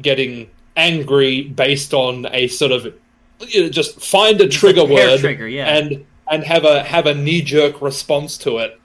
[0.00, 2.92] getting angry based on a sort of
[3.48, 5.76] you know, just find a trigger a word trigger, yeah.
[5.76, 8.80] and and have a have a knee jerk response to it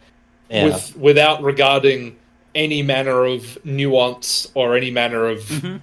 [0.50, 0.66] Yeah.
[0.66, 2.16] with without regarding
[2.56, 5.78] any manner of nuance or any manner of Mm-hmm.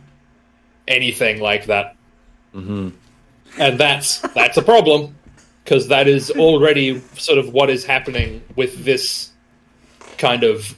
[0.88, 1.96] anything like that.
[2.52, 2.88] hmm
[3.58, 5.14] And that's that's a problem
[5.64, 9.30] because that is already sort of what is happening with this
[10.18, 10.74] kind of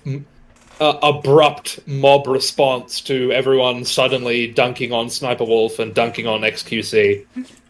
[0.81, 7.27] uh, abrupt mob response to everyone suddenly dunking on Sniper Wolf and dunking on XQC.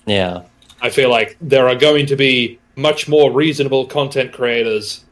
[0.08, 0.42] Yeah.
[0.80, 5.04] I feel like there are going to be much more reasonable content creators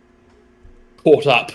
[1.05, 1.53] caught up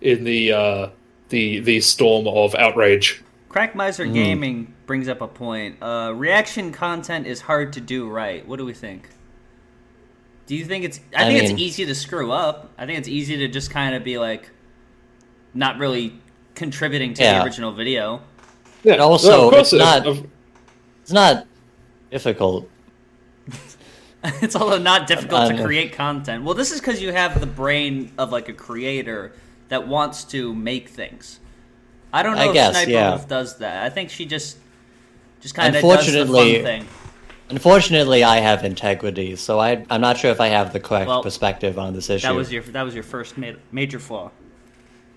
[0.00, 0.88] in the uh,
[1.28, 3.22] the the storm of outrage.
[3.48, 4.14] Crackmiser Mm.
[4.14, 5.76] Gaming brings up a point.
[5.82, 8.46] Uh, reaction content is hard to do right.
[8.48, 9.08] What do we think?
[10.46, 10.98] Do you think it's?
[11.16, 12.70] I, I think mean- it's easy to screw up.
[12.76, 14.50] I think it's easy to just kind of be like,
[15.54, 16.18] not really
[16.54, 17.38] contributing to Yeah.
[17.38, 18.22] the original video.
[18.82, 20.26] Yeah, also, well, of course it's it- not- of-
[21.02, 21.46] It's not
[22.10, 22.68] difficult.
[24.42, 26.44] it's although not difficult to um, create content.
[26.44, 29.32] Well, this is because you have the brain of like a creator
[29.68, 31.40] that wants to make things.
[32.12, 33.08] I don't know I if guess, Sniper yeah.
[33.10, 33.84] Wolf does that.
[33.84, 34.58] I think she just
[35.40, 36.86] just kind of does the fun Unfortunately- thing.
[37.50, 41.22] Unfortunately, I have integrity, so I, I'm not sure if I have the correct Well,
[41.22, 42.26] perspective on this issue.
[42.26, 44.30] That was your that was your first ma- major flaw.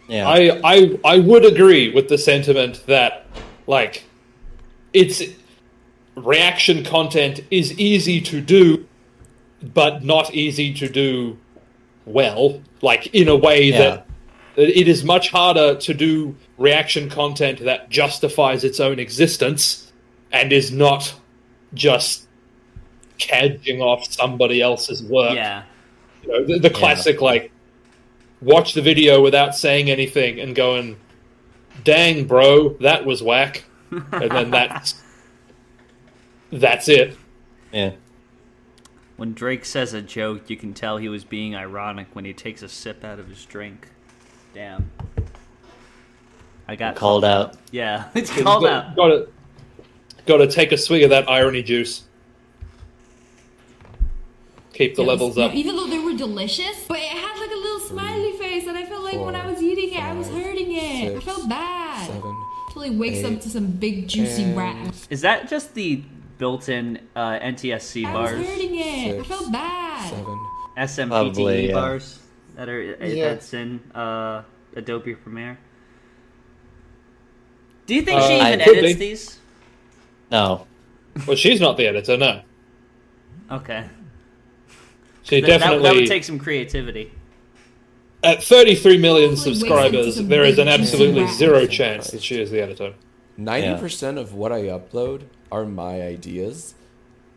[0.09, 0.27] yeah.
[0.27, 3.25] I, I I would agree with the sentiment that
[3.67, 4.03] like
[4.91, 5.21] it's
[6.17, 8.85] reaction content is easy to do,
[9.73, 11.37] but not easy to do
[12.05, 12.61] well.
[12.81, 13.77] Like in a way Yeah.
[13.77, 14.07] that
[14.57, 19.91] it is much harder to do reaction content that justifies its own existence
[20.31, 21.13] and is not
[21.73, 22.27] just
[23.19, 25.35] cadging off somebody else's work.
[25.35, 25.63] Yeah.
[26.23, 27.51] You know, the, the classic like
[28.41, 30.97] watch the video without saying anything and going,
[31.83, 34.95] "Dang, bro, that was whack," and then that's
[36.51, 37.17] that's it.
[37.71, 37.91] yeah.
[39.17, 42.61] When Drake says a joke, you can tell he was being ironic when he takes
[42.61, 43.87] a sip out of his drink.
[44.53, 44.91] Damn.
[46.67, 47.55] I got Called out.
[47.71, 48.95] Yeah, it's called got, out.
[48.95, 49.27] Got to
[50.25, 52.03] got to take a swig of that irony juice.
[54.73, 55.07] Keep the Yes.
[55.07, 55.53] levels up.
[55.53, 58.83] even though they were delicious, but it had like a little smiley face, and I
[58.85, 61.15] felt like when I was eating it, I was hurting it.
[61.15, 62.07] I felt bad.
[62.07, 62.35] Seven.
[62.67, 65.07] Until he wakes eight, up to some big juicy and rat.
[65.09, 66.03] Is that just the
[66.37, 68.81] built-in uh, NTSC I was bars, hurting it.
[68.85, 70.09] I Six, felt bad.
[70.09, 70.39] Seven.
[70.77, 71.73] SMPTE Probably, yeah.
[71.73, 72.19] Bars
[72.55, 73.29] that are Yeah.
[73.29, 74.43] that's in uh,
[74.75, 75.57] Adobe Premiere?
[77.85, 78.93] Do you think she Uh, even edits be.
[78.93, 79.39] these?
[80.31, 80.65] No.
[81.27, 82.17] Well, she's not the editor.
[82.17, 82.41] No,
[83.51, 83.85] Okay,
[85.23, 87.11] she That- that, definitely that would take some creativity.
[88.23, 90.27] at 33 million Hopefully wakes up to subscribers.
[90.27, 92.95] There is an absolutely zero chance that she is the editor.
[93.37, 95.23] Ninety percent of what I upload
[95.55, 96.75] are my ideas.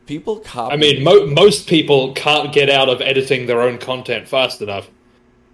[0.06, 0.72] People copy.
[0.72, 4.88] I mean, mo- most people can't get out of editing their own content fast enough.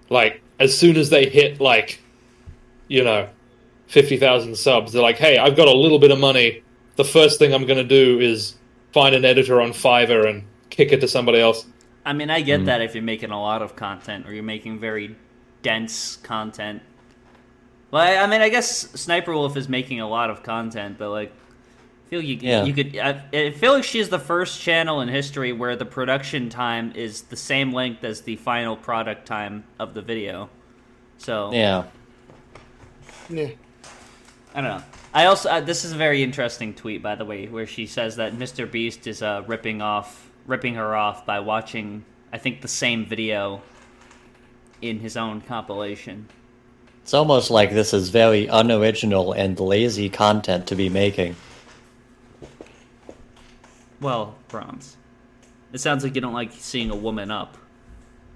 [0.09, 2.01] Like, as soon as they hit, like,
[2.89, 3.29] you know,
[3.89, 6.63] 50,000 subs, they're like, hey, I've got a little bit of money.
[6.97, 8.55] The first thing I'm going to do is
[8.93, 11.67] find an editor on Fiverr and kick it to somebody else.
[12.07, 12.67] I mean, I get mm.
[12.67, 15.17] that if you're making a lot of content or you're making very
[15.63, 16.83] dense content.
[17.91, 21.11] Well, I, I mean, I guess Sniper Wolf is making a lot of content, but
[21.11, 21.44] like, I
[22.15, 22.65] feel you Yeah.
[22.65, 22.97] you could.
[22.97, 27.23] I, I feel like she's the first channel in history where the production time is
[27.23, 30.49] the same length as the final product time of the video.
[31.19, 31.85] So Yeah.
[33.29, 33.51] Yeah.
[34.55, 34.85] I don't know.
[35.13, 38.17] I also uh, this is a very interesting tweet, by the way, where she says
[38.17, 38.71] that Mr.
[38.71, 43.63] Beast is uh, ripping off, ripping her off by watching, I think, the same video
[44.81, 46.29] in his own compilation.
[47.03, 51.37] It's almost like this is very unoriginal and lazy content to be making.
[54.05, 54.99] Well, bronze.
[55.73, 57.57] It sounds like you don't like seeing a woman up.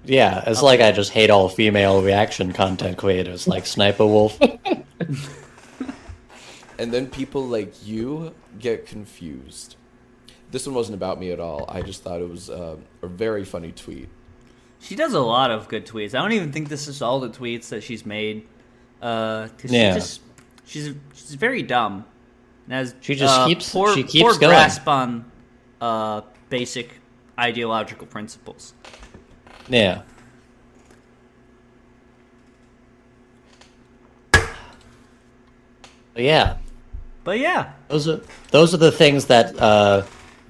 [0.03, 4.39] Yeah, it's like I just hate all female reaction content creators like Sniper Wolf.
[6.79, 9.77] and then people like you get confused.
[10.51, 11.67] This one wasn't about me at all.
[11.69, 14.09] I just thought it was uh, a very funny tweet.
[14.81, 16.15] She does a lot of good tweets.
[16.15, 18.47] I don't even think this is all the tweets that she's made.
[19.03, 19.93] Uh, 'cause Yeah.
[19.93, 20.21] she just,
[20.65, 22.07] she's she's very dumb.
[22.65, 24.51] And has, She just uh, keeps- poor, she keeps poor going.
[24.53, 25.31] grasp on
[25.81, 27.01] uh, basic
[27.39, 28.75] ideological principles.
[29.69, 30.03] Yeah.
[36.15, 36.57] But yeah,
[37.25, 40.03] But yeah, those are those are the things that uh,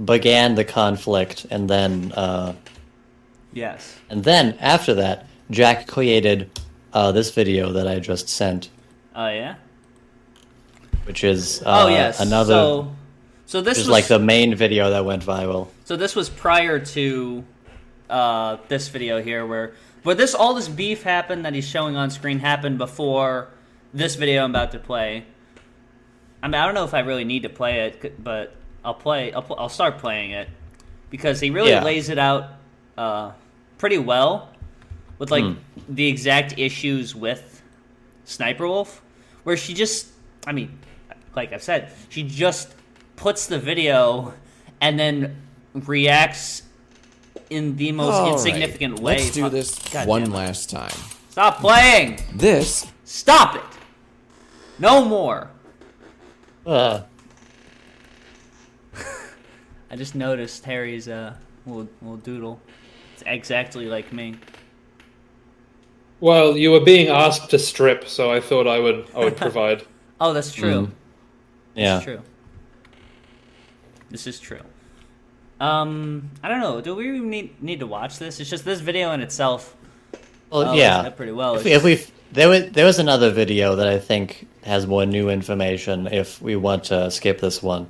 [0.03, 2.55] began the conflict, and then uh,
[3.53, 3.97] yes.
[4.09, 6.51] and then after that, Jack created
[6.93, 8.71] uh, this video that I just sent,
[9.15, 9.57] Oh yeah.
[11.05, 12.21] which is uh, oh yes.
[12.21, 12.93] another, So,
[13.49, 15.69] so this is was like the main video that went viral.
[15.85, 17.45] So this was prior to
[18.11, 19.73] uh, this video here, where
[20.03, 23.49] where this all this beef happened that he's showing on screen happened before
[23.95, 25.25] this video I'm about to play.
[26.43, 28.55] I mean, I don't know if I really need to play it, but
[28.85, 29.33] I'll play.
[29.33, 30.49] I'll, I'll start playing it
[31.11, 31.83] because he really Yeah.
[31.83, 32.51] lays it out
[32.99, 33.33] uh,
[33.79, 34.51] pretty well
[35.19, 35.55] with like Hmm.
[35.89, 37.63] the exact issues with
[38.25, 39.03] Sniper Wolf,
[39.45, 40.09] where she just,
[40.47, 40.79] I mean,
[41.35, 42.75] like I've said, she just
[43.19, 44.33] puts the video
[44.81, 45.37] and then
[45.75, 46.63] reacts
[47.51, 49.17] in the most All right, insignificant way.
[49.17, 50.95] Let's do this God one last time.
[51.31, 52.21] Stop playing!
[52.35, 53.63] This Stop it!
[54.79, 55.51] No more.
[56.67, 57.03] Uh,
[59.91, 61.35] I just noticed Harry's uh
[61.67, 62.61] little, little doodle.
[63.15, 64.37] It's exactly like me.
[66.21, 69.85] Well, you were being asked to strip, so I thought I would I would provide.
[70.21, 70.91] Oh, that's true.
[71.75, 71.95] yeah.
[71.95, 72.23] That's true.
[74.11, 74.61] This is true.
[75.61, 76.81] Um, I don't know.
[76.81, 78.39] Do we even need need to watch this?
[78.41, 79.77] It's just this video in itself.
[80.51, 80.97] Well, uh, yeah.
[80.99, 81.57] lays it out pretty well.
[81.57, 85.05] If, It's if we there was there was another video that I think has more
[85.05, 86.07] new information.
[86.07, 87.89] If we want to skip this one,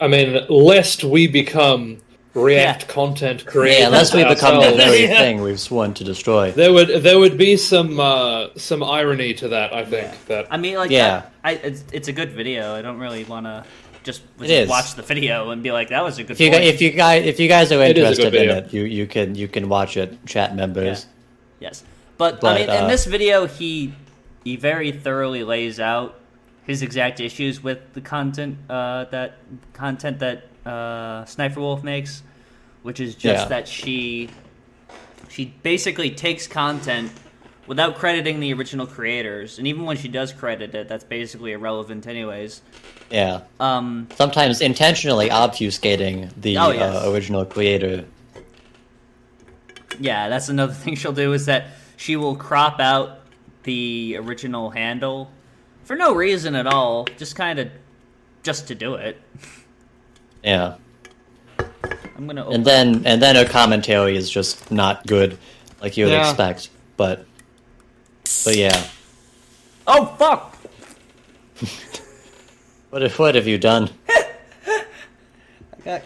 [0.00, 1.98] I mean, lest we become
[2.32, 2.88] React Yeah.
[2.88, 5.18] content creators yeah, unless we become the very Yeah.
[5.18, 6.52] thing we've sworn to destroy.
[6.52, 9.74] there would there would be some uh, some irony to that.
[9.74, 11.24] I think that I mean, like, Yeah.
[11.44, 12.74] I, I it's, it's a good video.
[12.74, 13.64] I don't really want to
[14.02, 16.32] just, just watch the video and be like, that was a good.
[16.32, 16.64] If you point.
[16.64, 19.06] if you guys if you guys are It is a interested in it, you you
[19.06, 21.06] can you can watch it, chat members.
[21.60, 21.84] Yes,
[22.16, 23.94] but, But, I mean, uh, in this video, he
[24.44, 26.18] he very thoroughly lays out
[26.66, 29.36] his exact issues with the content uh, that
[29.72, 32.22] content that uh, Sniper Wolf makes,
[32.82, 33.48] which is just Yeah.
[33.48, 34.30] that she
[35.28, 37.12] she basically takes content
[37.66, 42.06] without crediting the original creators, and even when she does credit it, that's basically irrelevant,
[42.06, 42.62] anyways.
[43.10, 43.40] Yeah.
[43.58, 46.94] Um, Sometimes intentionally obfuscating the Oh, yes.
[47.04, 48.04] uh, original creator.
[49.98, 53.18] Yeah, that's another thing she'll do is that she will crop out
[53.64, 55.30] the original handle
[55.84, 57.68] for no reason at all, just kind of
[58.42, 59.20] just to do it.
[60.44, 60.76] Yeah.
[62.16, 62.54] I'm gonna open.
[62.54, 65.36] And then and then her commentary is just not good,
[65.82, 66.28] like you would Yeah.
[66.28, 66.70] expect.
[66.96, 67.26] But
[68.44, 68.82] but yeah.
[69.86, 70.56] oh fuck!
[72.90, 73.88] What if, what have you done?
[74.08, 74.84] I
[75.84, 76.02] got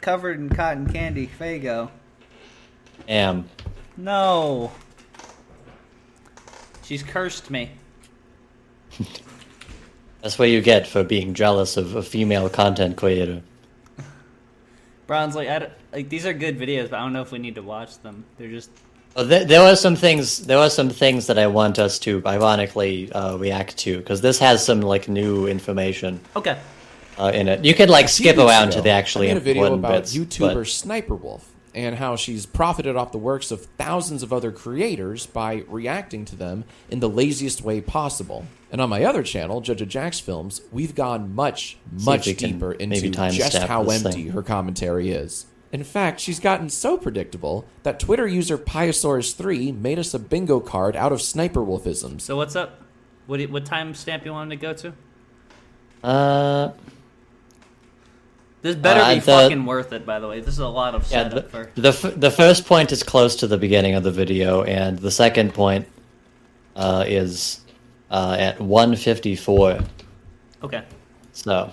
[0.00, 1.26] covered in cotton candy.
[1.26, 1.90] Faygo.
[3.08, 3.48] Am.
[3.96, 4.70] No.
[6.84, 7.72] She's cursed me.
[10.22, 13.42] That's what you get for being jealous of a female content creator.
[15.08, 17.56] Brown's like, I like these are good videos, but I don't know if we need
[17.56, 18.24] to watch them.
[18.36, 18.70] They're just
[19.16, 20.46] Well, there, there are some things.
[20.46, 24.38] There are some things that I want us to, ironically, uh, react to because this
[24.38, 26.58] has some like new information okay.
[27.18, 27.64] uh, in it.
[27.64, 30.02] You could like skip around ago, to the actually I made a video important about
[30.02, 30.16] bits.
[30.16, 34.50] YouTuber but- Sniper Wolf and how she's profited off the works of thousands of other
[34.50, 38.46] creators by reacting to them in the laziest way possible.
[38.72, 43.10] And on my other channel, Judge of Jack's Films, we've gone much, much deeper into
[43.10, 44.28] timestamp just how empty thing.
[44.30, 45.46] her commentary is.
[45.70, 50.96] In fact, she's gotten so predictable that Twitter user Piosaurus3 made us a bingo card
[50.96, 52.22] out of Sniper Wolfisms.
[52.22, 52.80] So what's up?
[53.26, 54.92] What what time stamp you wanted to go to?
[56.02, 56.72] Uh,
[58.62, 60.04] This better Uh, be the- fucking worth it.
[60.06, 61.28] By the way, this is a lot of yeah.
[61.28, 61.70] setup The, for.
[61.80, 65.10] the f- the first point is close to the beginning of the video, and the
[65.12, 65.86] second point
[66.74, 67.60] uh, is
[68.10, 69.78] uh, at one fifty four.
[70.64, 70.82] Okay.
[71.32, 71.70] So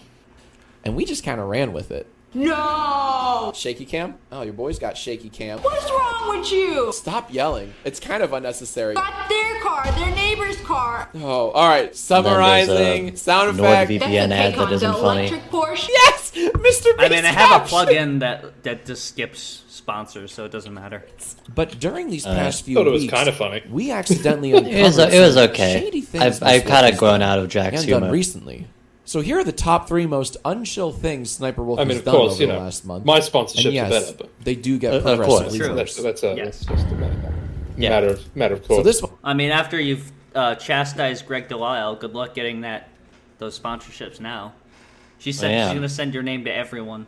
[0.83, 2.05] And we just kind of ran with it.
[2.35, 3.51] No!
[3.55, 4.15] Shaky cam?
[4.31, 5.59] Oh, your boy's got shaky cam.
[5.59, 6.91] What's wrong with you?
[6.91, 7.73] Stop yelling.
[7.85, 8.95] It's kind of unnecessary.
[8.95, 11.09] Got their car, their neighbor's car.
[11.15, 11.95] Oh, all right.
[11.95, 13.89] Summarizing a sound effect.
[13.89, 13.99] NordVPN
[14.29, 15.27] That's a ad take that on isn't the funny.
[15.27, 15.87] electric Porsche.
[15.89, 16.87] Yes, Mr.
[16.99, 20.73] I mean, I have a Beast plug-in that that just skips sponsors, so it doesn't
[20.73, 21.05] matter.
[21.53, 23.63] But during these Uh, past few Thought it was weeks, kinda funny.
[23.69, 25.79] we accidentally uncovered It was it was okay.
[25.79, 28.11] shady things I've I've kind of grown out of Jack's and done humor.
[28.13, 28.67] recently.
[29.07, 32.15] So here are the top three most unchill things Sniper Wolf I mean, has done
[32.15, 33.05] course, over you the last month.
[33.05, 35.17] my and sponsorships yes, are better, but they do get Uh, of course.
[35.17, 35.75] progressively True.
[35.75, 36.03] that's worse.
[36.03, 36.65] that's a Yes.
[36.65, 37.33] that's just a matter,
[37.77, 37.89] Yeah.
[37.91, 38.79] matter of matter of course.
[38.79, 42.89] So this one, I mean, after you've uh, chastised Grey DeLisle, good luck getting that
[43.37, 44.53] those sponsorships now.
[45.19, 47.05] She said she's gonna send your name to everyone.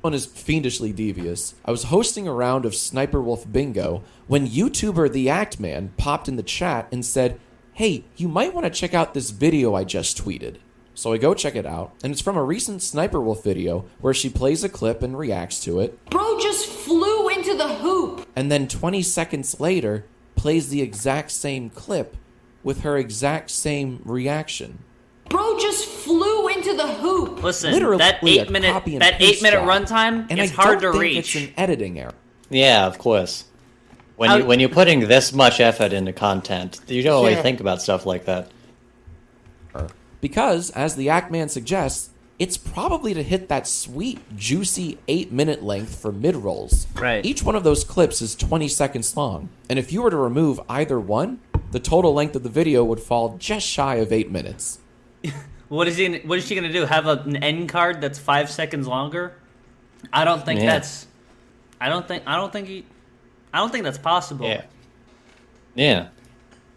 [0.00, 1.54] one is fiendishly devious.
[1.64, 6.26] I was hosting a round of Sniper Wolf Bingo when YouTuber The Act Man popped
[6.28, 7.38] in the chat and said,
[7.74, 10.56] Hey, you might want to check out this video I just tweeted.
[10.94, 14.12] So I go check it out, and it's from a recent Sniper Wolf video where
[14.12, 15.98] she plays a clip and reacts to it.
[16.10, 18.28] Bro just flew into into the hoop.
[18.36, 20.04] and then 20 seconds later
[20.36, 22.16] plays the exact same clip
[22.62, 24.78] with her exact same reaction.
[25.28, 27.42] Bro just flew into the hoop.
[27.42, 29.68] Listen, Literally that a eight minute copy and that eight minute job.
[29.68, 31.34] runtime And is I hard don't to think reach.
[31.36, 32.12] It's an editing error.
[32.50, 33.46] Yeah, of course.
[34.22, 37.42] When How- you when you're putting this much effort into content, you don't always Yeah.
[37.42, 38.52] think about stuff like that.
[40.20, 45.64] Because, as the Act Man suggests, it's probably to hit that sweet, juicy 8 minute
[45.64, 46.86] length for mid rolls.
[46.94, 47.26] Right.
[47.26, 49.48] Each one of those clips is 20 seconds long.
[49.68, 51.40] And if you were to remove either one,
[51.72, 54.78] the total length of the video would fall just shy of 8 minutes.
[55.68, 56.06] What is he?
[56.06, 56.84] gonna- What is she gonna do?
[56.84, 59.32] Have a, an end card that's five seconds longer?
[60.12, 60.66] I don't think Yeah.
[60.74, 61.06] that's.
[61.80, 62.22] I don't think.
[62.26, 62.84] I don't think he.
[63.52, 64.46] I don't think that's possible.
[64.46, 64.64] Yeah.
[65.74, 66.08] Yeah.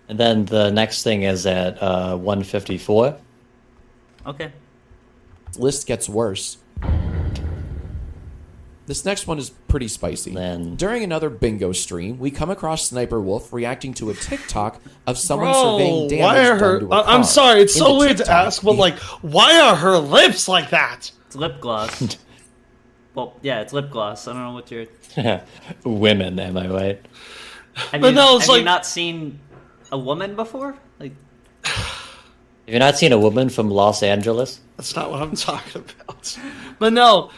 [0.10, 3.18] And then the next thing is at uh, 154.
[4.28, 4.52] Okay.
[5.58, 6.58] List gets worse.
[8.88, 10.32] This next one is pretty spicy.
[10.32, 15.18] Then- During another bingo stream, we come across Sniper Wolf reacting to a TikTok of
[15.18, 16.80] someone Bro, surveying damage why are done her?
[16.82, 19.60] to a I- I'm sorry, it's In so weird to ask, but he- like, why
[19.60, 21.12] are her lips like that?
[21.26, 22.16] It's lip gloss.
[23.16, 24.28] Well, yeah, it's lip gloss.
[24.28, 24.86] I don't know what you're.
[25.84, 27.06] Women, am I right?
[27.74, 29.40] Have, But you, no, it's have you not seen
[29.92, 30.78] a woman before?
[31.00, 31.14] Like,
[31.64, 34.60] Have you not seen a woman from Los Angeles?
[34.78, 36.38] That's not what I'm talking about.
[36.80, 37.30] But no,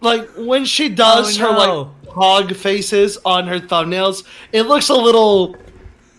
[0.00, 1.58] like when she does Oh, her no.
[2.04, 5.56] like hog faces on her thumbnails, it looks a little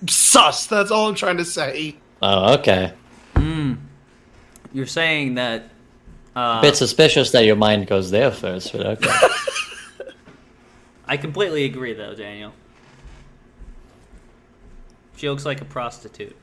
[0.08, 0.66] sus.
[0.68, 1.96] That's all I'm trying to say.
[2.22, 2.94] Oh, okay.
[3.36, 3.74] Hmm.
[4.74, 5.66] you're saying that.
[6.36, 9.10] Uh, A bit suspicious that your mind goes there first, but okay.
[11.06, 12.54] I completely agree, though, Daniel.
[15.18, 16.36] She looks like a prostitute.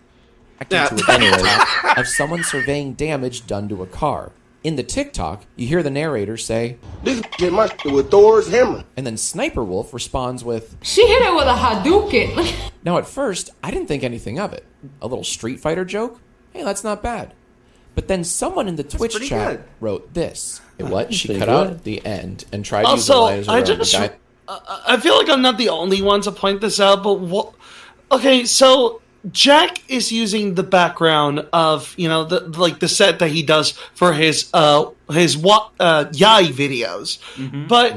[0.70, 4.32] reacting to a TikTok of someone surveying damage done to a car.
[4.64, 8.84] In the TikTok, you hear the narrator say, This get my shit with Thor's hammer.
[8.96, 12.70] and then Sniper Wolf responds with, She hit it with a Hadouken.
[12.84, 14.64] Now, at first, I didn't think anything of it.
[15.00, 16.20] A little Street Fighter joke?
[16.52, 17.32] Hey, that's not bad.
[17.98, 19.64] But then someone in the Twitch chat good.
[19.80, 20.60] wrote this.
[20.78, 21.12] What?
[21.12, 21.48] She cut good.
[21.48, 24.10] out the end and tried to use the Also, lines I around the just guy.
[24.46, 27.54] I I feel like I'm not the only one to point this out, but what?
[28.12, 29.02] Okay, so
[29.32, 33.72] Jack is using the background of you know the like the set that he does
[33.94, 37.18] for his uh his wa- uh YIAY videos,
[37.68, 37.96] but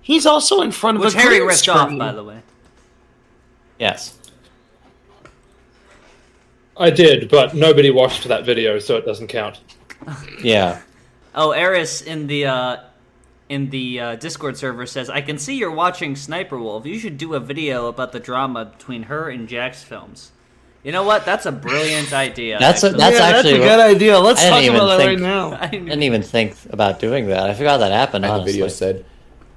[0.00, 2.38] he's also in front of Which a Harry green ripped off, by the way.
[3.80, 4.14] yes.
[6.78, 9.60] I did, but nobody watched that video, so it doesn't count.
[10.42, 10.80] Yeah.
[11.34, 12.76] Oh, Eris in the uh,
[13.48, 16.84] in the uh, Discord server says, "I can see you're watching Sniper Wolf.
[16.84, 20.30] You should do a video about the drama between her and Jacksfilms."
[20.82, 21.24] You know what?
[21.24, 22.58] That's a brilliant idea.
[22.60, 24.18] That's a, that's yeah, actually that's a good idea.
[24.18, 25.52] Let's I talk about that think- right now.
[25.60, 27.48] I didn't I didn't even think about doing that.
[27.50, 29.04] I forgot that happened, And the video said,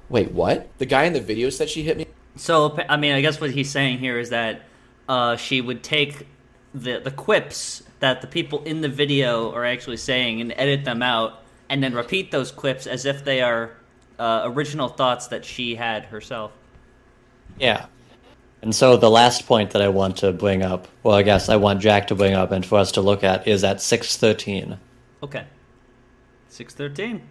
[0.08, 0.68] Wait, what?
[0.78, 2.06] The guy in the video said she hit me?
[2.36, 4.62] So I mean, I guess what he's saying here is that
[5.08, 6.26] uh, she would take
[6.74, 11.02] the the quips that the people in the video are actually saying and edit them
[11.02, 13.72] out, and then repeat those clips as if they are
[14.18, 16.52] uh, original thoughts that she had herself.
[17.58, 17.86] Yeah.
[18.62, 21.56] And so the last point that I want to bring up, well, I guess I
[21.56, 24.78] want Jack to bring up and for us to look at, is at 613.
[25.22, 25.44] Okay,
[26.48, 27.22] six thirteen.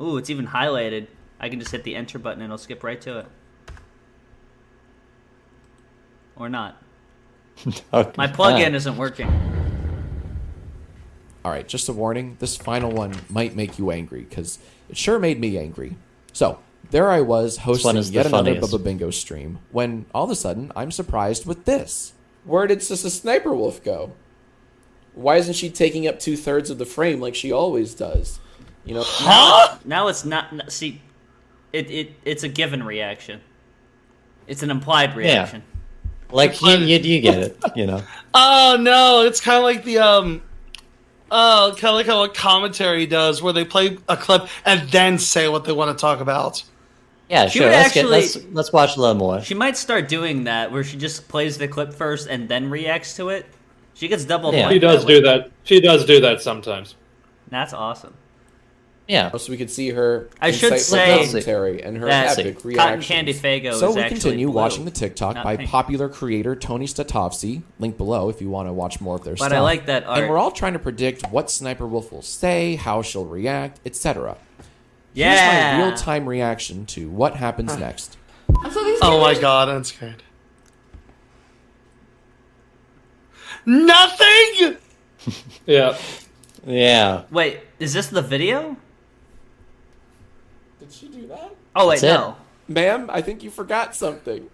[0.00, 1.08] Ooh, it's even highlighted.
[1.40, 3.26] I can just hit the enter button and it'll skip right to it,
[6.36, 6.80] or not.
[7.92, 8.12] Okay.
[8.16, 9.28] My plug-in isn't working.
[11.44, 12.36] All right, just a warning.
[12.40, 14.58] This final one might make you angry because
[14.88, 15.96] it sure made me angry.
[16.32, 16.58] So
[16.90, 18.56] there I was hosting yet another.
[18.56, 22.12] Bubba Bingo stream when all of a sudden I'm surprised with this.
[22.44, 24.12] Where did Sister Sniper Wolf go?
[25.14, 28.38] Why isn't she taking up two thirds of the frame like she always does?
[28.84, 29.04] You know,
[29.84, 30.70] Now it's not.
[30.70, 31.00] See,
[31.72, 33.40] it, it it's a given reaction.
[34.46, 35.62] It's an implied reaction.
[36.30, 38.02] Like, you, you, you get it, you know.
[38.34, 40.42] Oh no, it's kind of like the um,
[41.30, 45.18] oh, kind of like how a commentary does, where they play a clip and then
[45.18, 46.62] say what they want to talk about.
[47.28, 47.68] Yeah, She sure.
[47.68, 49.40] would Let's, get, actually- let's, let's watch a little more.
[49.42, 53.16] She might start doing that, where she just plays the clip first and then reacts
[53.16, 53.46] to it.
[53.94, 54.54] She gets double.
[54.54, 54.68] Yeah.
[54.68, 55.14] She does way.
[55.14, 55.50] do that.
[55.64, 56.94] She does do that sometimes.
[57.48, 58.14] That's awesome.
[59.08, 59.36] Yeah.
[59.36, 60.28] so we could see her.
[60.40, 63.06] I should say commentary and her that epic Cotton reactions.
[63.06, 65.70] Candy Faygo So is we continue blue, watching the TikTok by pink.
[65.70, 67.62] popular creator Tony Statovsky.
[67.78, 69.52] Link below if you want to watch more of their But stuff.
[69.52, 70.18] I like that art.
[70.18, 74.36] And we're all trying to predict what Sniper Wolf will say, how she'll react, etc.
[75.14, 75.30] Yeah.
[75.76, 78.16] Here's my real-time reaction to what happens next.
[78.50, 80.22] Oh my cameras- god, I'm scared.
[83.64, 84.76] Nothing.
[85.66, 85.98] Yeah.
[86.64, 87.22] Yeah.
[87.32, 88.76] Wait, is this the video?
[90.88, 91.54] Did she do that?
[91.74, 92.06] Oh wait, That's it.
[92.18, 92.36] no.
[92.68, 94.48] Ma'am, I think you forgot something.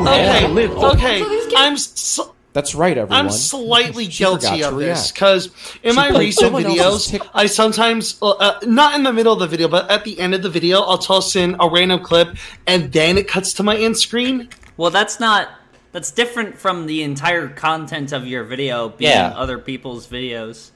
[0.00, 1.20] Okay, lid okay.
[1.20, 2.20] So I'm s-
[2.52, 3.26] That's right, everyone.
[3.26, 5.50] I'm slightly She guilty of this because
[5.82, 9.46] in my recent videos, tic- I sometimes, uh, uh, not in the middle of the
[9.48, 12.92] video, but at the end of the video, I'll toss in a random clip, and
[12.92, 14.48] then it cuts to my end screen.
[14.76, 15.48] Well, that's not.
[15.90, 19.32] That's different from the entire content of your video being Yeah.
[19.34, 20.70] other people's videos.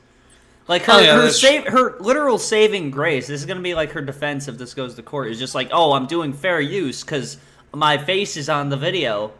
[0.68, 3.26] Like her, Oh, yeah, her save, her literal saving grace.
[3.26, 5.28] This is gonna be like her defense if this goes to court.
[5.28, 7.36] Is just like, oh, I'm doing fair use because
[7.74, 9.32] my face is on the video,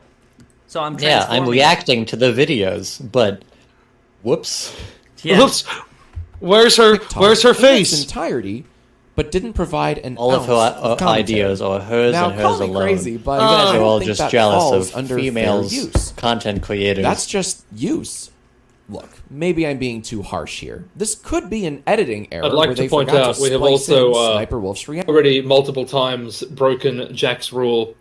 [0.67, 3.45] so I'm Yeah, I'm reacting to the videos, but
[4.23, 4.75] whoops.
[5.23, 5.41] Yeah.
[5.43, 5.65] Oops.
[6.41, 6.97] Where's her?
[6.97, 8.03] TikTok Where's her in its face?
[8.03, 8.65] entirety,
[9.15, 12.53] but didn't provide an All of her ounce uh, ideas are hers Now, and call
[12.53, 12.83] hers me alone.
[12.83, 16.13] crazy, but you guys are all just jealous of under fair females use.
[16.17, 17.05] content creators.
[17.05, 18.31] That's just use.
[18.89, 20.85] Look, maybe I'm being too harsh here.
[20.95, 22.47] This could be an editing error.
[22.47, 24.89] I'd like where to they point out to we have also, in uh, Sniper Wolf's
[24.89, 25.11] reaction.
[25.11, 27.95] already multiple times broken Jack's rule,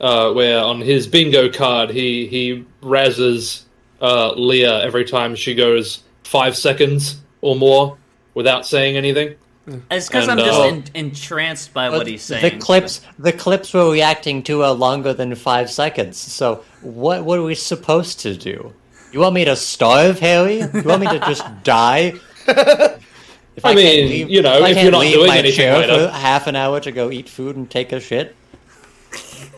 [0.00, 3.62] uh, where on his bingo card he he razzes
[4.00, 7.98] uh, Leah every time she goes five seconds or more
[8.34, 9.36] without saying anything.
[9.90, 12.42] It's because I'm just uh, en- entranced by what he's saying.
[12.42, 16.16] The clips, the clips we're reacting to are longer than five seconds.
[16.18, 18.72] So what, what are we supposed to do?
[19.12, 20.60] You want me to starve, Harry?
[20.60, 22.14] You want me to just die?
[23.56, 25.56] If I can't mean, you know, I if can't you're not leave doing my anything
[25.56, 26.06] chair later.
[26.08, 28.36] for half an hour to go eat food and take a shit.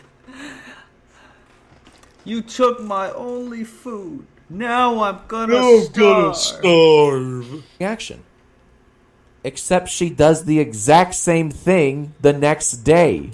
[2.25, 4.27] You took my only food.
[4.49, 6.37] Now I'm gonna starve.
[6.37, 7.65] starve.
[7.81, 8.23] reaction.
[9.43, 13.33] Except she does the exact same thing the next day.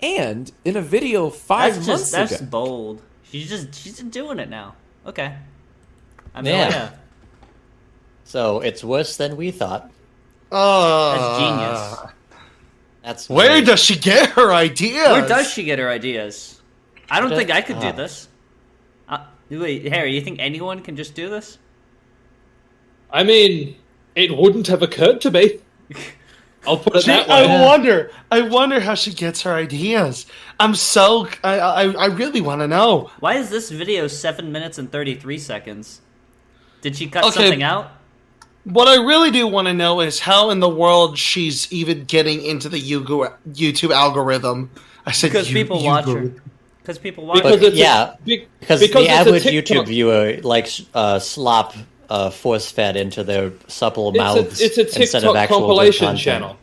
[0.00, 2.50] And in a video five That's months just that's ago.
[2.50, 3.02] bold.
[3.24, 4.74] She's just she's just doing it now.
[5.06, 5.34] Okay.
[6.34, 6.68] I mean, Yeah.
[6.68, 6.90] yeah.
[8.24, 9.90] So it's worse than we thought.
[10.52, 12.12] Uh, That's genius.
[13.02, 13.66] That's Where great.
[13.66, 15.08] does she get her ideas?
[15.08, 16.60] Where does she get her ideas?
[17.10, 17.92] I don't think I could do ah.
[17.92, 18.28] this.
[19.08, 21.58] Uh, wait, Harry, you think anyone can just do this?
[23.10, 23.76] I mean,
[24.14, 25.58] it wouldn't have occurred to me.
[26.66, 27.64] I'll put it She- that I way.
[27.64, 28.10] wonder.
[28.30, 30.26] I wonder how she gets her ideas.
[30.60, 31.26] I'm so.
[31.42, 31.58] I.
[31.58, 33.10] I, I really want to know.
[33.18, 36.02] Why is this video seven minutes and thirty three seconds?
[36.82, 37.34] Did she cut Okay.
[37.42, 37.90] something out?
[38.64, 42.42] What I really do want to know is how in the world she's even getting
[42.44, 44.70] into the YouTube algorithm.
[45.06, 46.32] I said Because you- people watch her.
[46.82, 47.66] Because people watch Because her.
[47.68, 49.76] it's yeah, be- because, because the average TikTok.
[49.84, 51.74] YouTube viewer likes uh, slop
[52.08, 55.58] uh, force fed into their supple It's mouths a, it's a instead of TikTok actual
[55.60, 56.56] good compilation channel,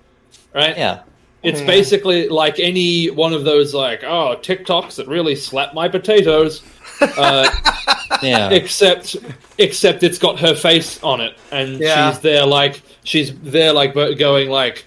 [0.53, 0.77] right?
[0.77, 0.99] Yeah,
[1.44, 6.61] It's basically like any one of those, like, oh, TikToks that really slap my potatoes.
[7.02, 7.49] Uh,
[8.24, 8.49] yeah.
[8.49, 9.15] except,
[9.57, 12.11] except it's got her face on it, and Yeah.
[12.11, 14.86] she's there, like, she's there, like, bo- going, like,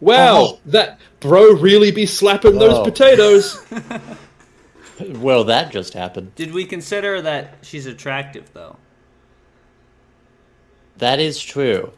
[0.00, 0.58] wow, Oh.
[0.66, 3.64] that bro really be slapping those potatoes.
[4.98, 6.34] Well, that just happened.
[6.36, 8.76] Did we consider that she's attractive though?
[10.96, 11.92] That is true.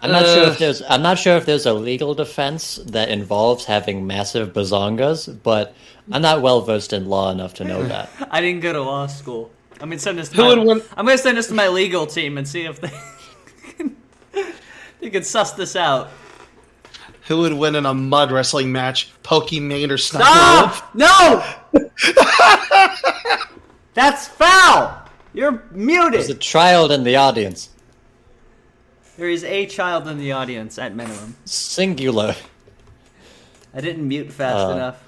[0.00, 0.50] I'm not sure Uh.
[0.50, 0.82] if there's.
[0.88, 5.74] I'm not sure if there's a legal defense that involves having massive bazongas, but
[6.12, 8.10] I'm not well versed in law enough to know that.
[8.30, 9.50] I didn't go to law school.
[9.80, 10.28] I'm gonna send this.
[10.30, 12.62] To Who my, would win- I'm gonna send this to my legal team and see
[12.64, 12.90] if they
[13.76, 13.96] can,
[15.00, 16.10] they can suss this out.
[17.28, 19.10] Who would win in a mud wrestling match?
[19.22, 20.76] Pokimane or Sniper Wolf?
[20.76, 20.94] Stop!
[20.94, 21.44] No!
[23.94, 25.02] That's foul.
[25.34, 26.14] You're muted.
[26.14, 27.68] There's a child in the audience.
[29.18, 31.34] There is a child in the audience at minimum.
[31.44, 32.36] Singular.
[33.74, 34.70] I didn't mute fast Uh.
[34.74, 35.02] enough.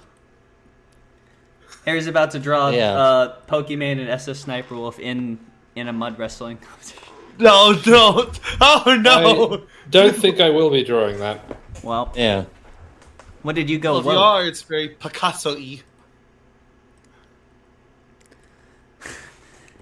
[1.86, 2.92] Harry's about to draw Yeah.
[2.92, 5.38] uh, Pokimane and SSSniperWolf in
[5.76, 6.98] in a mud wrestling competition.
[7.38, 8.38] No, don't.
[8.60, 9.54] Oh no.
[9.54, 11.40] I don't think I will be drawing that.
[11.84, 12.44] Well, Yeah.
[13.42, 13.92] what did you go?
[13.92, 15.82] Well, if you are, it's very Picasso-y.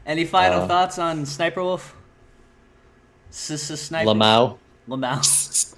[0.07, 1.95] Any final Uh, thoughts on Sniper Wolf?
[3.31, 5.75] S s Sniper Lamau, Lamau.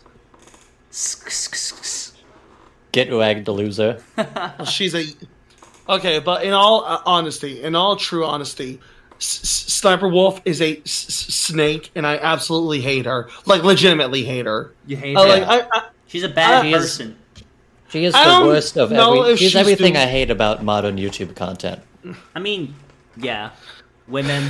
[2.93, 4.03] get ragged the loser.
[4.17, 5.05] Well, she's a
[5.89, 8.81] okay, but in all uh, honesty, in all true honesty,
[9.19, 13.29] S- S- Sniper Wolf is a s- s- snake, and I absolutely hate her.
[13.47, 14.73] Like, legitimately hate her.
[14.87, 15.29] You hate I, her.
[15.29, 17.17] like, I, I, She's a bad She is- person.
[17.91, 19.33] She is I the don't worst of know every.
[19.33, 21.81] if She's she's everything doing- I hate about modern YouTube content.
[22.35, 22.75] I mean,
[23.17, 23.51] yeah,
[24.07, 24.49] women.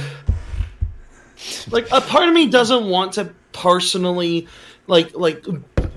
[1.70, 4.48] Like a part of me doesn't want to personally,
[4.86, 5.44] like, like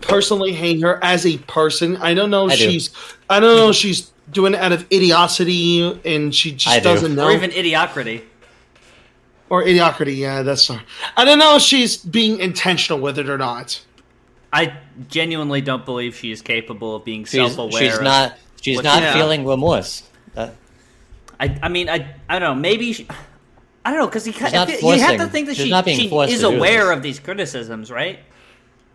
[0.01, 1.97] personally hate her as a person.
[1.97, 2.49] I don't know.
[2.49, 2.69] I if do.
[2.69, 2.89] she's.
[3.29, 3.71] I don't know.
[3.71, 7.25] She's doing it out of idiocy, and she just I doesn't know.
[7.25, 8.23] Or even idiocrity.
[9.49, 10.15] or idiocrity.
[10.15, 10.69] Yeah, that's.
[11.15, 13.83] I don't know if she's being intentional with it or not.
[14.51, 14.77] I
[15.09, 17.91] genuinely don't believe she is capable of being She's, self-aware.
[17.91, 18.37] she's not.
[18.61, 20.03] She's not she- feeling remorse.
[20.35, 20.55] That,
[21.39, 22.61] I, I mean, I, I don't know.
[22.61, 23.07] Maybe she,
[23.85, 25.97] I don't know because you, not you have to think that she's she, not being
[25.99, 26.97] she is aware this.
[26.97, 28.19] of these criticisms, right?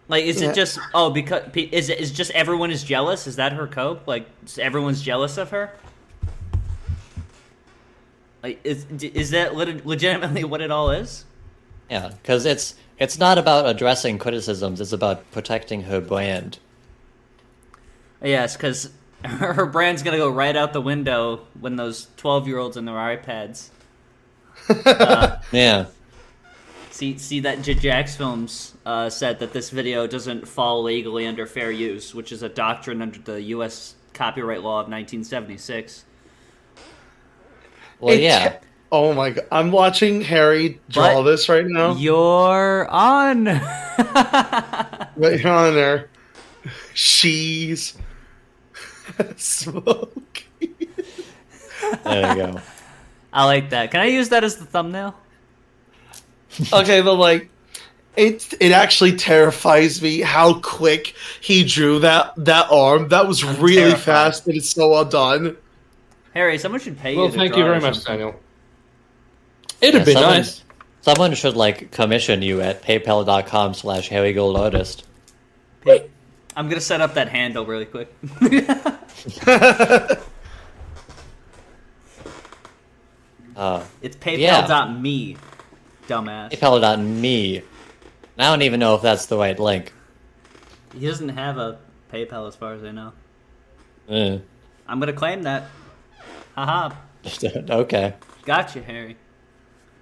[0.08, 0.50] Like, is Yeah.
[0.50, 3.26] it just oh because pe- is it is just everyone is jealous?
[3.26, 4.06] Is that her cope?
[4.06, 5.72] Like, s- everyone's jealous of her?
[8.42, 11.24] Like, is is that lit- legitimately what it all is?
[11.90, 14.80] yeah, because it's it's not about addressing criticisms.
[14.80, 16.58] It's about protecting her brand.
[18.22, 18.90] Yes, because
[19.24, 23.68] her, her brand's gonna go right out the window when those twelve-year-olds and their iPads.
[25.52, 25.86] Yeah.
[26.90, 31.70] See, see that J- Jacksfilms uh, said that this video doesn't fall legally under fair
[31.70, 33.94] use, which is a doctrine under the U.S.
[34.14, 36.04] copyright law of 1976.
[38.00, 38.48] Well, It yeah.
[38.48, 38.58] ca-
[38.90, 39.46] Oh my god!
[39.52, 41.94] I'm watching Harry draw But this right now.
[41.94, 43.44] You're on.
[45.16, 46.08] Right on there.
[46.94, 47.96] She's
[49.36, 50.44] smoking.
[52.04, 52.60] There you go.
[53.32, 53.90] I like that.
[53.90, 55.14] Can I use that as the thumbnail?
[56.72, 57.50] Okay, but like,
[58.16, 63.08] it it actually terrifies me how quick he drew that that arm.
[63.08, 64.00] That was I'm really terrified.
[64.02, 65.56] fast and it's so well done.
[66.34, 67.18] Harry, someone should pay you.
[67.20, 68.04] Well, thank draw you very much.
[68.04, 68.34] Daniel.
[69.80, 70.64] It'd Yeah, be someone, nice.
[71.02, 75.02] Someone should like commission you at paypal.com slash harrygoldartist.
[75.82, 76.10] Pay-
[76.56, 78.12] I'm gonna set up that handle really quick.
[83.58, 84.62] Uh, it's Yeah.
[84.66, 85.36] PayPal.me,
[86.06, 86.52] dumbass.
[86.52, 87.62] paypal.me.
[88.38, 89.92] I don't even know if that's the right link.
[90.96, 91.78] He doesn't have a
[92.12, 93.12] PayPal as far as I know.
[94.08, 94.38] Eh.
[94.86, 95.64] I'm gonna claim that.
[96.54, 96.94] Haha.
[97.70, 98.14] okay.
[98.44, 99.16] Gotcha, Harry.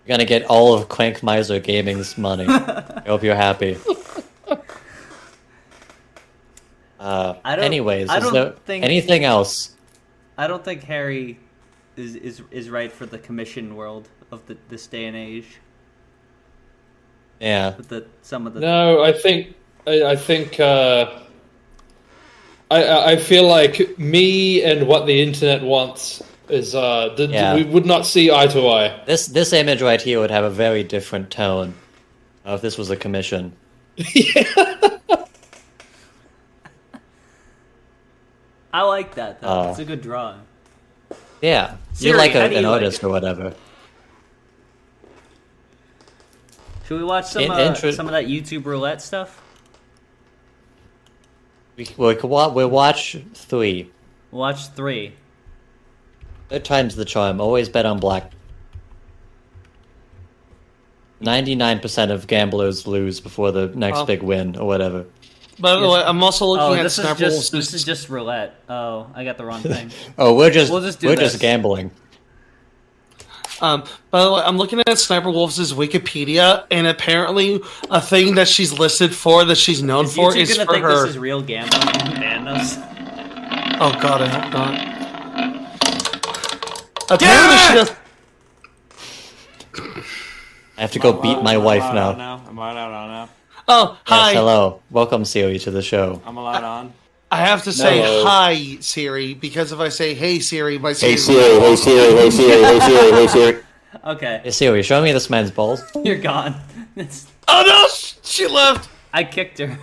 [0.07, 2.45] You're gonna get all of Clank Miser Gaming's money.
[2.49, 3.79] I hope you're happy.
[7.01, 9.75] Uh, I anyways, I is don't there think- anything else?
[10.39, 11.39] I don't think Harry
[11.97, 15.59] is is is right for the commission world of the, this day and age.
[17.41, 17.77] Yeah.
[17.77, 19.55] With the some of the No, I think
[19.87, 21.21] I, I think uh,
[22.71, 27.55] I- I I feel like me and what the internet wants is uh, th- Yeah.
[27.55, 29.03] we would not see eye to eye.
[29.07, 31.75] This this image right here would have a very different tone
[32.47, 33.53] uh, if this was a commission.
[33.97, 34.45] Yeah.
[38.73, 39.49] I like that though.
[39.49, 39.71] Oh.
[39.71, 40.41] It's a good drawing.
[41.43, 43.05] Yeah, Siri, you're like a, you an like artist it?
[43.07, 43.55] or whatever.
[46.87, 49.43] Should we watch some uh, some of that YouTube roulette stuff?
[51.77, 53.91] We, we wa- we'll watch three.
[54.31, 55.15] Watch three.
[56.49, 57.41] Third time's the charm.
[57.41, 58.33] Always bet on black.
[61.21, 64.07] Ninety-nine percent of gamblers lose before the next Oh.
[64.07, 65.07] big win or whatever.
[65.59, 68.09] By the way, I'm also looking Oh, at this is Sniper just this is just
[68.11, 68.61] roulette.
[68.69, 69.91] Oh, I got the wrong thing.
[70.19, 71.33] Oh, we're just, We'll just do we're this.
[71.33, 71.91] just gambling.
[73.63, 78.49] Um, by the way, I'm looking at Sniper Wolf's Wikipedia, and apparently, a thing that
[78.49, 81.01] she's listed for that she's known Is for is gonna for think her.
[81.03, 82.77] this is real gambling and ban us?
[83.81, 84.97] Oh God, I hope not.
[87.11, 87.93] Apparently, she does.
[90.77, 92.11] I have to go beat my wife allowed now.
[92.11, 92.45] on now.
[92.49, 93.29] I'm allowed on now.
[93.69, 94.29] Oh, hi.
[94.31, 94.81] Yes, hello.
[94.91, 96.23] Welcome, Siri, to the show.
[96.25, 96.93] I'm allowed on.
[97.31, 98.25] I have to say No.
[98.25, 101.17] hi, Siri, because if I say hey, Siri, my Hey Siri.
[101.17, 103.63] Siri, hey Siri, hey Siri, hey Siri, hey Siri.
[104.05, 105.83] Okay, Hey, Siri, show me this man's balls.
[106.05, 106.55] you're gone.
[106.95, 107.87] It's- Oh no,
[108.23, 108.89] she left.
[109.13, 109.77] I kicked her.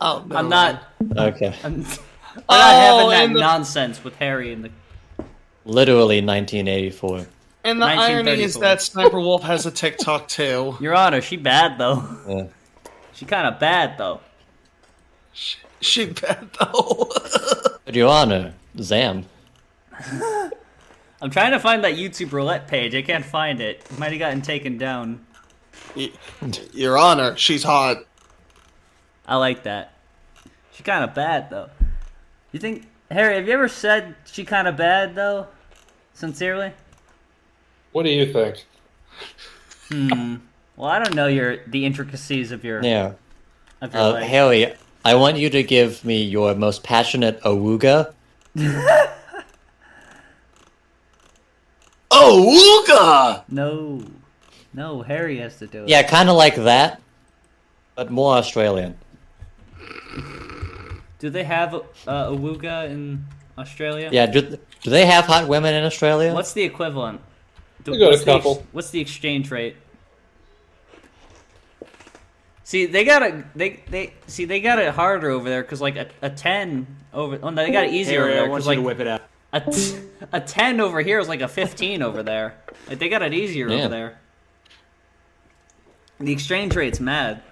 [0.00, 0.36] Oh, no.
[0.36, 0.82] I'm not.
[1.16, 1.54] Okay.
[1.62, 1.98] I'm, we're not
[2.48, 4.70] Oh, having that the- nonsense with Harry and the.
[5.64, 7.26] Literally 1984.
[7.64, 10.76] And the irony is that Sniper Wolf has a TikTok too.
[10.80, 12.04] Your Honor, she bad though.
[12.28, 12.46] Yeah.
[13.12, 14.20] She kind of bad though.
[15.32, 17.10] She bad though.
[17.84, 19.24] But Your Honor, Zam.
[21.20, 22.94] I'm trying to find that YouTube roulette page.
[22.94, 23.84] I can't find it.
[23.90, 25.26] It Might have gotten taken down.
[26.72, 28.04] Your Honor, she's hot.
[29.26, 29.94] I like that.
[30.72, 31.70] She kind of bad though.
[32.52, 33.34] You think Harry?
[33.36, 35.48] Have you ever said she kind of bad though?
[36.14, 36.72] Sincerely.
[37.92, 38.64] What do you think?
[39.90, 40.36] Hmm.
[40.76, 43.12] Well, I don't know your the intricacies of your Yeah.
[43.80, 44.24] of your Uh, life.
[44.28, 44.72] Harry,
[45.04, 48.12] I want you to give me your most passionate awooga.
[52.14, 53.42] Oh, Ooga!
[53.48, 54.02] No,
[54.74, 55.00] no.
[55.02, 55.88] Harry has to do it.
[55.88, 57.00] Yeah, kind of like that,
[57.94, 58.96] but more Australian.
[61.18, 63.24] Do they have uh, a Awooga in
[63.56, 64.10] Australia?
[64.12, 64.42] Yeah, do,
[64.82, 66.34] do they have hot women in Australia?
[66.34, 67.20] What's the equivalent?
[67.84, 69.76] Do- We got a what's the ex- what's the exchange rate?
[72.64, 73.44] See, they got it.
[73.56, 77.38] They they see they got it harder over there because like a, a ten over.
[77.42, 78.82] Oh, no, they got it easier Harry, over I there want because you like to
[78.82, 79.22] whip it out.
[79.52, 79.98] a, t-
[80.32, 82.54] a ten over here is like a fifteen over there.
[82.88, 83.80] Like they got it easier Yeah.
[83.80, 84.18] over there.
[86.20, 87.42] The exchange rate's mad.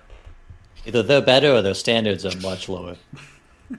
[0.86, 2.96] Either they're better or their standards are much lower.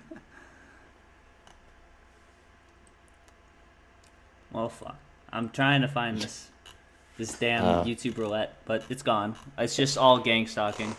[4.51, 4.97] Well, fuck.
[5.33, 6.49] I'm trying to find this
[7.17, 7.83] this damn Uh.
[7.83, 9.35] YouTube roulette, but it's gone.
[9.57, 10.95] It's just all gang stalking.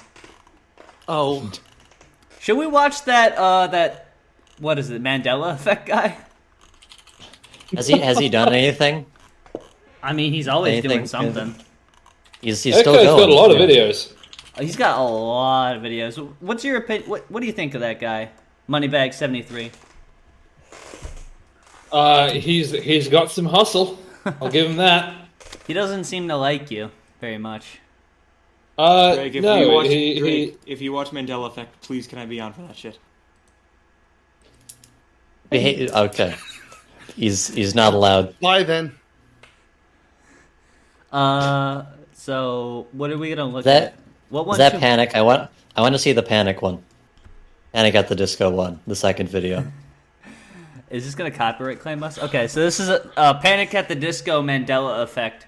[1.08, 1.50] Oh,
[2.40, 3.36] Should we watch that?
[3.36, 4.08] Uh, that
[4.58, 5.02] what is it?
[5.02, 6.16] Mandela effect guy?
[7.74, 9.06] Has he has he done anything?
[10.02, 11.08] I mean, he's always Anything doing good?
[11.08, 11.54] something.
[12.40, 13.20] He's he's That still guy's going.
[13.20, 14.12] got a lot of videos.
[14.58, 16.18] He's got a lot of videos.
[16.40, 17.08] What's your opinion?
[17.08, 18.30] What What do you think of that guy?
[18.68, 19.70] Moneybag seventy three.
[21.90, 23.98] Uh, he's he's got some hustle.
[24.24, 25.14] I'll give him that.
[25.66, 26.90] He doesn't seem to like you
[27.20, 27.78] very much.
[28.76, 32.18] Uh, Drake, if no, you watch he, Drake, if you watch Mandela Effect, please can
[32.18, 32.98] I be on for that shit?
[35.50, 36.34] Beha- okay.
[37.14, 38.38] He's he's not allowed.
[38.40, 38.92] bye then.
[41.12, 41.84] Uh,
[42.14, 43.94] so what are we gonna look That- at?
[44.30, 44.54] What one?
[44.54, 45.14] Is that should- panic?
[45.14, 46.82] I want I want to see the panic one.
[47.72, 49.70] Panic at the Disco one, the second video.
[50.92, 52.18] Is this gonna copyright claim us?
[52.18, 55.46] Okay, so this is a, a Panic at the Disco Mandela effect.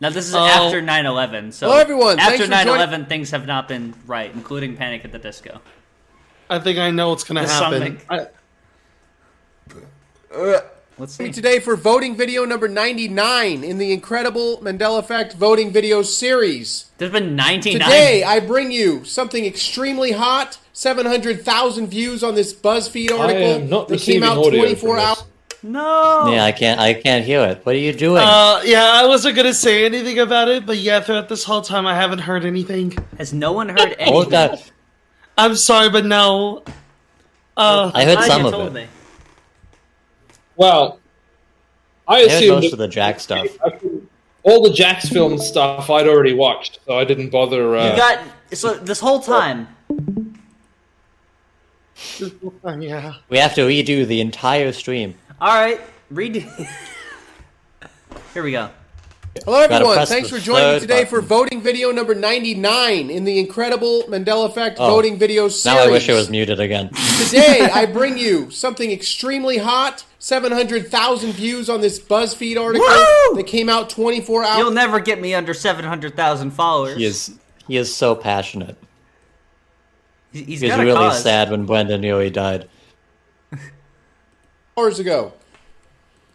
[0.00, 0.38] Now this is Oh.
[0.46, 1.52] after 9/11.
[1.52, 2.18] So Hello, everyone.
[2.18, 5.60] After for 9/11, things have not been right, including Panic at the Disco.
[6.48, 7.98] I think I know what's gonna There's happen.
[8.08, 8.28] something-
[10.32, 10.60] I, uh,
[10.98, 11.30] Let's see.
[11.30, 16.86] today for voting video number 99 in the incredible Mandela Effect voting video series.
[16.96, 17.80] There's been 99.
[17.82, 20.56] Today, I bring you something extremely hot.
[20.76, 25.24] 700,000 views on this BuzzFeed I article am not that came out 24 hours.
[25.62, 26.30] No.
[26.30, 27.64] Yeah, I can't I can't hear it.
[27.64, 28.22] What are you doing?
[28.22, 31.86] uh, yeah, I wasn't gonna say anything about it, but yeah, throughout this whole time,
[31.86, 32.94] I haven't heard anything.
[33.16, 34.30] Has no one heard Hold anything?
[34.32, 34.70] that.
[35.38, 36.62] I'm sorry, but no.
[37.56, 38.72] Uh, I heard some of it.
[38.74, 38.86] me.
[40.56, 41.00] Well,
[42.06, 43.46] I I heard assumed most of the Jack stuff.
[44.42, 47.76] all the Jax film stuff I'd already watched, so I didn't bother.
[47.78, 48.18] Uh, You got
[48.52, 49.68] so this whole time.
[52.78, 53.14] Yeah.
[53.28, 55.14] We have to redo the entire stream.
[55.40, 55.80] All right,
[56.12, 56.42] redo.
[58.34, 58.70] Here we go.
[59.44, 60.06] Hello, everyone.
[60.06, 64.46] Thanks for joining me third today for voting video number 99 in the incredible Mandela
[64.46, 64.88] Effect Oh.
[64.88, 65.76] voting video series.
[65.76, 66.90] Now I wish it was muted again.
[67.24, 70.04] Today, I bring you something extremely hot.
[70.18, 73.36] 700,000 views on this BuzzFeed article Woo!
[73.36, 74.58] that came out 24 hours.
[74.58, 76.96] You'll never get me under 700,000 followers.
[76.96, 78.76] He is he is so passionate.
[80.36, 81.22] He- He's He was got a really cause.
[81.22, 82.68] sad when Brendon Urie died.
[84.78, 85.32] hours ago.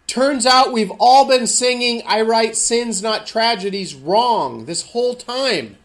[0.07, 5.77] Turns out we've all been singing I Write Sins Not Tragedies wrong this whole time.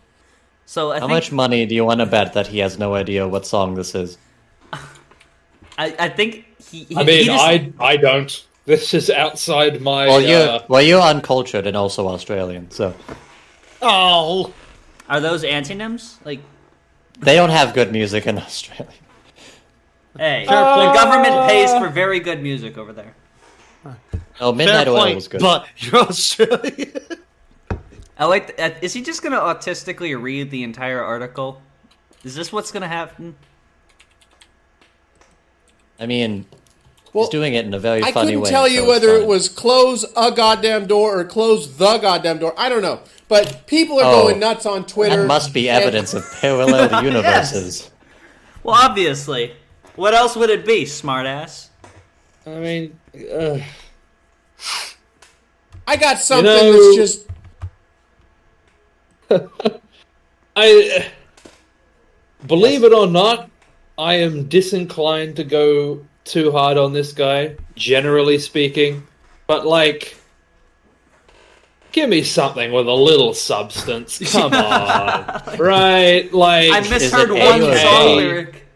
[0.65, 2.95] So I How think much money do you want to bet that he has no
[2.95, 4.19] idea what song this is?
[4.73, 6.85] I, I think he.
[6.85, 8.45] he I mean, he just- I I don't.
[8.65, 10.07] This is outside my.
[10.09, 12.95] Well, you're uh, well, you're uncultured and also Australian, so
[13.81, 14.53] Oh,
[15.09, 16.19] are those antonyms?
[16.25, 16.41] Like,
[17.21, 18.93] they don't have good music in Australia.
[20.19, 20.95] hey, Fair the point.
[20.95, 23.15] government pays for very good music over there.
[24.41, 25.15] Oh, fair Midnight Oil point.
[25.15, 25.41] was good.
[25.41, 26.93] But you're Australian.
[28.19, 28.57] I like.
[28.57, 31.61] th- uh, Is he just gonna autistically read the entire article?
[32.25, 33.37] Is this what's gonna happen?
[35.99, 36.47] I mean,
[37.13, 39.27] Well, he's doing it in a very I funny couldn't tell you so whether it
[39.27, 42.53] was close a goddamn door or close the goddamn door.
[42.57, 43.01] I don't know.
[43.29, 45.23] But people are Oh, going nuts on Twitter.
[45.23, 47.91] That must be and- evidence of parallel universes.
[48.63, 49.55] Well, obviously.
[49.97, 51.69] What else would it be, smartass?
[52.47, 53.01] I mean,
[53.33, 53.59] uh,
[55.87, 57.27] I got something know- that's just.
[60.57, 61.11] I
[62.47, 63.51] believe it or not,
[63.99, 67.57] I am disinclined to go too hard on this guy.
[67.75, 69.07] Generally speaking,
[69.47, 70.17] but like.
[71.93, 74.19] Give me something with a little substance.
[74.33, 76.31] Come on, right?
[76.33, 78.67] Like I misheard one A song lyric.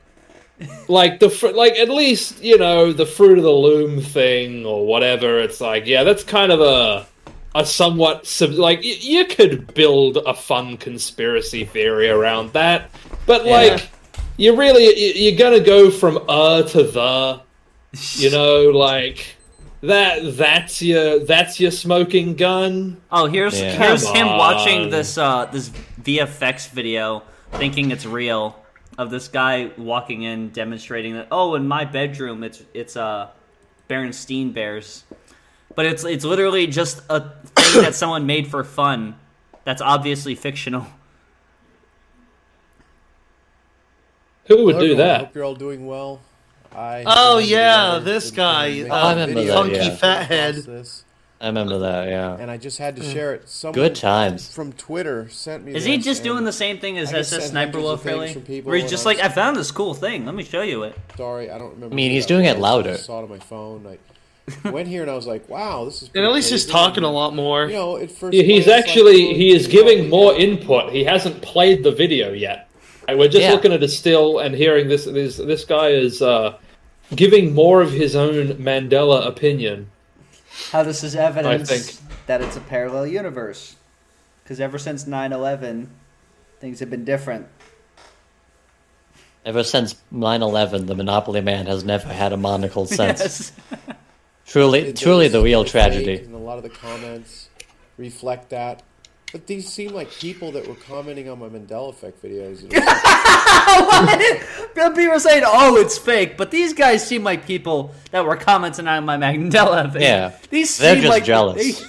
[0.88, 4.86] like the fr- like at least you know the fruit of the loom thing or
[4.86, 7.06] whatever it's like yeah that's kind of a
[7.54, 12.90] a somewhat sub- like y- you could build a fun conspiracy theory around that
[13.26, 13.88] but like
[14.36, 17.40] you're really y- you're gonna go from uh to the
[18.16, 19.36] you know like
[19.82, 23.00] that that's your that's your smoking gun.
[23.10, 23.72] Oh, here's yeah.
[23.72, 24.38] here's Come him on.
[24.38, 25.70] watching this uh, this
[26.02, 28.62] VFX video, thinking it's real,
[28.98, 31.28] of this guy walking in demonstrating that.
[31.30, 33.30] Oh, in my bedroom, it's it's uh,
[33.88, 35.04] Berenstein Bears,
[35.74, 39.16] but it's it's literally just a thing that someone made for fun.
[39.64, 40.86] That's obviously fictional.
[44.46, 45.04] Who would Hello, do that?
[45.04, 45.20] that?
[45.26, 46.20] Hope you're all doing well.
[46.74, 49.96] I Oh, yeah, this guy, to uh, a I remember that, Funky yeah.
[49.96, 50.86] fathead.
[51.42, 52.08] I remember that.
[52.08, 52.36] Yeah.
[52.38, 53.48] and I just had to share it.
[53.48, 54.52] Someone Good times.
[54.52, 55.74] from Twitter sent me.
[55.74, 58.32] Is he just doing the same thing as I SS Sniper hundreds Wolf, really?
[58.34, 60.26] from people, Where he's and just I like, was- I found this cool thing.
[60.26, 60.94] Let me show you it.
[61.16, 61.94] Sorry, I don't remember.
[61.94, 62.62] I mean, he's doing it was.
[62.62, 62.90] louder.
[62.92, 63.86] I saw it on my phone.
[63.86, 67.04] I went here and I was like, "Wow, this is." And at least he's talking
[67.04, 67.66] a lot more.
[67.66, 70.92] You know, at first Yeah, he's glance, like, actually well, he is giving more input.
[70.92, 72.68] He hasn't played the video yet.
[73.10, 73.52] And We're just Yeah.
[73.52, 75.04] looking at a still and hearing this.
[75.04, 76.56] This this guy is uh,
[77.14, 79.90] giving more of his own Mandela opinion.
[80.72, 82.26] How this is evidence think.
[82.26, 83.76] that it's a parallel universe.
[84.42, 85.88] Because ever since 9 11,
[86.60, 87.46] things have been different.
[89.44, 93.20] Ever since 9/11, the Monopoly Man has never had a monocle since.
[93.20, 93.52] Yes.
[94.46, 96.16] Truly, It truly the real tragedy.
[96.18, 97.48] And a lot of the comments
[97.96, 98.82] reflect that.
[99.32, 102.62] But these seem like people that were commenting on my Mandela Effect videos.
[103.70, 104.74] What?
[104.74, 108.88] People were saying, "Oh, it's fake," but these guys seem like people that were commenting
[108.88, 110.02] on my Mandela thing.
[110.02, 110.36] Yeah.
[110.50, 111.80] these They're seem just like jealous.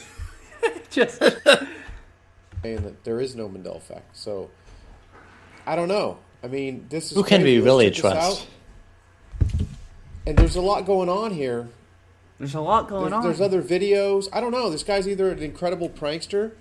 [0.62, 4.16] they- just saying that there is no Mandela Effect.
[4.16, 4.50] So
[5.66, 6.20] I don't know.
[6.44, 7.60] I mean, this is Who can crazy.
[7.60, 8.42] we really check trust?
[8.42, 8.48] out.
[10.28, 11.70] And there's a lot going on here.
[12.38, 13.24] there's a lot going There's, on.
[13.24, 14.28] there's other videos.
[14.32, 14.70] I don't know.
[14.70, 16.52] This guy's either an incredible prankster.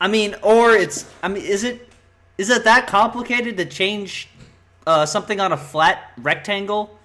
[0.00, 1.10] I mean, or it's.
[1.22, 1.88] I mean, is it
[2.38, 4.28] is it that complicated to change
[4.86, 6.98] uh, something on a flat rectangle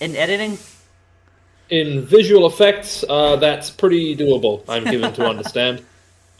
[0.00, 0.58] in editing?
[1.70, 4.62] In visual effects, uh, that's pretty doable.
[4.68, 5.84] I'm given to understand.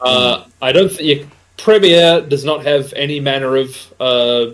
[0.05, 1.29] Uh, I don't think
[1.59, 4.47] Premiere does not have any manner of uh,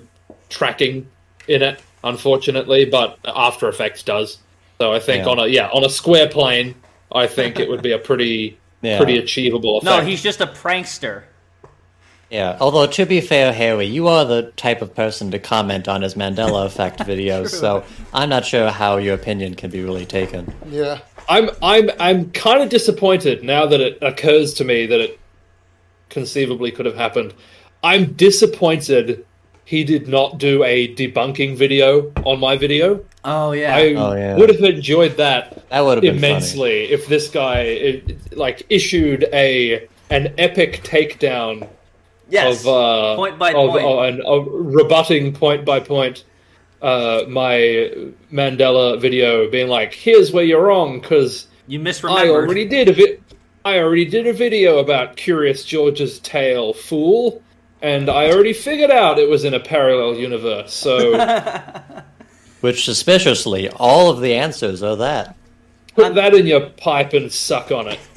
[0.50, 1.08] tracking
[1.46, 4.36] in it, unfortunately, but After Effects does.
[4.76, 5.30] So I think Yeah.
[5.30, 6.74] on a yeah on a square plane,
[7.10, 8.96] I think it would be a pretty Yeah.
[8.96, 11.24] pretty achievable No, he's just a prankster.
[12.30, 12.58] Yeah.
[12.60, 16.14] Although to be fair, Harry, you are the type of person to comment on his
[16.14, 20.52] Mandela effect videos, so I'm not sure how your opinion can be really taken.
[20.68, 21.00] Yeah.
[21.28, 25.18] I'm I'm I'm kind of disappointed now that it occurs to me that it
[26.08, 27.34] conceivably could have happened.
[27.82, 29.24] I'm disappointed
[29.64, 33.04] he did not do a debunking video on my video.
[33.24, 33.74] Oh yeah.
[33.76, 34.36] I Oh, yeah.
[34.36, 39.24] would have enjoyed that That would have been immensely if this guy it, like issued
[39.32, 41.68] a an epic takedown
[42.30, 42.60] yes.
[42.62, 43.84] of uh, Point by of, point.
[43.84, 46.24] uh, and of rebutting point by point
[46.80, 47.90] uh, my
[48.32, 52.18] Mandela video, being like, "Here's where you're wrong," because you misremembered.
[52.18, 53.18] I already did a vi-
[53.64, 57.42] I already did a video about Curious George's tail, fool,
[57.82, 60.72] and I already figured out it was in a parallel universe.
[60.72, 61.14] So
[62.60, 65.36] Which, suspiciously, all of the answers are that.
[65.94, 68.00] put that in your pipe and suck on it.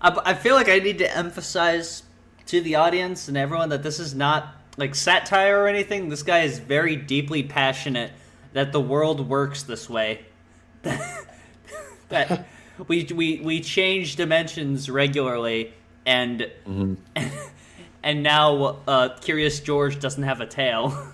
[0.00, 2.02] I, I feel like I need to emphasize
[2.46, 6.08] to the audience and everyone that this is not like satire or anything.
[6.08, 8.12] This guy is very deeply passionate
[8.52, 10.24] that the world works this way.
[12.08, 12.46] that
[12.88, 15.72] we we we change dimensions regularly,
[16.04, 16.50] and
[18.02, 21.12] and now uh, Curious George doesn't have a tail.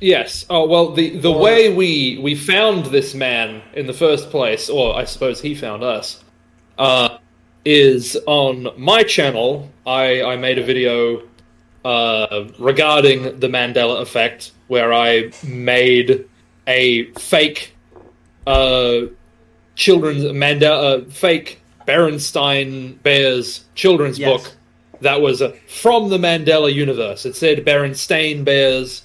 [0.00, 0.46] Yes.
[0.48, 4.96] Oh well, the the way we we found this man in the first place, or
[4.96, 6.24] I suppose he found us,
[6.78, 7.18] uh,
[7.64, 9.70] is on my channel.
[9.86, 11.22] I I made a video
[11.84, 16.24] uh, regarding the Mandela effect, where I made
[16.66, 17.74] a fake
[18.46, 19.00] uh,
[19.74, 24.42] children's Mandela uh, fake Berenstein Bears children's Yes.
[24.42, 24.56] book
[25.02, 27.26] that was uh, from the Mandela universe.
[27.26, 29.02] It said Berenstain Bears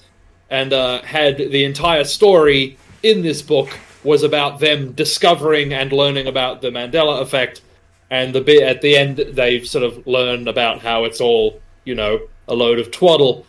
[0.50, 6.26] and uh, had the entire story in this book was about them discovering and learning
[6.26, 7.62] about the Mandela effect.
[8.08, 11.94] And the bit at the end, they've sort of learn about how it's all, you
[11.94, 13.44] know, a load of twaddle.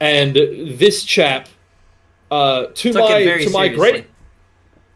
[0.00, 1.48] And this chap,
[2.30, 3.76] uh, to Took my to my seriously.
[3.76, 4.06] great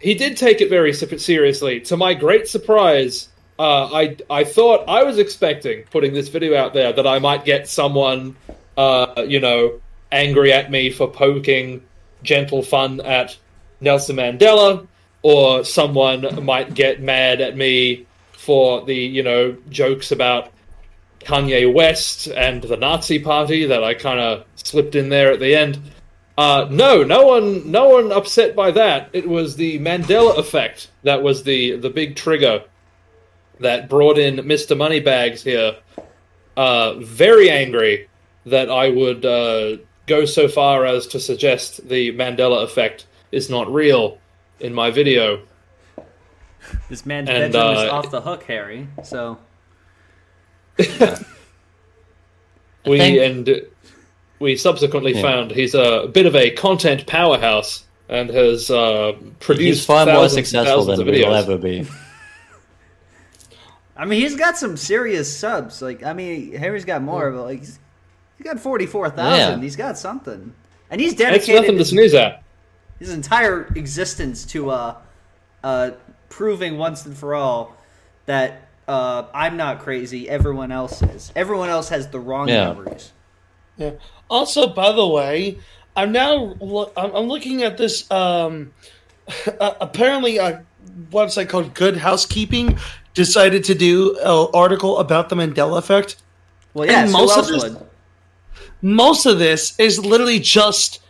[0.04, 1.80] he did take it very seriously.
[1.80, 6.74] To my great surprise, uh, I I thought I was expecting putting this video out
[6.74, 8.36] there that I might get someone,
[8.76, 9.80] uh, you know,
[10.14, 11.82] angry at me for poking
[12.22, 13.36] gentle fun at
[13.80, 14.86] Nelson Mandela,
[15.22, 20.52] or someone might get mad at me for the you know jokes about
[21.20, 25.54] Kanye West and the Nazi Party that I kind of slipped in there at the
[25.54, 25.78] end.
[26.36, 29.08] Uh, no, no one, no one upset by that.
[29.12, 32.64] It was the Mandela effect that was the the big trigger
[33.60, 34.76] that brought in Mr.
[34.76, 35.76] Moneybags here.
[36.56, 38.08] Uh, very angry
[38.46, 39.76] that I would uh,
[40.06, 44.18] go so far as to suggest the Mandela effect is not real
[44.60, 45.42] in my video.
[46.88, 48.88] This man's And, bedroom is uh, off the hook, Harry.
[49.02, 49.38] So
[50.78, 50.86] we
[52.98, 53.62] think- and
[54.38, 55.22] we subsequently Yeah.
[55.22, 60.28] found he's a bit of a content powerhouse and has uh, produced He's far more
[60.28, 61.86] successful than of we will ever be.
[63.96, 65.80] I mean, he's got some serious subs.
[65.80, 67.78] Like, I mean, Harry's got more, but like, he's,
[68.38, 69.58] he's got forty four thousand.
[69.58, 69.62] Yeah.
[69.62, 70.54] He's got something,
[70.90, 72.42] and he's It's dedicated nothing to snooze at.
[72.98, 74.96] his entire existence to uh,
[75.62, 75.90] uh,
[76.28, 77.76] proving once and for all
[78.26, 80.28] that uh, I'm not crazy.
[80.28, 81.32] Everyone else is.
[81.34, 82.68] Everyone else has the wrong Yeah.
[82.68, 83.12] memories.
[83.76, 83.92] Yeah.
[84.30, 85.58] Also, by the way,
[85.96, 88.08] I'm now lo- I'm, I'm looking at this.
[88.10, 88.72] Um,
[89.60, 90.64] uh, apparently, a
[91.10, 92.78] website called Good Housekeeping
[93.14, 96.16] decided to do an article about the Mandela effect.
[96.74, 97.02] Well, yeah.
[97.02, 97.86] And so most else of this- would?
[98.84, 101.00] Most of this is literally just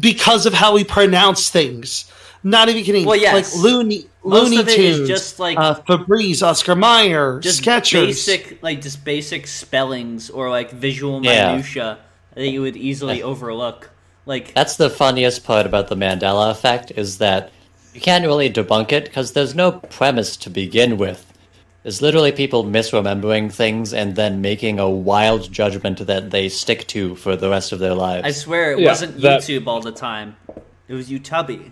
[0.00, 2.10] because of how we pronounce things.
[2.42, 3.06] Not even kidding.
[3.06, 3.54] Well, yes.
[3.54, 7.62] like Looney Most Looney of it is Tunes, just like- uh, Febreze, Oscar Mayer, just
[7.62, 8.06] Skechers.
[8.06, 11.52] basic like just basic spellings or like visual Yeah.
[11.52, 11.98] minutia
[12.34, 13.90] that you would easily overlook.
[14.26, 17.52] Like That's the funniest part about the Mandela effect is that
[17.94, 21.32] you can't really debunk it because there's no premise to begin with.
[21.84, 27.14] There's literally people misremembering things and then making a wild judgment that they stick to
[27.14, 28.26] for the rest of their lives.
[28.26, 30.34] I swear it Yeah, wasn't that- YouTube all the time.
[30.88, 31.70] It was YouTubby.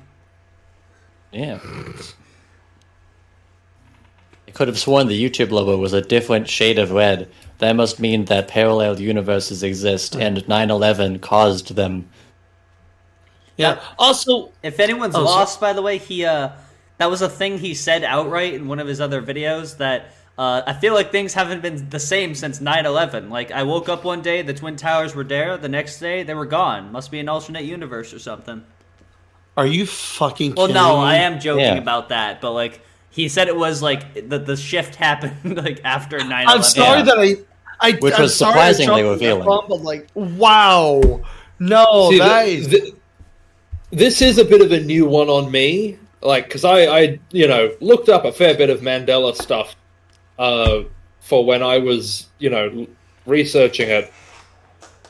[1.32, 1.58] Yeah.
[4.46, 7.28] I could have sworn the YouTube logo was a different shade of red.
[7.58, 12.10] That must mean that parallel universes exist and 9 11 caused them.
[13.56, 13.80] Yeah.
[13.98, 16.50] Also, If anyone's Oh, so- lost, by the way, he uh,
[17.02, 20.14] that was a thing he said outright in one of his other videos that.
[20.38, 23.28] Uh, I feel like things haven't been the same since 9-11.
[23.28, 25.58] Like, I woke up one day, the Twin Towers were there.
[25.58, 26.90] The next day, they were gone.
[26.90, 28.64] Must be an alternate universe or something.
[29.58, 30.54] are you fucking?
[30.54, 31.04] Well, no, me?
[31.04, 31.74] I am joking Yeah.
[31.74, 32.80] about that, but like
[33.10, 36.44] he said, it was like the the shift happened like after 9/11.
[36.48, 37.04] I'm sorry Yeah.
[37.04, 37.36] that I.
[37.88, 39.42] I Which I'm was sorry surprisingly jumped revealing.
[39.42, 41.20] F-bomb, But like, wow,
[41.58, 42.94] no, See, that th- is th-
[43.90, 45.98] this is a bit of a new one on me.
[46.22, 49.74] Like, because I, I, you know, looked up a fair bit of Mandela stuff
[50.38, 50.82] uh,
[51.20, 52.86] for when I was, you know,
[53.26, 54.12] researching it,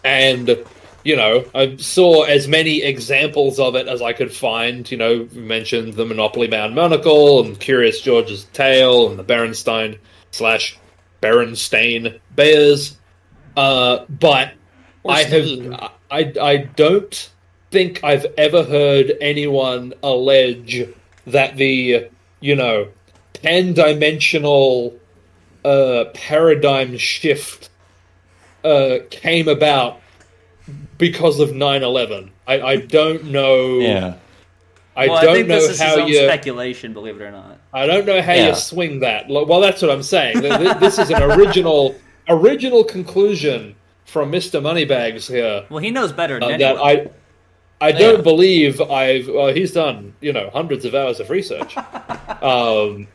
[0.04, 0.64] and
[1.04, 4.88] you know, I saw as many examples of it as I could find.
[4.90, 9.98] You know, mentioned the Monopoly Man monocle and Curious George's tail and the Berenstein
[10.30, 10.78] slash
[11.20, 12.98] Berenstain Bears.
[13.56, 14.52] Uh, but
[15.08, 17.30] I have I I don't
[17.70, 20.88] think I've ever heard anyone allege
[21.26, 22.08] that the
[22.40, 22.88] you know
[23.42, 24.94] pan dimensional
[25.64, 27.70] uh, paradigm shift
[28.64, 30.00] uh, came about
[30.98, 32.30] because of 9-11.
[32.46, 33.78] I, I don't know.
[33.78, 34.14] Yeah.
[34.94, 36.16] I well, don't I think know this is how own you.
[36.16, 37.58] speculation, believe it or not.
[37.72, 38.48] I don't know how Yeah.
[38.50, 39.26] you swing that.
[39.28, 40.40] Well, that's what I'm saying.
[40.42, 41.94] Th- th- This is an original
[42.28, 43.74] original conclusion
[44.04, 46.76] from Mister Moneybags here Well, he knows better than uh, anyone.
[46.76, 47.10] that I
[47.82, 48.22] I don't Yeah.
[48.22, 49.28] believe I've.
[49.28, 51.76] Well, he's done you know hundreds of hours of research.
[52.42, 53.08] um,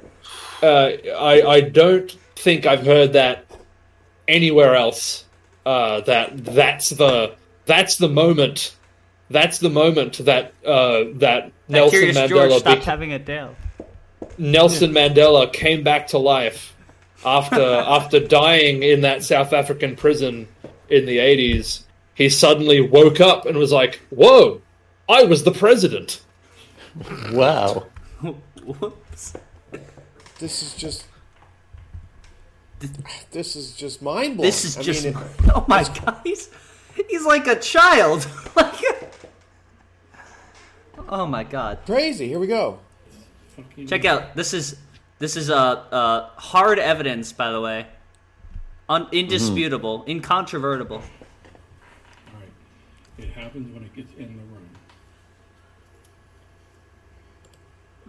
[0.61, 3.45] uh, I I don't think I've heard that
[4.27, 5.25] anywhere else.
[5.65, 7.33] Uh, that that's the
[7.65, 8.75] that's the moment.
[9.29, 13.55] That's the moment that uh, that that Nelson Curious George Mandela stopped having a tail.
[14.37, 16.75] Nelson Mandela came back to life
[17.25, 17.61] after
[17.97, 20.47] after dying in that South African prison
[20.89, 21.83] in the eighties.
[22.17, 24.61] He suddenly woke up and was like, "Whoa,
[25.07, 26.21] I was the president."
[27.31, 27.85] Wow.
[28.21, 29.33] Whoops.
[30.39, 31.05] This is just.
[33.31, 34.47] This is just mind blowing.
[34.47, 35.03] This is I just.
[35.03, 36.49] Mean, it- oh my god, he's
[37.09, 38.27] he's like a child.
[38.55, 38.75] like,
[41.09, 41.79] oh my god.
[41.85, 42.27] crazy.
[42.27, 42.79] Here we go.
[43.87, 44.77] Check out this is
[45.17, 47.87] this is uh, uh hard evidence by the way,
[48.89, 51.01] Un- indisputable, incontrovertible.
[53.19, 53.29] Alright.
[53.29, 54.69] It happens when it gets in the room.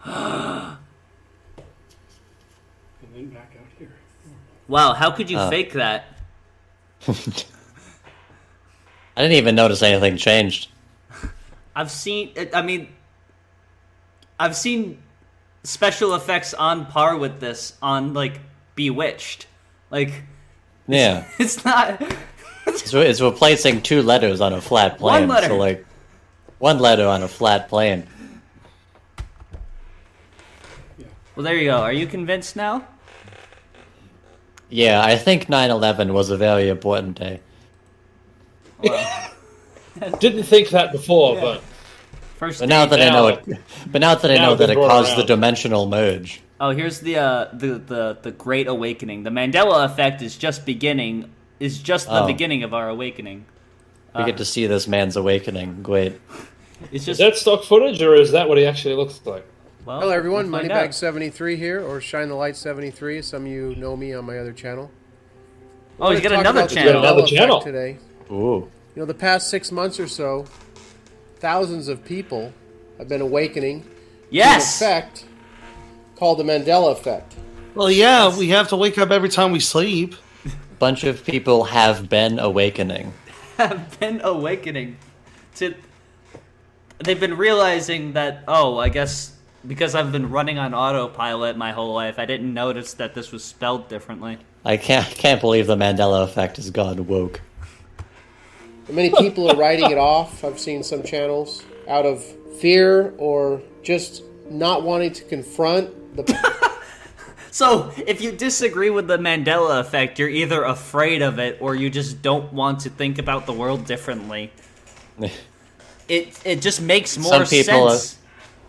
[3.03, 3.93] and then back out here.
[4.69, 5.51] Wow, how could you Uh.
[5.51, 6.05] fake that?
[7.09, 7.13] I
[9.23, 10.69] didn't even notice anything changed.
[11.77, 12.33] I've seen.
[12.55, 12.89] I mean,
[14.39, 15.03] I've seen
[15.65, 18.41] special effects on par with this on like
[18.75, 19.47] Bewitched.
[19.91, 20.23] Like
[20.87, 21.25] Yeah.
[21.39, 22.01] it's not.
[22.69, 25.29] It's, re- it's replacing two letters on a flat plane.
[25.29, 25.49] One letter.
[25.49, 25.85] So, like,
[26.59, 28.07] one letter on a flat plane.
[31.35, 31.79] Well, there you go.
[31.79, 32.87] Are you convinced now?
[34.71, 37.41] Yeah, I think 9 11 was a very important day.
[40.21, 41.63] Didn't think that before, but
[42.39, 42.61] First.
[42.61, 43.45] But now day- that I know it,
[43.91, 46.41] but now that I know that it caused it the dimensional merge.
[46.61, 49.25] Oh, here's the uh, the the the Great Awakening.
[49.25, 51.33] The Mandela effect is just beginning.
[51.61, 52.27] Is just the Oh.
[52.27, 53.45] beginning of our awakening.
[54.17, 55.83] We get to see this man's awakening.
[55.83, 56.21] Great.
[56.93, 59.45] It's Is that stock footage, or is that what he actually looks like?
[59.85, 60.49] well, Hello, everyone.
[60.49, 60.63] we'll.
[60.63, 63.21] Moneybag73 here, or Shine the Light 73.
[63.21, 64.89] Some of you know me on my other channel.
[65.99, 67.03] Oh, he's We're got gonna talk another about the channel.
[67.03, 67.61] Another channel.
[67.63, 67.99] today.
[68.31, 68.71] Ooh.
[68.95, 70.45] You know, the past six months or so,
[71.41, 72.53] thousands of people
[72.99, 73.95] have been awakening to an
[74.31, 74.77] Yes.
[74.81, 75.25] effect
[76.15, 77.35] called the Mandela effect.
[77.75, 80.15] Well, yeah, we have to wake up every time we sleep.
[80.79, 83.13] Bunch of people have been awakening.
[83.57, 84.97] have been awakening
[85.57, 85.75] to
[86.99, 89.33] they've been realizing that oh i guess
[89.67, 93.43] because i've been running on autopilot my whole life i didn't notice that this was
[93.43, 97.41] spelled differently I can't can't believe the Mandela effect has gone woke.
[98.91, 100.45] Many people are writing it off.
[100.45, 102.23] I've seen some channels out of
[102.59, 106.68] fear or just not wanting to confront the.
[107.59, 111.91] So if you disagree with the mandela effect you're either afraid of it or you
[111.91, 114.53] just don't want to think about the world differently
[116.09, 118.19] it it just makes more Some people sense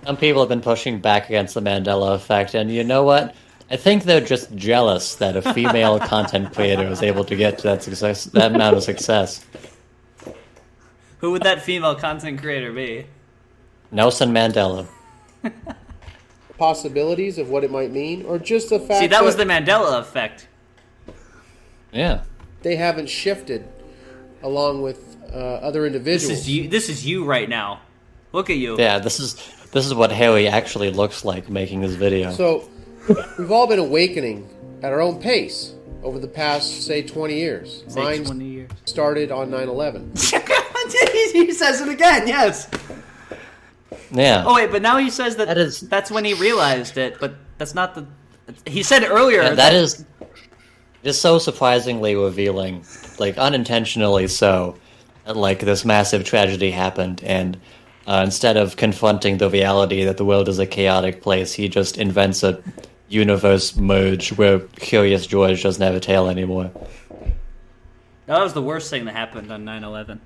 [0.06, 3.36] Some people have been pushing back against the Mandela effect, and you know what?
[3.72, 7.64] I think they're just jealous that a female content creator was able to get to
[7.64, 9.46] that success, that amount of success.
[11.20, 13.06] who would that female content creator be
[13.92, 14.88] Nelson Mandela.
[16.60, 20.00] possibilities of what it might mean, or just the fact see that was the mandela
[20.00, 20.48] effect
[21.92, 22.22] Yeah.
[22.62, 23.68] they haven't shifted
[24.44, 26.40] along with uh, other this individuals.
[26.40, 27.80] is you this is you right now
[28.34, 29.36] look at you Yeah, this is
[29.72, 32.32] this is what Harry actually looks like making this video.
[32.34, 32.68] So,
[33.38, 34.50] we've all been awakening
[34.82, 37.84] at our own pace over the past, say, 20 years.
[37.88, 38.72] Say Mine 20 years.
[38.86, 40.12] started on 9 11.
[41.34, 42.28] he says it again.
[42.28, 42.68] Yes.
[44.12, 44.44] Yeah.
[44.46, 47.20] Oh wait, but now he says that, That is- that's when he realized it.
[47.20, 48.06] But that's not the.
[48.66, 50.04] He said earlier Yeah, that is
[51.04, 52.84] just so surprisingly revealing,
[53.20, 54.76] like unintentionally so.
[55.26, 57.58] that, Like this massive tragedy happened, and
[58.08, 61.98] uh, instead of confronting the reality that the world is a chaotic place, he just
[62.00, 62.62] invents a
[63.08, 66.72] universe merge where Curious George doesn't have a tail anymore.
[68.26, 70.20] that was the worst thing that happened on 9/11.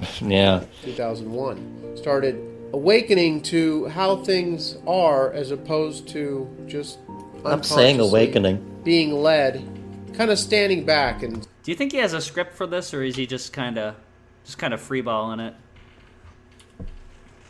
[0.20, 1.96] Yeah, 2001.
[1.96, 2.36] Started
[2.72, 6.98] awakening to how things are as opposed to just
[7.44, 8.80] I'm saying awakening.
[8.84, 9.66] being led,
[10.14, 13.02] kind of standing back and Do you think he has a script for this, or
[13.02, 13.96] is he just kind of,
[14.44, 15.54] just kind of freeballing it?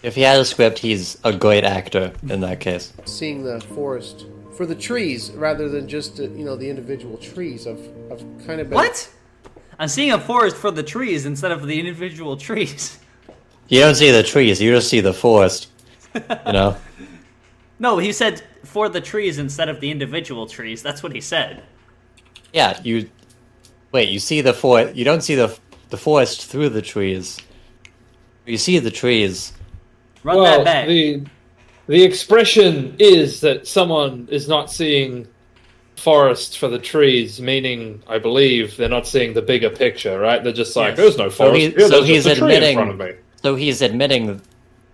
[0.03, 2.93] If he has a script, he's a great actor in that case.
[3.05, 4.27] seeing the forest
[4.57, 7.67] for the trees rather than just uh, you know the individual trees.
[7.67, 9.09] I've I've kind of been What?
[9.79, 12.99] I'm seeing a forest for the trees instead of the individual trees.
[13.73, 15.69] You don't see the trees; you just see the forest.
[16.15, 16.21] You
[16.53, 16.77] know.
[17.79, 20.85] No, he said for the trees instead of the individual trees.
[20.85, 21.65] That's what he said.
[22.53, 23.09] Yeah, you
[23.91, 24.09] wait.
[24.09, 24.95] You see the forest.
[24.95, 25.59] You don't see the
[25.91, 27.39] the forest through the trees.
[28.47, 29.53] You see the trees.
[30.23, 30.87] Run well, that back.
[30.87, 31.25] the
[31.89, 35.27] the expression is that someone is not seeing
[35.97, 40.45] forest for the trees, meaning I believe they're not seeing the bigger picture, right?
[40.45, 40.97] They're just like, Yes.
[40.99, 41.57] "There's no So, forest.
[41.57, 43.13] he, here, so there's he's just a tree in front of me."
[43.43, 44.41] So he's admitting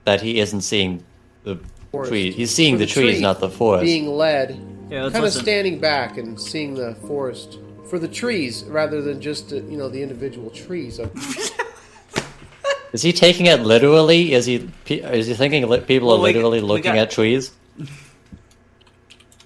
[0.04, 1.04] that he isn't seeing
[1.44, 1.58] the
[1.92, 2.10] Forest.
[2.10, 2.34] trees.
[2.34, 3.22] He's seeing For the, the trees, tree.
[3.22, 3.84] not the forest.
[3.84, 4.58] being led,
[4.90, 5.42] Yeah, let's kind of listen.
[5.42, 7.58] standing back and seeing the forest
[7.88, 11.00] for the trees rather than just uh, you know the individual trees.
[12.92, 14.32] Is he taking it literally?
[14.32, 17.52] Is he is he thinking li- people are we- literally we looking got- at trees?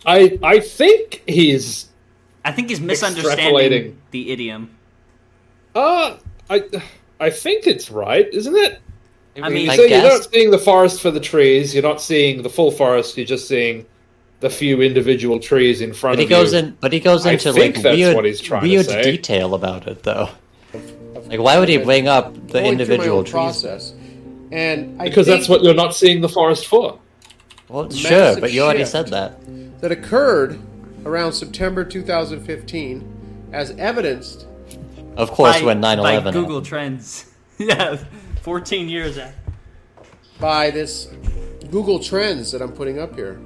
[0.07, 1.87] I I think he's
[2.45, 4.70] I think he's misunderstanding the idiom.
[5.74, 6.16] uh
[6.51, 6.65] I
[7.20, 8.81] I think it's right, isn't it?
[9.41, 10.21] I mean, I you're guess.
[10.25, 11.75] not seeing the forest for the trees.
[11.75, 13.17] You're not seeing the full forest.
[13.17, 13.87] You're just seeing
[14.41, 16.59] the few individual trees in front But he of you.
[16.59, 16.77] in.
[16.81, 19.55] But he goes I into think like that's weird, what he's trying to weird detail
[19.55, 20.29] about it, though.
[21.29, 23.33] Like, why would he bring up the going through my individual trees?
[23.33, 23.95] process,
[24.51, 26.99] and I because that's what you're not seeing the forest for.
[27.69, 29.39] Well, sure, but you already said that.
[29.81, 30.59] that occurred
[31.07, 34.47] around September 2015, as evidenced
[35.17, 36.35] Of course, by, when 9/11 by happened.
[36.35, 37.27] Google Trends.
[37.59, 37.97] yeah,
[38.43, 39.36] 14 years after.
[40.40, 41.09] by this
[41.70, 43.40] Google Trends that I'm putting up here.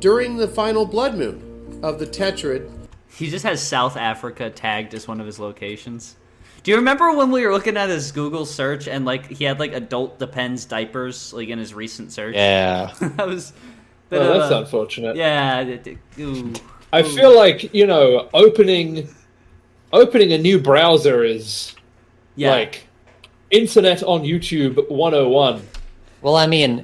[0.00, 2.70] During the final blood moon of the Tetrad,
[3.10, 6.16] He just has South Africa tagged as one of his locations.
[6.62, 9.58] Do you remember when we were looking at his Google search and like he had
[9.58, 12.34] like adult depends diapers like in his recent search?
[12.34, 12.92] Yeah.
[13.00, 13.52] that was.
[13.56, 13.60] Oh,
[14.10, 15.16] bit Oh, of that's a- unfortunate.
[15.16, 15.60] Yeah.
[15.60, 16.52] it- it- ooh.
[16.92, 19.08] I feel like you know opening
[19.92, 21.74] opening a new browser is
[22.36, 22.50] Yeah.
[22.50, 22.87] like
[23.50, 25.62] internet on YouTube 101.
[26.20, 26.76] Well, I mean,